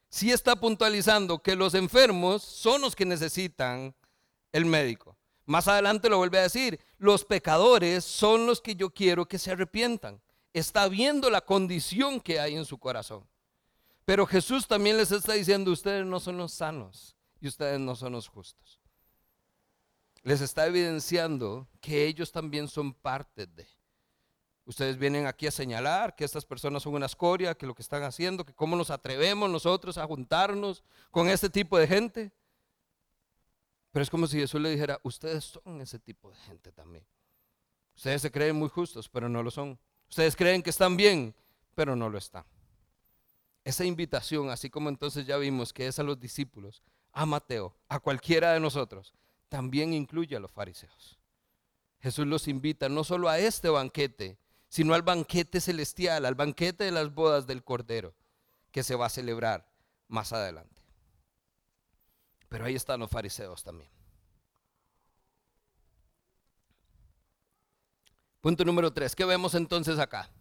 Sí 0.10 0.32
está 0.32 0.58
puntualizando 0.58 1.42
que 1.42 1.56
los 1.56 1.74
enfermos 1.76 2.44
son 2.44 2.82
los 2.82 2.96
que 2.96 3.06
necesitan 3.06 3.96
el 4.52 4.66
médico. 4.66 5.18
Más 5.46 5.70
adelante 5.70 6.10
lo 6.10 6.18
vuelve 6.18 6.40
a 6.40 6.44
decir, 6.44 6.80
los 6.98 7.24
pecadores 7.24 8.04
son 8.04 8.46
los 8.46 8.60
que 8.60 8.76
yo 8.76 8.90
quiero 8.90 9.26
que 9.26 9.40
se 9.40 9.52
arrepientan. 9.52 10.22
Está 10.52 10.90
viendo 10.90 11.30
la 11.30 11.42
condición 11.42 12.20
que 12.20 12.40
hay 12.40 12.56
en 12.56 12.66
su 12.66 12.78
corazón. 12.78 13.26
Pero 14.04 14.26
Jesús 14.26 14.68
también 14.68 14.98
les 14.98 15.12
está 15.12 15.34
diciendo, 15.34 15.72
ustedes 15.72 16.06
no 16.06 16.20
son 16.20 16.38
los 16.38 16.52
sanos 16.52 17.16
y 17.40 17.48
ustedes 17.48 17.80
no 17.80 17.96
son 17.96 18.12
los 18.12 18.28
justos. 18.28 18.83
Les 20.24 20.42
está 20.42 20.66
evidenciando 20.66 21.68
que 21.82 22.06
ellos 22.06 22.32
también 22.32 22.68
son 22.68 22.94
parte 22.94 23.46
de. 23.46 23.68
Ustedes 24.66 24.98
vienen 24.98 25.28
aquí 25.28 25.46
a 25.46 25.52
señalar 25.52 26.16
que 26.16 26.24
estas 26.24 26.46
personas 26.46 26.84
son 26.84 26.94
una 26.94 27.08
escoria, 27.08 27.54
que 27.54 27.68
lo 27.68 27.76
que 27.76 27.82
están 27.82 28.04
haciendo, 28.04 28.46
que 28.46 28.54
cómo 28.54 28.78
nos 28.78 28.90
atrevemos 28.90 29.50
nosotros 29.50 29.98
a 29.98 30.06
juntarnos 30.06 30.84
con 31.12 31.28
este 31.28 31.50
tipo 31.50 31.78
de 31.78 31.88
gente. 31.88 32.32
Pero 33.92 34.04
es 34.04 34.10
como 34.10 34.26
si 34.26 34.40
Jesús 34.40 34.62
le 34.62 34.70
dijera, 34.70 35.00
ustedes 35.04 35.44
son 35.44 35.82
ese 35.82 36.00
tipo 36.00 36.30
de 36.30 36.38
gente 36.38 36.72
también. 36.72 37.06
Ustedes 37.96 38.22
se 38.22 38.32
creen 38.32 38.56
muy 38.56 38.70
justos, 38.70 39.10
pero 39.10 39.28
no 39.28 39.44
lo 39.44 39.52
son. 39.52 39.78
Ustedes 40.10 40.36
creen 40.36 40.64
que 40.64 40.70
están 40.70 40.96
bien, 40.96 41.36
pero 41.76 41.96
no 41.96 42.10
lo 42.10 42.18
están. 42.18 42.46
Esa 43.66 43.84
invitación, 43.84 44.50
así 44.50 44.70
como 44.70 44.90
entonces 44.90 45.26
ya 45.26 45.38
vimos 45.38 45.74
que 45.74 45.88
es 45.88 46.00
a 46.00 46.04
los 46.04 46.20
discípulos, 46.20 46.82
a 47.12 47.26
Mateo, 47.26 47.76
a 47.88 48.00
cualquiera 48.00 48.54
de 48.54 48.60
nosotros, 48.60 49.14
también 49.54 49.94
incluye 49.94 50.36
a 50.36 50.40
los 50.40 50.52
fariseos. 50.52 51.20
Jesús 52.00 52.26
los 52.26 52.48
invita 52.48 52.90
no 52.90 53.04
solo 53.04 53.30
a 53.30 53.38
este 53.38 53.70
banquete, 53.70 54.40
sino 54.68 54.96
al 54.96 55.04
banquete 55.04 55.62
celestial, 55.62 56.26
al 56.26 56.34
banquete 56.34 56.86
de 56.86 56.92
las 56.92 57.14
bodas 57.14 57.46
del 57.46 57.64
Cordero, 57.64 58.16
que 58.72 58.82
se 58.82 58.96
va 58.96 59.06
a 59.06 59.10
celebrar 59.10 59.72
más 60.08 60.34
adelante. 60.34 60.82
Pero 62.50 62.66
ahí 62.66 62.74
están 62.74 63.02
los 63.02 63.12
fariseos 63.12 63.64
también. 63.64 63.92
Punto 68.42 68.66
número 68.66 68.92
tres. 68.92 69.16
¿Qué 69.16 69.24
vemos 69.24 69.54
entonces 69.54 70.00
acá? 70.00 70.32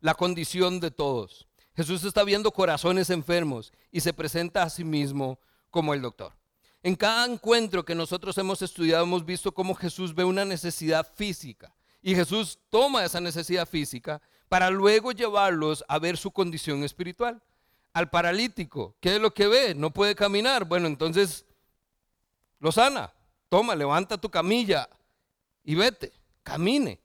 La 0.00 0.14
condición 0.14 0.80
de 0.80 0.90
todos. 0.90 1.46
Jesús 1.76 2.02
está 2.04 2.24
viendo 2.24 2.50
corazones 2.50 3.10
enfermos 3.10 3.74
y 3.92 4.00
se 4.00 4.14
presenta 4.14 4.62
a 4.62 4.70
sí 4.70 4.84
mismo 4.84 5.38
como 5.68 5.92
el 5.92 6.00
doctor. 6.00 6.32
En 6.84 6.96
cada 6.96 7.24
encuentro 7.24 7.82
que 7.82 7.94
nosotros 7.94 8.36
hemos 8.36 8.60
estudiado 8.60 9.04
hemos 9.04 9.24
visto 9.24 9.52
cómo 9.52 9.74
Jesús 9.74 10.14
ve 10.14 10.22
una 10.22 10.44
necesidad 10.44 11.10
física 11.14 11.74
y 12.02 12.14
Jesús 12.14 12.58
toma 12.68 13.06
esa 13.06 13.22
necesidad 13.22 13.66
física 13.66 14.20
para 14.50 14.68
luego 14.68 15.10
llevarlos 15.12 15.82
a 15.88 15.98
ver 15.98 16.18
su 16.18 16.30
condición 16.30 16.84
espiritual. 16.84 17.42
Al 17.94 18.10
paralítico, 18.10 18.96
¿qué 19.00 19.16
es 19.16 19.22
lo 19.22 19.32
que 19.32 19.46
ve? 19.46 19.74
No 19.74 19.94
puede 19.94 20.14
caminar. 20.14 20.66
Bueno, 20.66 20.86
entonces 20.86 21.46
lo 22.58 22.70
sana. 22.70 23.14
Toma, 23.48 23.74
levanta 23.74 24.18
tu 24.18 24.28
camilla 24.28 24.86
y 25.62 25.76
vete, 25.76 26.12
camine. 26.42 27.00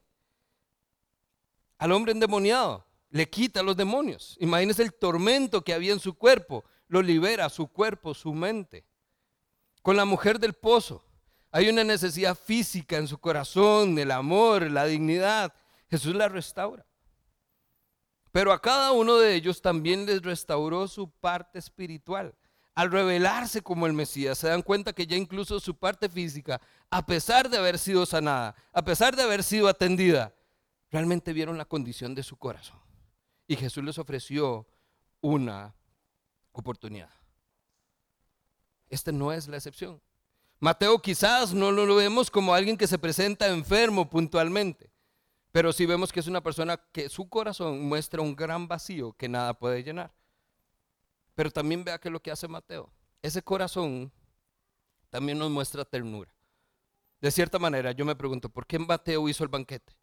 Al 1.78 1.92
hombre 1.92 2.12
endemoniado 2.12 2.84
le 3.08 3.30
quita 3.30 3.62
los 3.62 3.78
demonios. 3.78 4.36
Imagínese 4.40 4.82
el 4.82 4.92
tormento 4.92 5.62
que 5.62 5.72
había 5.72 5.94
en 5.94 6.00
su 6.00 6.12
cuerpo, 6.12 6.66
lo 6.86 7.00
libera 7.00 7.48
su 7.48 7.66
cuerpo, 7.66 8.12
su 8.12 8.34
mente. 8.34 8.84
Con 9.82 9.96
la 9.96 10.04
mujer 10.04 10.38
del 10.38 10.54
pozo, 10.54 11.04
hay 11.50 11.68
una 11.68 11.84
necesidad 11.84 12.36
física 12.36 12.96
en 12.96 13.08
su 13.08 13.18
corazón, 13.18 13.98
el 13.98 14.10
amor, 14.10 14.70
la 14.70 14.86
dignidad. 14.86 15.52
Jesús 15.88 16.14
la 16.14 16.28
restaura. 16.28 16.86
Pero 18.30 18.52
a 18.52 18.60
cada 18.60 18.92
uno 18.92 19.16
de 19.16 19.34
ellos 19.34 19.60
también 19.60 20.06
les 20.06 20.22
restauró 20.22 20.86
su 20.86 21.10
parte 21.10 21.58
espiritual 21.58 22.34
al 22.80 22.90
revelarse 22.90 23.60
como 23.60 23.86
el 23.86 23.92
Mesías, 23.92 24.38
se 24.38 24.48
dan 24.48 24.62
cuenta 24.62 24.94
que 24.94 25.06
ya 25.06 25.16
incluso 25.16 25.60
su 25.60 25.74
parte 25.74 26.08
física, 26.08 26.60
a 26.88 27.04
pesar 27.04 27.50
de 27.50 27.58
haber 27.58 27.78
sido 27.78 28.06
sanada, 28.06 28.54
a 28.72 28.82
pesar 28.82 29.14
de 29.14 29.22
haber 29.22 29.42
sido 29.42 29.68
atendida, 29.68 30.34
realmente 30.90 31.34
vieron 31.34 31.58
la 31.58 31.66
condición 31.66 32.14
de 32.14 32.22
su 32.22 32.36
corazón. 32.36 32.78
Y 33.46 33.56
Jesús 33.56 33.84
les 33.84 33.98
ofreció 33.98 34.66
una 35.20 35.74
oportunidad. 36.52 37.10
Este 38.90 39.12
no 39.12 39.32
es 39.32 39.48
la 39.48 39.56
excepción. 39.56 40.02
Mateo 40.58 41.00
quizás 41.00 41.54
no 41.54 41.72
lo 41.72 41.94
vemos 41.94 42.30
como 42.30 42.52
alguien 42.52 42.76
que 42.76 42.86
se 42.86 42.98
presenta 42.98 43.46
enfermo 43.46 44.10
puntualmente, 44.10 44.92
pero 45.52 45.72
sí 45.72 45.86
vemos 45.86 46.12
que 46.12 46.20
es 46.20 46.26
una 46.26 46.42
persona 46.42 46.76
que 46.92 47.08
su 47.08 47.28
corazón 47.30 47.80
muestra 47.88 48.20
un 48.20 48.36
gran 48.36 48.68
vacío 48.68 49.14
que 49.14 49.28
nada 49.28 49.54
puede 49.54 49.82
llenar. 49.82 50.12
Pero 51.34 51.50
también 51.50 51.82
vea 51.82 51.98
que 51.98 52.10
lo 52.10 52.20
que 52.20 52.30
hace 52.30 52.46
Mateo. 52.46 52.92
Ese 53.22 53.40
corazón 53.42 54.12
también 55.08 55.38
nos 55.38 55.50
muestra 55.50 55.84
ternura. 55.84 56.34
De 57.22 57.30
cierta 57.30 57.58
manera, 57.58 57.92
yo 57.92 58.04
me 58.04 58.16
pregunto, 58.16 58.50
¿por 58.50 58.66
qué 58.66 58.78
Mateo 58.78 59.28
hizo 59.28 59.44
el 59.44 59.50
banquete? 59.50 59.94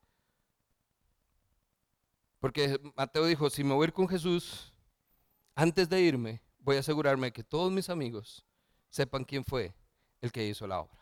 Porque 2.40 2.80
Mateo 2.96 3.26
dijo, 3.26 3.50
si 3.50 3.64
me 3.64 3.74
voy 3.74 3.84
a 3.84 3.88
ir 3.88 3.94
con 3.94 4.08
Jesús, 4.08 4.74
antes 5.54 5.90
de 5.90 6.02
irme, 6.02 6.42
voy 6.60 6.78
a 6.78 6.80
asegurarme 6.80 7.32
que 7.32 7.44
todos 7.44 7.72
mis 7.72 7.90
amigos 7.90 8.47
sepan 8.90 9.24
quién 9.24 9.44
fue 9.44 9.74
el 10.22 10.32
que 10.32 10.46
hizo 10.46 10.68
la 10.68 10.82
obra. 10.82 10.98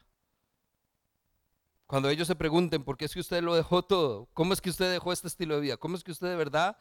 Cuando 1.88 2.10
ellos 2.10 2.28
se 2.28 2.36
pregunten, 2.36 2.84
¿por 2.84 2.98
qué 2.98 3.06
es 3.06 3.14
que 3.14 3.20
usted 3.20 3.44
lo 3.44 3.56
dejó 3.56 3.84
todo? 3.84 4.28
¿Cómo 4.34 4.54
es 4.54 4.62
que 4.62 4.70
usted 4.70 4.92
dejó 4.92 5.14
este 5.14 5.28
estilo 5.28 5.56
de 5.56 5.62
vida? 5.62 5.78
¿Cómo 5.78 5.96
es 5.96 6.04
que 6.04 6.12
usted 6.12 6.28
de 6.28 6.36
verdad 6.36 6.78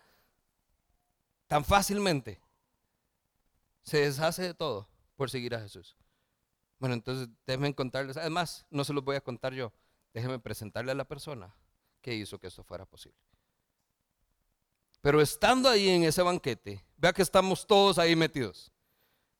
tan 1.46 1.64
fácilmente 1.64 2.40
se 3.82 3.98
deshace 3.98 4.42
de 4.42 4.54
todo 4.54 4.88
por 5.16 5.30
seguir 5.30 5.54
a 5.54 5.60
Jesús? 5.60 5.96
Bueno, 6.78 6.94
entonces 6.94 7.28
déjenme 7.46 7.74
contarles, 7.74 8.16
además, 8.16 8.66
no 8.70 8.84
se 8.84 8.92
los 8.92 9.04
voy 9.04 9.16
a 9.16 9.20
contar 9.20 9.52
yo, 9.52 9.72
déjenme 10.12 10.38
presentarle 10.38 10.92
a 10.92 10.94
la 10.94 11.04
persona 11.04 11.54
que 12.00 12.14
hizo 12.14 12.38
que 12.38 12.46
esto 12.46 12.64
fuera 12.64 12.86
posible. 12.86 13.18
Pero 15.00 15.20
estando 15.20 15.68
ahí 15.68 15.88
en 15.90 16.04
ese 16.04 16.22
banquete, 16.22 16.82
vea 16.96 17.12
que 17.12 17.20
estamos 17.20 17.66
todos 17.66 17.98
ahí 17.98 18.16
metidos. 18.16 18.72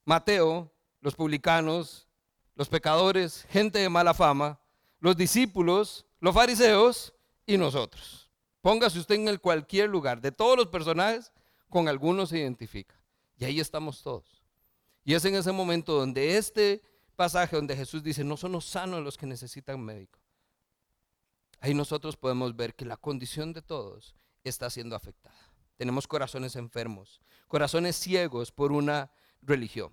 Mateo, 0.04 0.73
los 1.04 1.14
publicanos, 1.14 2.08
los 2.54 2.70
pecadores, 2.70 3.44
gente 3.50 3.78
de 3.78 3.90
mala 3.90 4.14
fama, 4.14 4.58
los 5.00 5.14
discípulos, 5.14 6.06
los 6.18 6.34
fariseos 6.34 7.12
y 7.44 7.58
nosotros. 7.58 8.30
Póngase 8.62 8.98
usted 8.98 9.16
en 9.16 9.28
el 9.28 9.38
cualquier 9.38 9.90
lugar, 9.90 10.22
de 10.22 10.32
todos 10.32 10.56
los 10.56 10.68
personajes, 10.68 11.30
con 11.68 11.88
algunos 11.88 12.30
se 12.30 12.38
identifica. 12.38 12.98
Y 13.36 13.44
ahí 13.44 13.60
estamos 13.60 14.02
todos. 14.02 14.42
Y 15.04 15.12
es 15.12 15.22
en 15.26 15.34
ese 15.34 15.52
momento 15.52 15.92
donde 15.92 16.38
este 16.38 16.82
pasaje, 17.16 17.54
donde 17.54 17.76
Jesús 17.76 18.02
dice, 18.02 18.24
no 18.24 18.38
son 18.38 18.52
los 18.52 18.64
sanos 18.64 19.04
los 19.04 19.18
que 19.18 19.26
necesitan 19.26 19.78
médico. 19.82 20.18
Ahí 21.60 21.74
nosotros 21.74 22.16
podemos 22.16 22.56
ver 22.56 22.74
que 22.74 22.86
la 22.86 22.96
condición 22.96 23.52
de 23.52 23.60
todos 23.60 24.16
está 24.42 24.70
siendo 24.70 24.96
afectada. 24.96 25.52
Tenemos 25.76 26.08
corazones 26.08 26.56
enfermos, 26.56 27.20
corazones 27.46 27.94
ciegos 27.94 28.52
por 28.52 28.72
una 28.72 29.12
religión. 29.42 29.92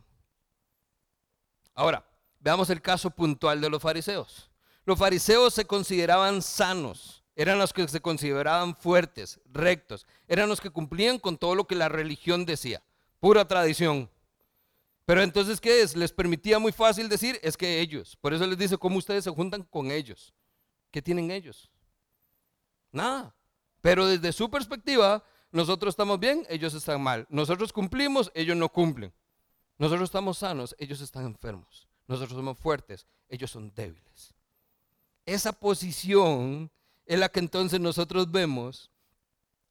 Ahora, 1.74 2.06
veamos 2.40 2.70
el 2.70 2.82
caso 2.82 3.10
puntual 3.10 3.62
de 3.62 3.70
los 3.70 3.82
fariseos. 3.82 4.50
Los 4.86 4.98
fariseos 4.98 5.54
se 5.54 5.66
consideraban 5.66 6.42
sanos, 6.42 7.24
eran 7.36 7.60
los 7.60 7.72
que 7.72 7.88
se 7.88 8.02
consideraban 8.02 8.76
fuertes, 8.76 9.40
rectos, 9.46 10.06
eran 10.28 10.50
los 10.50 10.60
que 10.60 10.70
cumplían 10.70 11.20
con 11.20 11.38
todo 11.38 11.56
lo 11.56 11.68
que 11.68 11.76
la 11.76 11.88
religión 11.88 12.46
decía, 12.46 12.82
pura 13.20 13.48
tradición. 13.48 14.10
Pero 15.06 15.22
entonces, 15.22 15.62
¿qué 15.62 15.82
es? 15.82 15.96
Les 15.96 16.12
permitía 16.12 16.60
muy 16.60 16.72
fácil 16.72 17.10
decir, 17.10 17.40
es 17.44 17.58
que 17.58 17.80
ellos, 17.80 18.18
por 18.22 18.34
eso 18.34 18.46
les 18.48 18.58
dice, 18.58 18.78
¿cómo 18.78 18.98
ustedes 18.98 19.24
se 19.24 19.30
juntan 19.30 19.64
con 19.64 19.92
ellos? 19.92 20.34
¿Qué 20.90 21.02
tienen 21.02 21.32
ellos? 21.32 21.72
Nada. 22.92 23.36
Pero 23.82 24.08
desde 24.08 24.32
su 24.32 24.50
perspectiva, 24.50 25.24
nosotros 25.52 25.94
estamos 25.94 26.20
bien, 26.20 26.46
ellos 26.50 26.74
están 26.74 27.02
mal. 27.02 27.26
Nosotros 27.30 27.74
cumplimos, 27.74 28.32
ellos 28.36 28.56
no 28.56 28.70
cumplen. 28.70 29.14
Nosotros 29.82 30.10
estamos 30.10 30.38
sanos, 30.38 30.76
ellos 30.78 31.02
están 31.02 31.26
enfermos. 31.26 31.88
Nosotros 32.08 32.38
somos 32.38 32.60
fuertes, 32.60 33.08
ellos 33.28 33.50
son 33.50 33.74
débiles. 33.74 34.32
Esa 35.26 35.52
posición 35.52 36.70
es 37.04 37.18
la 37.18 37.30
que 37.30 37.40
entonces 37.40 37.80
nosotros 37.80 38.32
vemos 38.32 38.92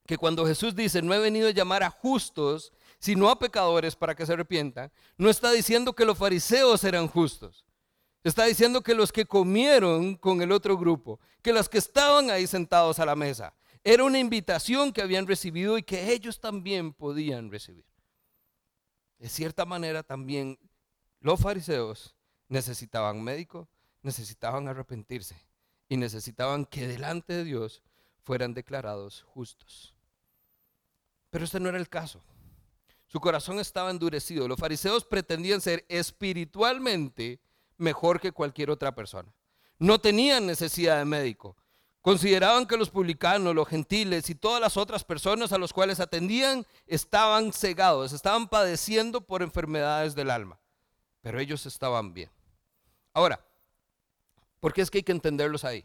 que 0.09 0.19
cuando 0.19 0.45
Jesús 0.45 0.75
dice, 0.75 1.01
no 1.01 1.15
he 1.15 1.21
venido 1.21 1.47
a 1.47 1.53
llamar 1.53 1.85
a 1.85 1.91
justos, 1.91 2.73
sino 2.99 3.31
a 3.31 3.39
pecadores 3.39 3.95
para 3.95 4.17
que 4.17 4.27
se 4.27 4.33
arrepientan, 4.33 4.91
no 5.17 5.31
está 5.31 5.53
diciendo 5.53 5.93
que 5.93 6.05
los 6.05 6.19
fariseos 6.19 6.83
eran 6.83 7.07
justos. 7.07 7.65
Está 8.25 8.47
diciendo 8.47 8.81
que 8.81 8.97
los 8.97 9.13
que 9.13 9.27
comieron 9.27 10.17
con 10.17 10.43
el 10.43 10.51
otro 10.51 10.77
grupo, 10.77 11.21
que 11.41 11.53
los 11.53 11.69
que 11.69 11.79
estaban 11.79 12.31
ahí 12.31 12.49
sentados 12.49 12.99
a 12.99 13.07
la 13.07 13.15
mesa, 13.15 13.55
era 13.85 14.03
una 14.03 14.19
invitación 14.19 14.93
que 14.93 15.03
habían 15.03 15.29
recibido 15.29 15.79
y 15.79 15.85
que 15.85 16.13
ellos 16.13 16.41
también 16.41 16.93
podían 16.93 17.49
recibir. 17.49 17.90
De 19.21 19.29
cierta 19.29 19.67
manera 19.67 20.03
también 20.03 20.59
los 21.21 21.39
fariseos 21.39 22.17
necesitaban 22.49 23.23
médico, 23.23 23.69
necesitaban 24.01 24.67
arrepentirse 24.67 25.37
y 25.91 25.99
necesitaban 25.99 26.65
que 26.65 26.89
delante 26.89 27.35
de 27.35 27.45
Dios 27.45 27.83
fueran 28.23 28.55
declarados 28.55 29.23
justos. 29.25 29.95
Pero 31.29 31.45
este 31.45 31.61
no 31.61 31.69
era 31.69 31.77
el 31.77 31.91
caso. 31.91 32.25
Su 33.09 33.21
corazón 33.21 33.61
estaba 33.61 33.91
endurecido. 33.91 34.49
Los 34.49 34.59
fariseos 34.59 35.05
pretendían 35.05 35.61
ser 35.61 35.85
espiritualmente 35.91 37.41
mejor 37.77 38.21
que 38.21 38.33
cualquier 38.33 38.71
otra 38.71 38.95
persona. 38.95 39.31
No 39.79 40.01
tenían 40.01 40.47
necesidad 40.47 40.99
de 40.99 41.05
médico. 41.05 41.57
Consideraban 42.03 42.67
que 42.67 42.79
los 42.79 42.89
publicanos, 42.89 43.55
los 43.55 43.69
gentiles 43.69 44.31
y 44.31 44.35
todas 44.35 44.61
las 44.61 44.77
otras 44.79 45.05
personas 45.05 45.53
a 45.53 45.59
los 45.59 45.73
cuales 45.73 46.01
atendían 46.01 46.67
estaban 46.87 47.53
cegados, 47.53 48.13
estaban 48.13 48.49
padeciendo 48.49 49.21
por 49.21 49.43
enfermedades 49.43 50.15
del 50.15 50.31
alma. 50.31 50.59
Pero 51.21 51.39
ellos 51.39 51.67
estaban 51.67 52.15
bien. 52.15 52.31
Ahora, 53.13 53.45
porque 54.61 54.81
es 54.81 54.91
que 54.91 54.99
hay 54.99 55.05
que 55.05 55.13
entenderlos 55.13 55.65
ahí. 55.65 55.85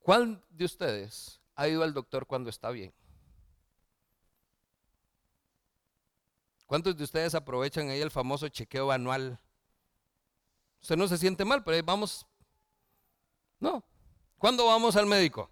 ¿Cuál 0.00 0.42
de 0.50 0.64
ustedes 0.64 1.40
ha 1.54 1.68
ido 1.68 1.84
al 1.84 1.94
doctor 1.94 2.26
cuando 2.26 2.50
está 2.50 2.70
bien? 2.70 2.92
¿Cuántos 6.66 6.96
de 6.96 7.04
ustedes 7.04 7.34
aprovechan 7.36 7.90
ahí 7.90 8.00
el 8.00 8.10
famoso 8.10 8.48
chequeo 8.48 8.90
anual? 8.90 9.38
Usted 10.82 10.96
no 10.96 11.06
se 11.06 11.16
siente 11.16 11.44
mal, 11.44 11.62
pero 11.62 11.76
ahí 11.76 11.82
vamos. 11.82 12.26
No. 13.60 13.84
¿Cuándo 14.38 14.66
vamos 14.66 14.96
al 14.96 15.06
médico? 15.06 15.50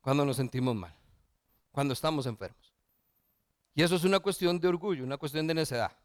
Cuando 0.00 0.24
nos 0.24 0.36
sentimos 0.36 0.74
mal, 0.74 0.94
cuando 1.72 1.94
estamos 1.94 2.26
enfermos. 2.26 2.72
Y 3.74 3.82
eso 3.82 3.96
es 3.96 4.04
una 4.04 4.20
cuestión 4.20 4.58
de 4.58 4.68
orgullo, 4.68 5.04
una 5.04 5.16
cuestión 5.16 5.46
de 5.46 5.54
necedad. 5.54 5.96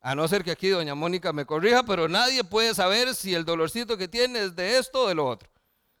A 0.00 0.14
no 0.14 0.26
ser 0.26 0.42
que 0.42 0.50
aquí 0.50 0.68
doña 0.68 0.94
Mónica 0.94 1.32
me 1.32 1.44
corrija, 1.44 1.82
pero 1.82 2.08
nadie 2.08 2.42
puede 2.42 2.74
saber 2.74 3.14
si 3.14 3.34
el 3.34 3.44
dolorcito 3.44 3.96
que 3.98 4.08
tiene 4.08 4.44
es 4.44 4.56
de 4.56 4.78
esto 4.78 5.02
o 5.02 5.08
de 5.08 5.14
lo 5.14 5.26
otro. 5.26 5.50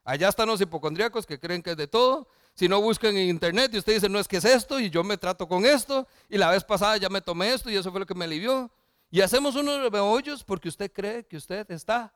Allá 0.04 0.28
están 0.28 0.48
los 0.48 0.60
hipocondríacos 0.60 1.26
que 1.26 1.38
creen 1.38 1.62
que 1.62 1.72
es 1.72 1.76
de 1.76 1.86
todo. 1.86 2.26
Si 2.54 2.68
no 2.68 2.80
buscan 2.80 3.16
en 3.16 3.28
internet 3.28 3.72
y 3.74 3.78
usted 3.78 3.94
dice, 3.94 4.08
no 4.08 4.18
es 4.18 4.26
que 4.26 4.38
es 4.38 4.44
esto 4.44 4.80
y 4.80 4.90
yo 4.90 5.04
me 5.04 5.18
trato 5.18 5.46
con 5.46 5.64
esto 5.64 6.08
y 6.28 6.38
la 6.38 6.50
vez 6.50 6.64
pasada 6.64 6.96
ya 6.96 7.08
me 7.08 7.20
tomé 7.20 7.52
esto 7.52 7.70
y 7.70 7.76
eso 7.76 7.90
fue 7.90 8.00
lo 8.00 8.06
que 8.06 8.14
me 8.14 8.24
alivió. 8.24 8.70
Y 9.10 9.20
hacemos 9.20 9.54
unos 9.54 9.92
hoyos 9.92 10.42
porque 10.42 10.68
usted 10.68 10.90
cree 10.90 11.26
que 11.26 11.36
usted 11.36 11.70
está 11.70 12.12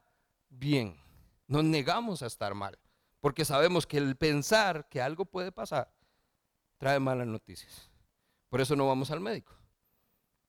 bien. 0.49 1.04
Nos 1.47 1.65
negamos 1.65 2.23
a 2.23 2.27
estar 2.27 2.55
mal 2.55 2.79
porque 3.21 3.45
sabemos 3.45 3.87
que 3.87 3.99
el 3.99 4.17
pensar 4.17 4.89
que 4.89 5.01
algo 5.01 5.25
puede 5.25 5.53
pasar 5.53 5.93
trae 6.79 6.99
malas 7.01 7.27
noticias. 7.27 7.91
Por 8.49 8.61
eso 8.61 8.77
no 8.77 8.87
vamos 8.87 9.11
al 9.11 9.21
médico. 9.21 9.53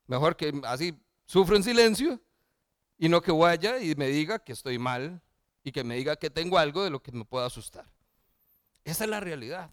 Mejor 0.08 0.36
que 0.36 0.54
así 0.66 0.94
Sufro 1.26 1.56
en 1.56 1.64
silencio 1.64 2.22
y 2.98 3.10
no 3.10 3.22
que 3.22 3.32
vaya 3.32 3.80
y 3.80 3.96
me 3.96 4.08
diga 4.08 4.40
que 4.40 4.54
estoy 4.54 4.78
mal 4.78 5.22
y 5.64 5.72
que 5.72 5.84
me 5.84 5.96
diga 5.96 6.16
que 6.16 6.30
tengo 6.30 6.58
algo 6.58 6.84
de 6.84 6.92
lo 6.92 7.02
que 7.02 7.12
me 7.12 7.26
pueda 7.26 7.48
asustar. 7.48 7.92
Esa 8.84 9.06
es 9.06 9.10
la 9.10 9.20
realidad. 9.20 9.72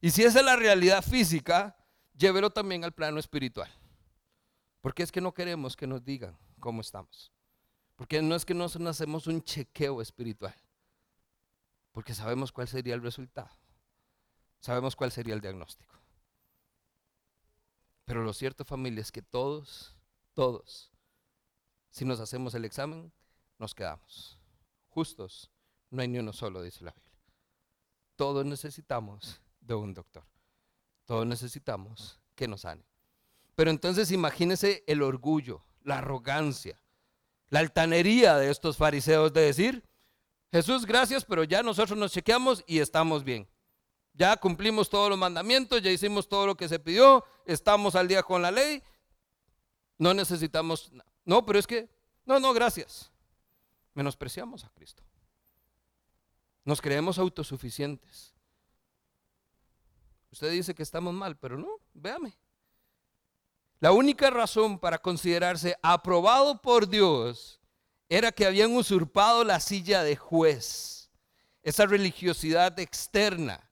Y 0.00 0.10
si 0.10 0.22
esa 0.22 0.38
es 0.38 0.44
la 0.44 0.56
realidad 0.56 1.02
física, 1.02 1.76
llévelo 2.16 2.50
también 2.50 2.84
al 2.84 2.92
plano 2.92 3.18
espiritual. 3.18 3.70
Porque 4.80 5.02
es 5.02 5.10
que 5.10 5.20
no 5.20 5.34
queremos 5.34 5.76
que 5.76 5.86
nos 5.86 6.04
digan 6.04 6.38
cómo 6.60 6.80
estamos. 6.80 7.32
Porque 7.96 8.22
no 8.22 8.36
es 8.36 8.44
que 8.44 8.54
nos 8.54 8.76
hacemos 8.76 9.26
un 9.26 9.42
chequeo 9.42 10.00
espiritual. 10.00 10.54
Porque 11.92 12.14
sabemos 12.14 12.50
cuál 12.52 12.68
sería 12.68 12.94
el 12.94 13.02
resultado. 13.02 13.50
Sabemos 14.60 14.96
cuál 14.96 15.12
sería 15.12 15.34
el 15.34 15.40
diagnóstico. 15.40 15.94
Pero 18.04 18.22
lo 18.24 18.32
cierto 18.32 18.64
familia 18.64 19.00
es 19.00 19.12
que 19.12 19.22
todos, 19.22 19.96
todos 20.34 20.92
si 21.92 22.06
nos 22.06 22.20
hacemos 22.20 22.54
el 22.54 22.64
examen, 22.64 23.12
nos 23.58 23.74
quedamos. 23.74 24.38
Justos, 24.88 25.50
no 25.90 26.00
hay 26.00 26.08
ni 26.08 26.18
uno 26.18 26.32
solo, 26.32 26.62
dice 26.62 26.82
la 26.82 26.90
Biblia. 26.90 27.12
Todos 28.16 28.46
necesitamos 28.46 29.42
de 29.60 29.74
un 29.74 29.92
doctor. 29.92 30.24
Todos 31.04 31.26
necesitamos 31.26 32.18
que 32.34 32.48
nos 32.48 32.62
sane. 32.62 32.82
Pero 33.54 33.70
entonces 33.70 34.10
imagínese 34.10 34.84
el 34.86 35.02
orgullo, 35.02 35.62
la 35.82 35.98
arrogancia, 35.98 36.80
la 37.50 37.60
altanería 37.60 38.36
de 38.36 38.50
estos 38.50 38.78
fariseos 38.78 39.34
de 39.34 39.42
decir, 39.42 39.84
Jesús, 40.52 40.84
gracias, 40.84 41.24
pero 41.24 41.44
ya 41.44 41.62
nosotros 41.62 41.98
nos 41.98 42.12
chequeamos 42.12 42.62
y 42.66 42.78
estamos 42.80 43.24
bien. 43.24 43.48
Ya 44.12 44.36
cumplimos 44.36 44.90
todos 44.90 45.08
los 45.08 45.18
mandamientos, 45.18 45.80
ya 45.80 45.90
hicimos 45.90 46.28
todo 46.28 46.46
lo 46.46 46.54
que 46.54 46.68
se 46.68 46.78
pidió, 46.78 47.24
estamos 47.46 47.94
al 47.94 48.06
día 48.06 48.22
con 48.22 48.42
la 48.42 48.50
ley, 48.50 48.82
no 49.96 50.12
necesitamos. 50.12 50.92
No, 51.24 51.46
pero 51.46 51.58
es 51.58 51.66
que, 51.66 51.88
no, 52.26 52.38
no, 52.38 52.52
gracias. 52.52 53.10
Menospreciamos 53.94 54.64
a 54.64 54.68
Cristo. 54.70 55.02
Nos 56.64 56.82
creemos 56.82 57.18
autosuficientes. 57.18 58.34
Usted 60.30 60.50
dice 60.50 60.74
que 60.74 60.82
estamos 60.82 61.14
mal, 61.14 61.38
pero 61.38 61.56
no, 61.56 61.80
véame. 61.94 62.36
La 63.80 63.92
única 63.92 64.28
razón 64.28 64.78
para 64.78 64.98
considerarse 64.98 65.76
aprobado 65.82 66.60
por 66.60 66.86
Dios 66.86 67.61
era 68.16 68.30
que 68.30 68.44
habían 68.44 68.76
usurpado 68.76 69.42
la 69.42 69.58
silla 69.58 70.02
de 70.02 70.16
juez. 70.16 71.10
Esa 71.62 71.86
religiosidad 71.86 72.78
externa, 72.78 73.70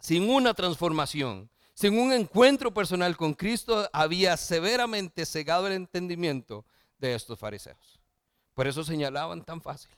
sin 0.00 0.28
una 0.28 0.54
transformación, 0.54 1.48
sin 1.72 1.96
un 2.00 2.12
encuentro 2.12 2.74
personal 2.74 3.16
con 3.16 3.34
Cristo, 3.34 3.88
había 3.92 4.36
severamente 4.36 5.24
cegado 5.24 5.68
el 5.68 5.74
entendimiento 5.74 6.66
de 6.98 7.14
estos 7.14 7.38
fariseos. 7.38 8.00
Por 8.54 8.66
eso 8.66 8.82
señalaban 8.82 9.44
tan 9.44 9.62
fácil. 9.62 9.92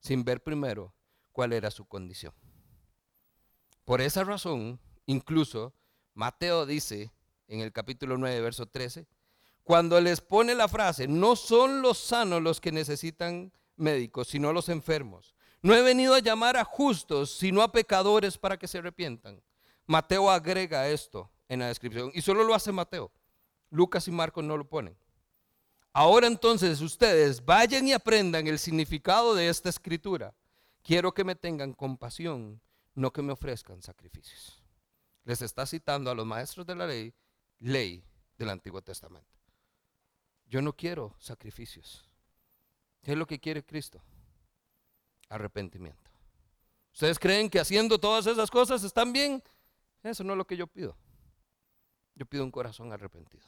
sin 0.00 0.24
ver 0.24 0.42
primero 0.42 0.94
cuál 1.32 1.52
era 1.52 1.70
su 1.70 1.84
condición. 1.84 2.32
Por 3.84 4.00
esa 4.00 4.22
razón, 4.24 4.78
incluso 5.06 5.72
Mateo 6.14 6.64
dice 6.66 7.12
en 7.48 7.60
el 7.60 7.72
capítulo 7.72 8.16
9, 8.16 8.40
verso 8.40 8.66
13, 8.66 9.06
cuando 9.66 10.00
les 10.00 10.20
pone 10.20 10.54
la 10.54 10.68
frase, 10.68 11.08
no 11.08 11.34
son 11.34 11.82
los 11.82 11.98
sanos 11.98 12.40
los 12.40 12.60
que 12.60 12.70
necesitan 12.70 13.52
médicos, 13.74 14.28
sino 14.28 14.52
los 14.52 14.68
enfermos. 14.68 15.34
No 15.60 15.74
he 15.74 15.82
venido 15.82 16.14
a 16.14 16.20
llamar 16.20 16.56
a 16.56 16.62
justos, 16.62 17.32
sino 17.32 17.60
a 17.60 17.72
pecadores 17.72 18.38
para 18.38 18.56
que 18.56 18.68
se 18.68 18.78
arrepientan. 18.78 19.42
Mateo 19.84 20.30
agrega 20.30 20.88
esto 20.88 21.32
en 21.48 21.58
la 21.58 21.66
descripción 21.66 22.12
y 22.14 22.22
solo 22.22 22.44
lo 22.44 22.54
hace 22.54 22.70
Mateo. 22.70 23.10
Lucas 23.70 24.06
y 24.06 24.12
Marcos 24.12 24.44
no 24.44 24.56
lo 24.56 24.68
ponen. 24.68 24.96
Ahora 25.92 26.28
entonces 26.28 26.80
ustedes 26.80 27.44
vayan 27.44 27.88
y 27.88 27.92
aprendan 27.92 28.46
el 28.46 28.60
significado 28.60 29.34
de 29.34 29.48
esta 29.48 29.68
escritura. 29.68 30.32
Quiero 30.84 31.12
que 31.12 31.24
me 31.24 31.34
tengan 31.34 31.72
compasión, 31.72 32.60
no 32.94 33.12
que 33.12 33.20
me 33.20 33.32
ofrezcan 33.32 33.82
sacrificios. 33.82 34.62
Les 35.24 35.42
está 35.42 35.66
citando 35.66 36.08
a 36.08 36.14
los 36.14 36.24
maestros 36.24 36.64
de 36.68 36.76
la 36.76 36.86
ley, 36.86 37.12
ley 37.58 38.04
del 38.38 38.50
Antiguo 38.50 38.80
Testamento. 38.80 39.36
Yo 40.46 40.62
no 40.62 40.72
quiero 40.72 41.14
sacrificios. 41.18 42.08
¿Qué 43.02 43.12
es 43.12 43.18
lo 43.18 43.26
que 43.26 43.38
quiere 43.38 43.64
Cristo? 43.64 44.00
Arrepentimiento. 45.28 46.10
¿Ustedes 46.92 47.18
creen 47.18 47.50
que 47.50 47.60
haciendo 47.60 47.98
todas 47.98 48.26
esas 48.26 48.50
cosas 48.50 48.82
están 48.82 49.12
bien? 49.12 49.42
Eso 50.02 50.24
no 50.24 50.32
es 50.32 50.38
lo 50.38 50.46
que 50.46 50.56
yo 50.56 50.66
pido. 50.66 50.96
Yo 52.14 52.26
pido 52.26 52.44
un 52.44 52.50
corazón 52.50 52.92
arrepentido. 52.92 53.44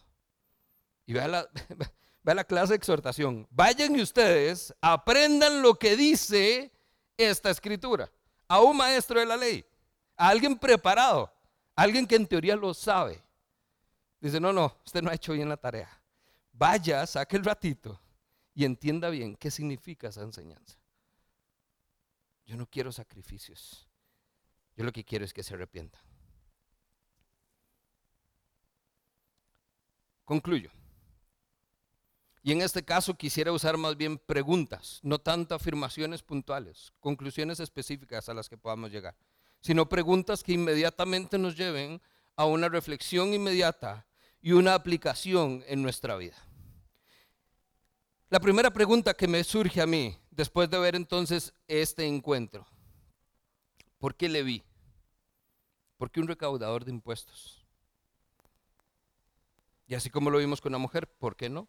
Y 1.07 1.13
vea 1.15 1.29
la, 1.29 1.49
la 2.23 2.45
clase 2.45 2.75
de 2.75 2.77
exhortación. 2.77 3.47
Vayan 3.51 3.97
y 3.97 4.03
ustedes 4.03 4.75
aprendan 4.81 5.63
lo 5.63 5.75
que 5.75 5.97
dice 5.97 6.71
esta 7.17 7.51
escritura. 7.51 8.11
A 8.49 8.61
un 8.61 8.77
maestro 8.77 9.21
de 9.21 9.27
la 9.27 9.37
ley. 9.37 9.65
A 10.17 10.29
alguien 10.29 10.59
preparado. 10.59 11.33
A 11.75 11.83
alguien 11.83 12.07
que 12.07 12.17
en 12.17 12.27
teoría 12.27 12.57
lo 12.57 12.75
sabe. 12.75 13.23
Dice, 14.21 14.41
no, 14.41 14.53
no, 14.53 14.77
usted 14.85 15.01
no 15.01 15.11
ha 15.11 15.15
hecho 15.15 15.33
bien 15.33 15.49
la 15.49 15.57
tarea. 15.57 15.98
Vaya, 16.59 17.07
saque 17.07 17.37
el 17.37 17.45
ratito 17.45 18.01
y 18.53 18.65
entienda 18.65 19.11
bien 19.11 19.37
qué 19.37 19.49
significa 19.49 20.09
esa 20.09 20.23
enseñanza. 20.23 20.77
Yo 22.45 22.57
no 22.57 22.67
quiero 22.67 22.91
sacrificios. 22.91 23.89
Yo 24.77 24.83
lo 24.83 24.91
que 24.91 25.05
quiero 25.05 25.25
es 25.25 25.33
que 25.33 25.45
se 25.45 25.55
arrepientan. 25.55 26.03
Concluyo. 30.25 30.71
Y 32.43 32.51
en 32.51 32.63
este 32.63 32.85
caso 32.85 33.15
quisiera 33.15 33.53
usar 33.53 33.77
más 33.77 33.97
bien 33.97 34.19
preguntas, 34.19 34.99
no 35.05 35.21
tanto 35.21 35.55
afirmaciones 35.55 36.23
puntuales, 36.23 36.93
conclusiones 36.99 37.61
específicas 37.61 38.29
a 38.29 38.35
las 38.35 38.49
que 38.49 38.59
podamos 38.59 38.91
llegar, 38.91 39.17
sino 39.61 39.89
preguntas 39.89 40.43
que 40.43 40.55
inmediatamente 40.55 41.39
nos 41.39 41.57
lleven 41.57 42.03
a 42.35 42.47
una 42.47 42.69
reflexión 42.69 43.33
inmediata 43.33 44.09
y 44.41 44.53
una 44.53 44.75
aplicación 44.75 45.63
en 45.69 45.83
nuestra 45.83 46.17
vida. 46.17 46.48
La 48.31 48.41
primera 48.41 48.71
pregunta 48.71 49.15
que 49.15 49.27
me 49.27 49.43
surge 49.43 49.81
a 49.81 49.87
mí, 49.87 50.15
después 50.31 50.69
de 50.69 50.79
ver 50.79 50.95
entonces 50.95 51.55
este 51.67 52.05
encuentro, 52.05 52.67
¿por 53.99 54.15
qué 54.15 54.29
le 54.29 54.43
vi? 54.43 54.63
¿Por 55.97 56.11
qué 56.11 56.21
un 56.21 56.29
recaudador 56.29 56.85
de 56.85 56.91
impuestos? 56.91 57.65
Y 59.87 59.95
así 59.95 60.11
como 60.11 60.29
lo 60.29 60.37
vimos 60.37 60.61
con 60.61 60.73
la 60.73 60.79
mujer, 60.79 61.09
¿por 61.09 61.37
qué 61.37 61.49
no? 61.49 61.69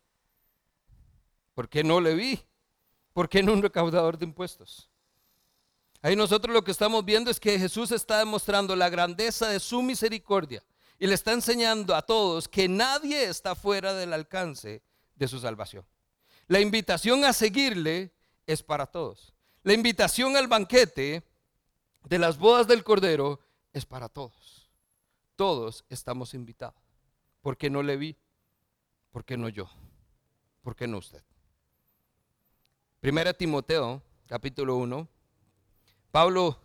¿Por 1.54 1.70
qué 1.70 1.82
no 1.82 2.02
le 2.02 2.14
vi? 2.14 2.42
¿Por 3.14 3.30
qué 3.30 3.42
no 3.42 3.54
un 3.54 3.62
recaudador 3.62 4.18
de 4.18 4.26
impuestos? 4.26 4.90
Ahí 6.02 6.18
nosotros 6.18 6.54
lo 6.54 6.66
que 6.66 6.72
estamos 6.72 7.06
viendo 7.06 7.32
es 7.32 7.40
que 7.40 7.58
Jesús 7.58 7.92
está 7.94 8.20
demostrando 8.20 8.76
la 8.76 8.90
grandeza 8.90 9.48
de 9.48 9.62
su 9.62 9.82
misericordia 9.82 10.62
y 10.98 11.08
le 11.08 11.14
está 11.14 11.32
enseñando 11.32 11.96
a 11.96 12.02
todos 12.02 12.50
que 12.50 12.68
nadie 12.68 13.24
está 13.24 13.56
fuera 13.56 13.94
del 13.94 14.12
alcance 14.12 14.84
de 15.16 15.28
su 15.30 15.40
salvación. 15.40 15.86
La 16.50 16.60
invitación 16.60 17.24
a 17.26 17.32
seguirle 17.32 18.12
es 18.48 18.64
para 18.64 18.88
todos. 18.88 19.36
La 19.62 19.74
invitación 19.74 20.36
al 20.36 20.48
banquete 20.48 21.24
de 22.06 22.18
las 22.18 22.40
bodas 22.40 22.66
del 22.66 22.84
Cordero 22.84 23.40
es 23.72 23.86
para 23.86 24.10
todos. 24.10 24.68
Todos 25.36 25.86
estamos 25.90 26.34
invitados. 26.34 26.82
¿Por 27.42 27.56
qué 27.56 27.70
no 27.70 27.84
le 27.84 27.98
vi? 27.98 28.18
¿Por 29.12 29.24
qué 29.24 29.38
no 29.38 29.48
yo? 29.48 29.70
¿Por 30.64 30.76
qué 30.76 30.88
no 30.88 30.98
usted? 30.98 31.24
Primera 33.00 33.32
Timoteo, 33.32 34.02
capítulo 34.26 34.76
1. 34.78 35.08
Pablo 36.10 36.60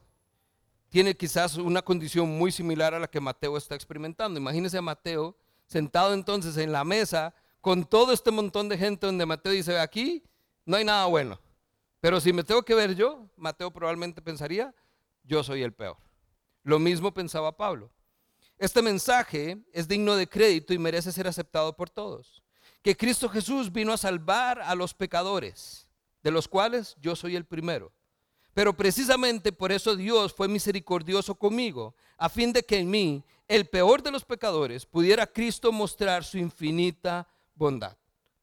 tiene 0.89 1.15
quizás 1.15 1.57
una 1.57 1.83
condición 1.83 2.31
muy 2.39 2.51
similar 2.51 2.95
a 2.95 3.01
la 3.01 3.11
que 3.11 3.21
Mateo 3.21 3.59
está 3.59 3.75
experimentando. 3.75 4.41
Imagínese 4.41 4.79
a 4.79 4.83
Mateo 4.83 5.37
sentado 5.67 6.15
entonces 6.15 6.57
en 6.57 6.73
la 6.73 6.85
mesa 6.85 7.35
con 7.65 7.87
todo 7.87 8.13
este 8.13 8.31
montón 8.31 8.69
de 8.69 8.77
gente 8.77 9.07
donde 9.07 9.25
Mateo 9.25 9.51
dice, 9.51 9.79
aquí 9.79 10.23
no 10.67 10.77
hay 10.77 10.85
nada 10.85 11.07
bueno. 11.07 11.41
Pero 11.99 12.21
si 12.21 12.31
me 12.31 12.45
tengo 12.45 12.63
que 12.63 12.75
ver 12.75 12.95
yo, 12.95 13.27
Mateo 13.39 13.71
probablemente 13.71 14.21
pensaría, 14.21 14.75
yo 15.23 15.43
soy 15.43 15.63
el 15.63 15.73
peor. 15.73 15.97
Lo 16.63 16.79
mismo 16.79 17.15
pensaba 17.15 17.57
Pablo. 17.57 17.91
Este 18.59 18.83
mensaje 18.83 19.65
es 19.73 19.89
digno 19.89 20.15
de 20.15 20.29
crédito 20.29 20.75
y 20.75 20.79
merece 20.79 21.11
ser 21.11 21.27
aceptado 21.27 21.75
por 21.75 21.89
todos. 21.89 22.43
Que 22.83 22.95
Cristo 22.95 23.31
Jesús 23.31 23.73
vino 23.73 23.95
a 23.95 23.97
salvar 23.97 24.61
a 24.61 24.75
los 24.75 24.93
pecadores, 24.93 25.87
de 26.23 26.33
los 26.33 26.47
cuales 26.47 26.95
yo 27.01 27.17
soy 27.17 27.35
el 27.35 27.47
primero. 27.47 27.95
Pero 28.53 28.77
precisamente 28.77 29.53
por 29.53 29.73
eso 29.73 29.97
Dios 29.97 30.35
fue 30.35 30.49
misericordioso 30.49 31.35
conmigo, 31.35 31.95
a 32.19 32.29
fin 32.29 32.53
de 32.53 32.63
que 32.63 32.81
en 32.81 32.91
mí, 32.91 33.25
el 33.49 33.65
peor 33.71 34.03
de 34.03 34.11
los 34.11 34.23
pecadores, 34.23 34.85
pudiera 34.85 35.27
Cristo 35.27 35.73
mostrar 35.73 36.25
su 36.25 36.37
infinita 36.37 37.27
bondad. 37.55 37.97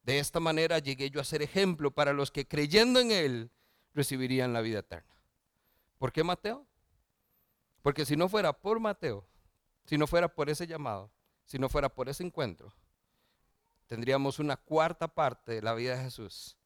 De 0.03 0.20
esta 0.20 0.39
manera 0.39 0.80
llegué 0.80 1.09
yo 1.09 1.22
a 1.22 1.26
ser 1.26 1.41
ejemplo 1.41 1.91
para 1.91 2.14
los 2.14 2.32
que 2.32 2.47
creyendo 2.47 2.99
en 2.99 3.12
Él 3.12 3.51
recibirían 3.93 4.53
la 4.53 4.62
vida 4.62 4.80
eterna. 4.80 5.14
¿Por 5.97 6.12
qué 6.12 6.24
Mateo? 6.24 6.66
Porque 7.82 8.05
si 8.05 8.16
no 8.16 8.30
fuera 8.30 8.53
por 8.53 8.80
Mateo, 8.80 9.28
si 9.86 9.97
no 9.97 10.07
fuera 10.07 10.28
por 10.28 10.49
ese 10.49 10.66
llamado, 10.66 11.12
si 11.45 11.59
no 11.59 11.70
fuera 11.70 11.89
por 11.89 12.09
ese 12.09 12.24
encuentro, 12.24 12.74
tendríamos 13.88 14.39
una 14.39 14.57
cuarta 14.57 15.07
parte 15.07 15.53
de 15.53 15.62
la 15.62 15.74
vida 15.74 15.95
de 15.95 16.03
Jesús 16.03 16.57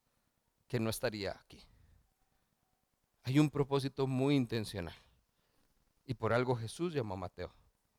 que 0.68 0.80
no 0.80 0.90
estaría 0.90 1.32
aquí. 1.32 1.62
Hay 3.24 3.40
un 3.40 3.50
propósito 3.50 4.08
muy 4.08 4.36
intencional. 4.36 4.96
Y 6.06 6.14
por 6.14 6.34
algo 6.34 6.56
Jesús 6.56 6.94
llamó 6.94 7.16
a 7.16 7.18
Mateo. 7.18 7.52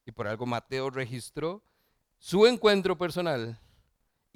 Y 0.04 0.12
por 0.12 0.28
algo 0.28 0.46
Mateo 0.46 0.90
registró 0.90 1.64
su 2.18 2.46
encuentro 2.46 2.96
personal 2.96 3.58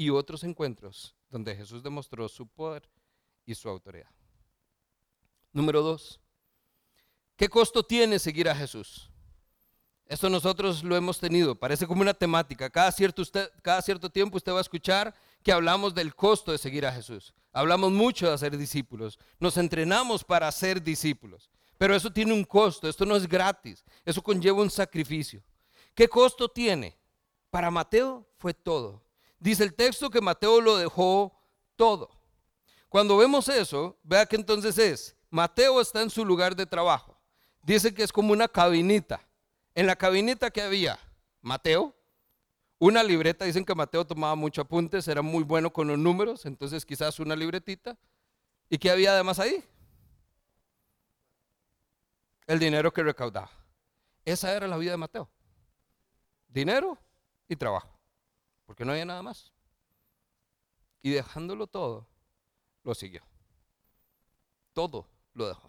y 0.00 0.08
otros 0.08 0.44
encuentros 0.44 1.14
donde 1.28 1.54
Jesús 1.54 1.82
demostró 1.82 2.26
su 2.26 2.46
poder 2.46 2.88
y 3.44 3.54
su 3.54 3.68
autoridad. 3.68 4.08
Número 5.52 5.82
dos, 5.82 6.18
¿qué 7.36 7.50
costo 7.50 7.82
tiene 7.82 8.18
seguir 8.18 8.48
a 8.48 8.56
Jesús? 8.56 9.10
Esto 10.06 10.30
nosotros 10.30 10.82
lo 10.82 10.96
hemos 10.96 11.18
tenido, 11.18 11.54
parece 11.54 11.86
como 11.86 12.00
una 12.00 12.14
temática. 12.14 12.70
Cada 12.70 12.90
cierto, 12.92 13.22
cada 13.60 13.82
cierto 13.82 14.08
tiempo 14.08 14.38
usted 14.38 14.52
va 14.52 14.58
a 14.58 14.62
escuchar 14.62 15.14
que 15.42 15.52
hablamos 15.52 15.94
del 15.94 16.14
costo 16.14 16.50
de 16.50 16.56
seguir 16.56 16.86
a 16.86 16.92
Jesús. 16.92 17.34
Hablamos 17.52 17.92
mucho 17.92 18.26
de 18.26 18.32
hacer 18.32 18.56
discípulos. 18.56 19.18
Nos 19.38 19.58
entrenamos 19.58 20.24
para 20.24 20.50
ser 20.50 20.82
discípulos. 20.82 21.50
Pero 21.76 21.94
eso 21.94 22.10
tiene 22.10 22.32
un 22.32 22.44
costo, 22.44 22.88
esto 22.88 23.04
no 23.04 23.16
es 23.16 23.28
gratis. 23.28 23.84
Eso 24.06 24.22
conlleva 24.22 24.62
un 24.62 24.70
sacrificio. 24.70 25.42
¿Qué 25.94 26.08
costo 26.08 26.48
tiene? 26.48 26.96
Para 27.50 27.70
Mateo 27.70 28.26
fue 28.38 28.54
todo. 28.54 29.09
Dice 29.40 29.64
el 29.64 29.74
texto 29.74 30.08
que 30.08 30.20
Mateo 30.20 30.60
lo 30.60 30.76
dejó 30.76 31.36
todo. 31.74 32.10
Cuando 32.88 33.16
vemos 33.16 33.48
eso, 33.48 33.98
vea 34.04 34.26
que 34.26 34.36
entonces 34.36 34.78
es, 34.78 35.16
Mateo 35.30 35.80
está 35.80 36.02
en 36.02 36.10
su 36.10 36.24
lugar 36.24 36.54
de 36.54 36.66
trabajo. 36.66 37.18
Dice 37.62 37.92
que 37.92 38.04
es 38.04 38.12
como 38.12 38.32
una 38.32 38.46
cabinita 38.46 39.26
en 39.74 39.86
la 39.86 39.96
cabineta 39.96 40.50
que 40.50 40.62
había 40.62 40.98
Mateo, 41.40 41.94
una 42.78 43.02
libreta, 43.02 43.44
dicen 43.44 43.64
que 43.64 43.74
Mateo 43.74 44.06
tomaba 44.06 44.34
muchos 44.34 44.64
apuntes, 44.64 45.06
era 45.06 45.22
muy 45.22 45.44
bueno 45.44 45.72
con 45.72 45.88
los 45.88 45.98
números, 45.98 46.46
entonces 46.46 46.84
quizás 46.84 47.20
una 47.20 47.36
libretita. 47.36 47.96
¿Y 48.68 48.78
qué 48.78 48.90
había 48.90 49.12
además 49.12 49.38
ahí? 49.38 49.62
El 52.46 52.58
dinero 52.58 52.92
que 52.92 53.02
recaudaba. 53.02 53.50
Esa 54.24 54.52
era 54.54 54.66
la 54.66 54.76
vida 54.76 54.92
de 54.92 54.96
Mateo. 54.96 55.28
Dinero 56.48 56.98
y 57.48 57.56
trabajo, 57.56 57.99
porque 58.70 58.84
no 58.84 58.92
había 58.92 59.04
nada 59.04 59.20
más. 59.20 59.52
Y 61.02 61.10
dejándolo 61.10 61.66
todo, 61.66 62.06
lo 62.84 62.94
siguió. 62.94 63.20
Todo 64.72 65.08
lo 65.34 65.48
dejó. 65.48 65.68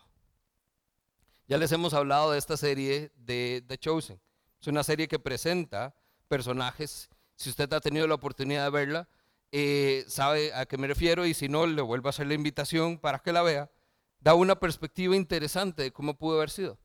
Ya 1.48 1.58
les 1.58 1.72
hemos 1.72 1.96
hablado 1.96 2.30
de 2.30 2.38
esta 2.38 2.58
serie 2.58 3.12
de 3.16 3.66
The 3.68 3.80
Chosen. 3.80 4.22
Es 4.60 4.68
una 4.68 4.84
serie 4.84 5.08
que 5.08 5.18
presenta 5.18 5.96
personajes. 6.28 7.10
Si 7.36 7.50
usted 7.50 7.74
ha 7.74 7.82
tenido 7.82 8.06
la 8.06 8.14
oportunidad 8.14 8.66
de 8.66 8.70
verla, 8.70 9.10
eh, 9.52 10.06
sabe 10.08 10.54
a 10.54 10.68
qué 10.68 10.78
me 10.78 10.86
refiero 10.86 11.26
y 11.26 11.34
si 11.34 11.50
no, 11.50 11.66
le 11.66 11.82
vuelvo 11.82 12.08
a 12.08 12.12
hacer 12.12 12.28
la 12.28 12.36
invitación 12.36 13.00
para 13.00 13.18
que 13.18 13.34
la 13.34 13.42
vea. 13.42 13.72
da 14.20 14.36
una 14.36 14.60
perspectiva 14.60 15.16
interesante 15.16 15.82
de 15.82 15.92
cómo 15.92 16.20
pudo 16.20 16.38
haber 16.38 16.52
sido. 16.52 16.78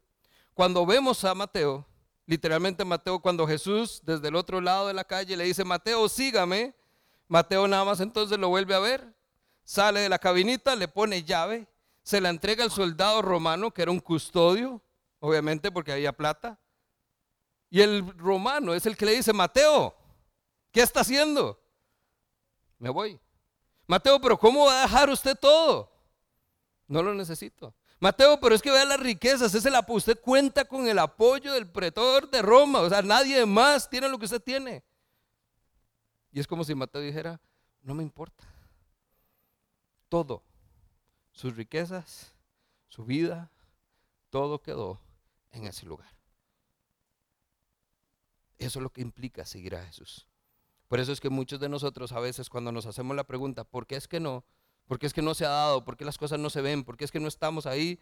Cuando 0.55 0.87
vemos 0.87 1.23
a 1.27 1.35
Mateo, 1.35 1.87
literalmente 2.27 2.85
Mateo, 2.85 3.21
cuando 3.21 3.47
Jesús 3.47 4.03
desde 4.05 4.29
el 4.29 4.37
otro 4.37 4.61
lado 4.61 4.89
de 4.89 4.95
la 4.95 5.05
calle 5.05 5.37
le 5.37 5.45
dice, 5.45 5.65
Mateo, 5.65 6.09
sígame, 6.09 6.75
Mateo 7.29 7.67
nada 7.67 7.85
más 7.85 8.01
entonces 8.01 8.39
lo 8.39 8.49
vuelve 8.49 8.75
a 8.75 8.81
ver, 8.81 9.15
sale 9.65 10.01
de 10.01 10.09
la 10.09 10.19
cabinita, 10.19 10.77
le 10.77 10.89
pone 10.89 11.23
llave, 11.23 11.67
se 12.03 12.21
la 12.21 12.29
entrega 12.29 12.65
al 12.65 12.71
soldado 12.71 13.23
romano, 13.23 13.73
que 13.73 13.83
era 13.83 13.91
un 13.91 14.01
custodio, 14.01 14.83
obviamente 15.21 15.73
porque 15.73 15.93
había 15.93 16.13
plata, 16.13 16.59
y 17.71 17.81
el 17.81 18.17
romano 18.19 18.75
es 18.75 18.87
el 18.87 18.97
que 18.97 19.07
le 19.07 19.13
dice, 19.13 19.33
Mateo, 19.33 19.95
¿qué 20.73 20.83
está 20.83 21.01
haciendo? 21.01 21.61
Me 22.79 22.91
voy. 22.91 23.19
Mateo, 23.87 24.21
pero 24.21 24.39
¿cómo 24.39 24.67
va 24.67 24.81
a 24.81 24.83
dejar 24.83 25.11
usted 25.11 25.37
todo? 25.37 25.91
No 26.89 27.03
lo 27.03 27.15
necesito. 27.15 27.75
Mateo, 27.99 28.39
pero 28.41 28.55
es 28.55 28.63
que 28.63 28.71
vea 28.71 28.85
las 28.85 29.01
riquezas, 29.01 29.55
es 29.55 29.65
el, 29.65 29.75
usted 29.89 30.21
cuenta 30.21 30.67
con 30.67 30.87
el 30.87 30.99
apoyo 30.99 31.53
del 31.53 31.67
pretor 31.67 32.31
de 32.31 32.43
Roma, 32.43 32.81
o 32.81 32.89
sea, 32.89 33.01
nadie 33.03 33.47
más 33.47 33.89
tiene 33.89 34.09
lo 34.09 34.19
que 34.19 34.27
usted 34.27 34.43
tiene. 34.43 34.85
Y 36.31 36.41
es 36.41 36.47
como 36.47 36.65
si 36.65 36.75
Mateo 36.75 37.01
dijera, 37.01 37.41
no 37.81 37.95
me 37.95 38.03
importa. 38.03 38.45
Todo, 40.11 40.43
sus 41.33 41.57
riquezas, 41.57 42.35
su 42.89 43.05
vida, 43.05 43.51
todo 44.29 44.61
quedó 44.61 45.01
en 45.53 45.65
ese 45.65 45.87
lugar. 45.87 46.11
Eso 48.59 48.79
es 48.79 48.83
lo 48.83 48.91
que 48.91 49.01
implica 49.01 49.45
seguir 49.47 49.75
a 49.75 49.85
Jesús. 49.85 50.27
Por 50.89 51.01
eso 51.01 51.13
es 51.13 51.21
que 51.21 51.31
muchos 51.31 51.59
de 51.61 51.69
nosotros 51.69 52.13
a 52.13 52.21
veces 52.21 52.49
cuando 52.49 52.73
nos 52.73 52.87
hacemos 52.87 53.17
la 53.17 53.25
pregunta, 53.25 53.65
¿por 53.65 53.87
qué 53.87 53.97
es 53.97 54.07
que 54.07 54.21
no? 54.21 54.45
¿Por 54.87 54.99
qué 54.99 55.07
es 55.07 55.13
que 55.13 55.23
no 55.23 55.35
se 55.35 55.45
ha 55.45 55.51
dado? 55.51 55.85
¿Por 55.85 55.97
qué 55.97 56.05
las 56.05 56.19
cosas 56.19 56.39
no 56.39 56.51
se 56.51 56.61
ven? 56.61 56.85
¿Por 56.85 56.97
qué 56.97 57.05
es 57.05 57.11
que 57.11 57.21
no 57.21 57.29
estamos 57.29 57.67
ahí? 57.67 57.99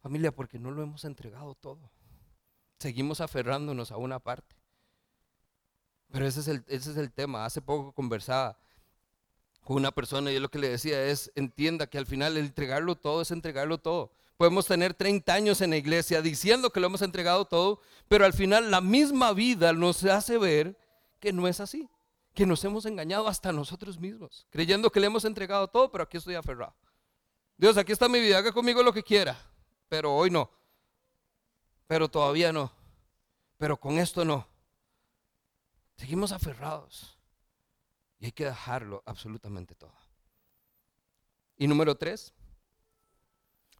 Familia, 0.00 0.32
porque 0.32 0.58
no 0.58 0.70
lo 0.70 0.82
hemos 0.82 1.04
entregado 1.04 1.54
todo. 1.54 1.90
Seguimos 2.78 3.20
aferrándonos 3.20 3.90
a 3.90 3.96
una 3.96 4.18
parte. 4.20 4.56
Pero 6.10 6.26
ese 6.26 6.40
es 6.40 6.48
el, 6.48 6.64
ese 6.68 6.92
es 6.92 6.96
el 6.96 7.12
tema. 7.12 7.44
Hace 7.44 7.60
poco 7.60 7.92
conversaba 7.92 8.56
con 9.62 9.76
una 9.76 9.90
persona 9.90 10.30
y 10.30 10.34
yo 10.34 10.40
lo 10.40 10.50
que 10.50 10.58
le 10.58 10.68
decía 10.68 11.04
es, 11.04 11.30
entienda 11.34 11.86
que 11.86 11.98
al 11.98 12.06
final 12.06 12.36
el 12.36 12.46
entregarlo 12.46 12.96
todo 12.96 13.22
es 13.22 13.30
entregarlo 13.30 13.78
todo. 13.78 14.10
Podemos 14.36 14.66
tener 14.66 14.94
30 14.94 15.34
años 15.34 15.60
en 15.60 15.70
la 15.70 15.76
iglesia 15.76 16.22
diciendo 16.22 16.70
que 16.70 16.80
lo 16.80 16.86
hemos 16.86 17.02
entregado 17.02 17.44
todo, 17.44 17.80
pero 18.08 18.24
al 18.24 18.32
final 18.32 18.70
la 18.70 18.80
misma 18.80 19.32
vida 19.34 19.72
nos 19.72 20.02
hace 20.04 20.38
ver 20.38 20.78
que 21.18 21.32
no 21.32 21.46
es 21.46 21.60
así 21.60 21.88
que 22.34 22.46
nos 22.46 22.64
hemos 22.64 22.86
engañado 22.86 23.28
hasta 23.28 23.52
nosotros 23.52 23.98
mismos, 23.98 24.46
creyendo 24.50 24.90
que 24.90 25.00
le 25.00 25.06
hemos 25.06 25.24
entregado 25.24 25.68
todo, 25.68 25.90
pero 25.90 26.04
aquí 26.04 26.16
estoy 26.16 26.34
aferrado. 26.34 26.74
Dios, 27.56 27.76
aquí 27.76 27.92
está 27.92 28.08
mi 28.08 28.20
vida, 28.20 28.38
haga 28.38 28.52
conmigo 28.52 28.82
lo 28.82 28.92
que 28.92 29.02
quiera, 29.02 29.36
pero 29.88 30.14
hoy 30.14 30.30
no, 30.30 30.50
pero 31.86 32.08
todavía 32.08 32.52
no, 32.52 32.72
pero 33.58 33.76
con 33.78 33.98
esto 33.98 34.24
no. 34.24 34.46
Seguimos 35.96 36.32
aferrados 36.32 37.18
y 38.18 38.26
hay 38.26 38.32
que 38.32 38.46
dejarlo 38.46 39.02
absolutamente 39.04 39.74
todo. 39.74 39.92
Y 41.56 41.66
número 41.66 41.94
tres, 41.94 42.32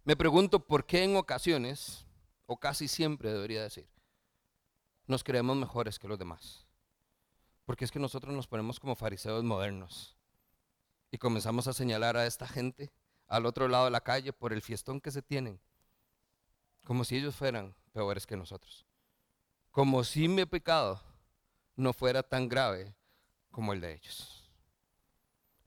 me 0.05 0.17
pregunto 0.17 0.67
por 0.67 0.85
qué 0.85 1.05
en 1.05 1.17
ocasiones, 1.17 2.05
o 2.47 2.59
casi 2.59 2.89
siempre 2.89 3.33
debería 3.33 3.63
decir, 3.63 3.89
nos 5.07 5.25
creemos 5.25 5.57
mejores 5.57 5.99
que 5.99 6.09
los 6.09 6.19
demás. 6.19 6.67
Porque 7.71 7.85
es 7.85 7.93
que 7.93 8.01
nosotros 8.01 8.35
nos 8.35 8.49
ponemos 8.49 8.81
como 8.81 8.97
fariseos 8.97 9.45
modernos 9.45 10.17
y 11.13 11.19
comenzamos 11.19 11.69
a 11.69 11.73
señalar 11.73 12.17
a 12.17 12.27
esta 12.27 12.49
gente 12.49 12.91
al 13.29 13.47
otro 13.47 13.69
lado 13.69 13.85
de 13.85 13.93
la 13.93 14.01
calle 14.01 14.33
por 14.33 14.53
el 14.53 14.61
fiestón 14.61 15.01
que 15.01 15.13
se 15.13 15.23
tienen, 15.23 15.61
como 16.83 17.05
si 17.05 17.17
ellos 17.17 17.37
fueran 17.37 17.77
peores 17.93 18.27
que 18.27 18.37
nosotros. 18.37 18.85
Como 19.71 20.03
si 20.03 20.27
mi 20.27 20.47
pecado 20.47 21.01
no 21.77 21.93
fuera 21.93 22.25
tan 22.25 22.49
grave 22.49 22.97
como 23.53 23.73
el 23.73 23.81
de 23.81 23.95
ellos. 23.95 24.51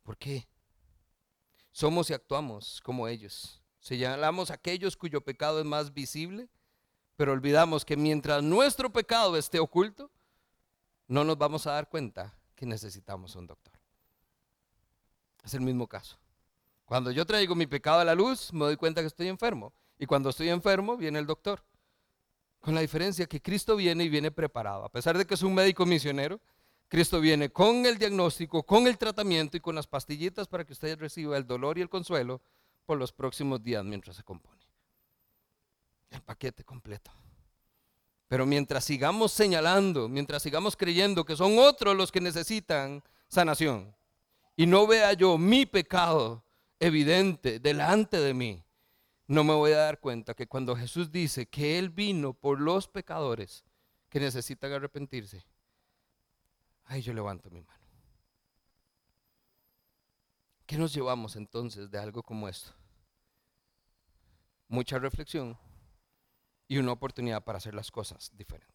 ¿Por 0.04 0.18
qué? 0.18 0.46
Somos 1.72 2.10
y 2.10 2.14
actuamos 2.14 2.82
como 2.82 3.08
ellos. 3.08 3.64
Señalamos 3.80 4.52
a 4.52 4.56
aquellos 4.56 4.98
cuyo 4.98 5.22
pecado 5.22 5.62
es 5.62 5.66
más 5.66 5.94
visible, 5.94 6.50
pero 7.16 7.32
olvidamos 7.32 7.86
que 7.86 7.96
mientras 7.96 8.44
nuestro 8.44 8.92
pecado 8.92 9.38
esté 9.38 9.60
oculto, 9.62 10.12
no 11.14 11.24
nos 11.24 11.38
vamos 11.38 11.68
a 11.68 11.74
dar 11.74 11.90
cuenta 11.90 12.34
que 12.56 12.66
necesitamos 12.66 13.36
un 13.36 13.46
doctor. 13.46 13.74
Es 15.44 15.54
el 15.54 15.62
mismo 15.62 15.88
caso. 15.88 16.18
Cuando 16.86 17.12
yo 17.12 17.24
traigo 17.24 17.54
mi 17.54 17.68
pecado 17.68 18.00
a 18.00 18.04
la 18.04 18.16
luz, 18.16 18.52
me 18.52 18.66
doy 18.66 18.78
cuenta 18.78 19.02
que 19.02 19.08
estoy 19.08 19.28
enfermo. 19.28 19.74
Y 20.00 20.08
cuando 20.08 20.32
estoy 20.32 20.50
enfermo, 20.50 20.98
viene 20.98 21.20
el 21.20 21.28
doctor. 21.28 21.64
Con 22.60 22.74
la 22.74 22.82
diferencia 22.82 23.28
que 23.28 23.44
Cristo 23.44 23.76
viene 23.76 24.06
y 24.06 24.10
viene 24.10 24.32
preparado. 24.32 24.86
A 24.86 24.90
pesar 24.90 25.16
de 25.16 25.26
que 25.26 25.36
es 25.36 25.44
un 25.44 25.54
médico 25.54 25.86
misionero, 25.86 26.42
Cristo 26.88 27.22
viene 27.22 27.52
con 27.52 27.86
el 27.86 28.00
diagnóstico, 28.00 28.64
con 28.64 28.88
el 28.88 28.98
tratamiento 28.98 29.56
y 29.56 29.60
con 29.60 29.76
las 29.76 29.86
pastillitas 29.86 30.48
para 30.48 30.66
que 30.66 30.74
usted 30.74 30.98
reciba 30.98 31.38
el 31.38 31.46
dolor 31.46 31.78
y 31.78 31.82
el 31.82 31.90
consuelo 31.90 32.42
por 32.88 32.98
los 32.98 33.14
próximos 33.14 33.64
días 33.64 33.86
mientras 33.86 34.16
se 34.16 34.24
compone. 34.24 34.62
El 36.10 36.24
paquete 36.24 36.64
completo. 36.64 37.12
Pero 38.34 38.48
mientras 38.48 38.84
sigamos 38.84 39.32
señalando, 39.32 40.10
mientras 40.10 40.42
sigamos 40.42 40.76
creyendo 40.76 41.24
que 41.24 41.36
son 41.36 41.60
otros 41.60 41.96
los 41.96 42.12
que 42.12 42.20
necesitan 42.20 43.04
sanación, 43.28 43.96
y 44.56 44.66
no 44.66 44.88
vea 44.88 45.14
yo 45.14 45.38
mi 45.38 45.68
pecado 45.68 46.44
evidente 46.80 47.60
delante 47.60 48.20
de 48.20 48.34
mí, 48.34 48.64
no 49.28 49.44
me 49.44 49.54
voy 49.54 49.74
a 49.74 49.78
dar 49.78 50.00
cuenta 50.00 50.34
que 50.34 50.48
cuando 50.48 50.76
Jesús 50.76 51.12
dice 51.12 51.46
que 51.46 51.78
Él 51.78 51.92
vino 51.92 52.34
por 52.34 52.60
los 52.60 52.88
pecadores 52.88 53.64
que 54.10 54.20
necesitan 54.20 54.72
arrepentirse, 54.72 55.46
ahí 56.86 57.04
yo 57.04 57.14
levanto 57.14 57.52
mi 57.52 57.62
mano. 57.62 57.86
¿Qué 60.66 60.80
nos 60.80 60.92
llevamos 60.92 61.36
entonces 61.36 61.92
de 61.92 62.00
algo 62.00 62.24
como 62.24 62.50
esto? 62.50 62.72
Mucha 64.70 64.98
reflexión 64.98 65.56
y 66.68 66.78
una 66.78 66.92
oportunidad 66.92 67.44
para 67.44 67.58
hacer 67.58 67.74
las 67.76 67.92
cosas 67.92 68.32
diferentes. 68.36 68.73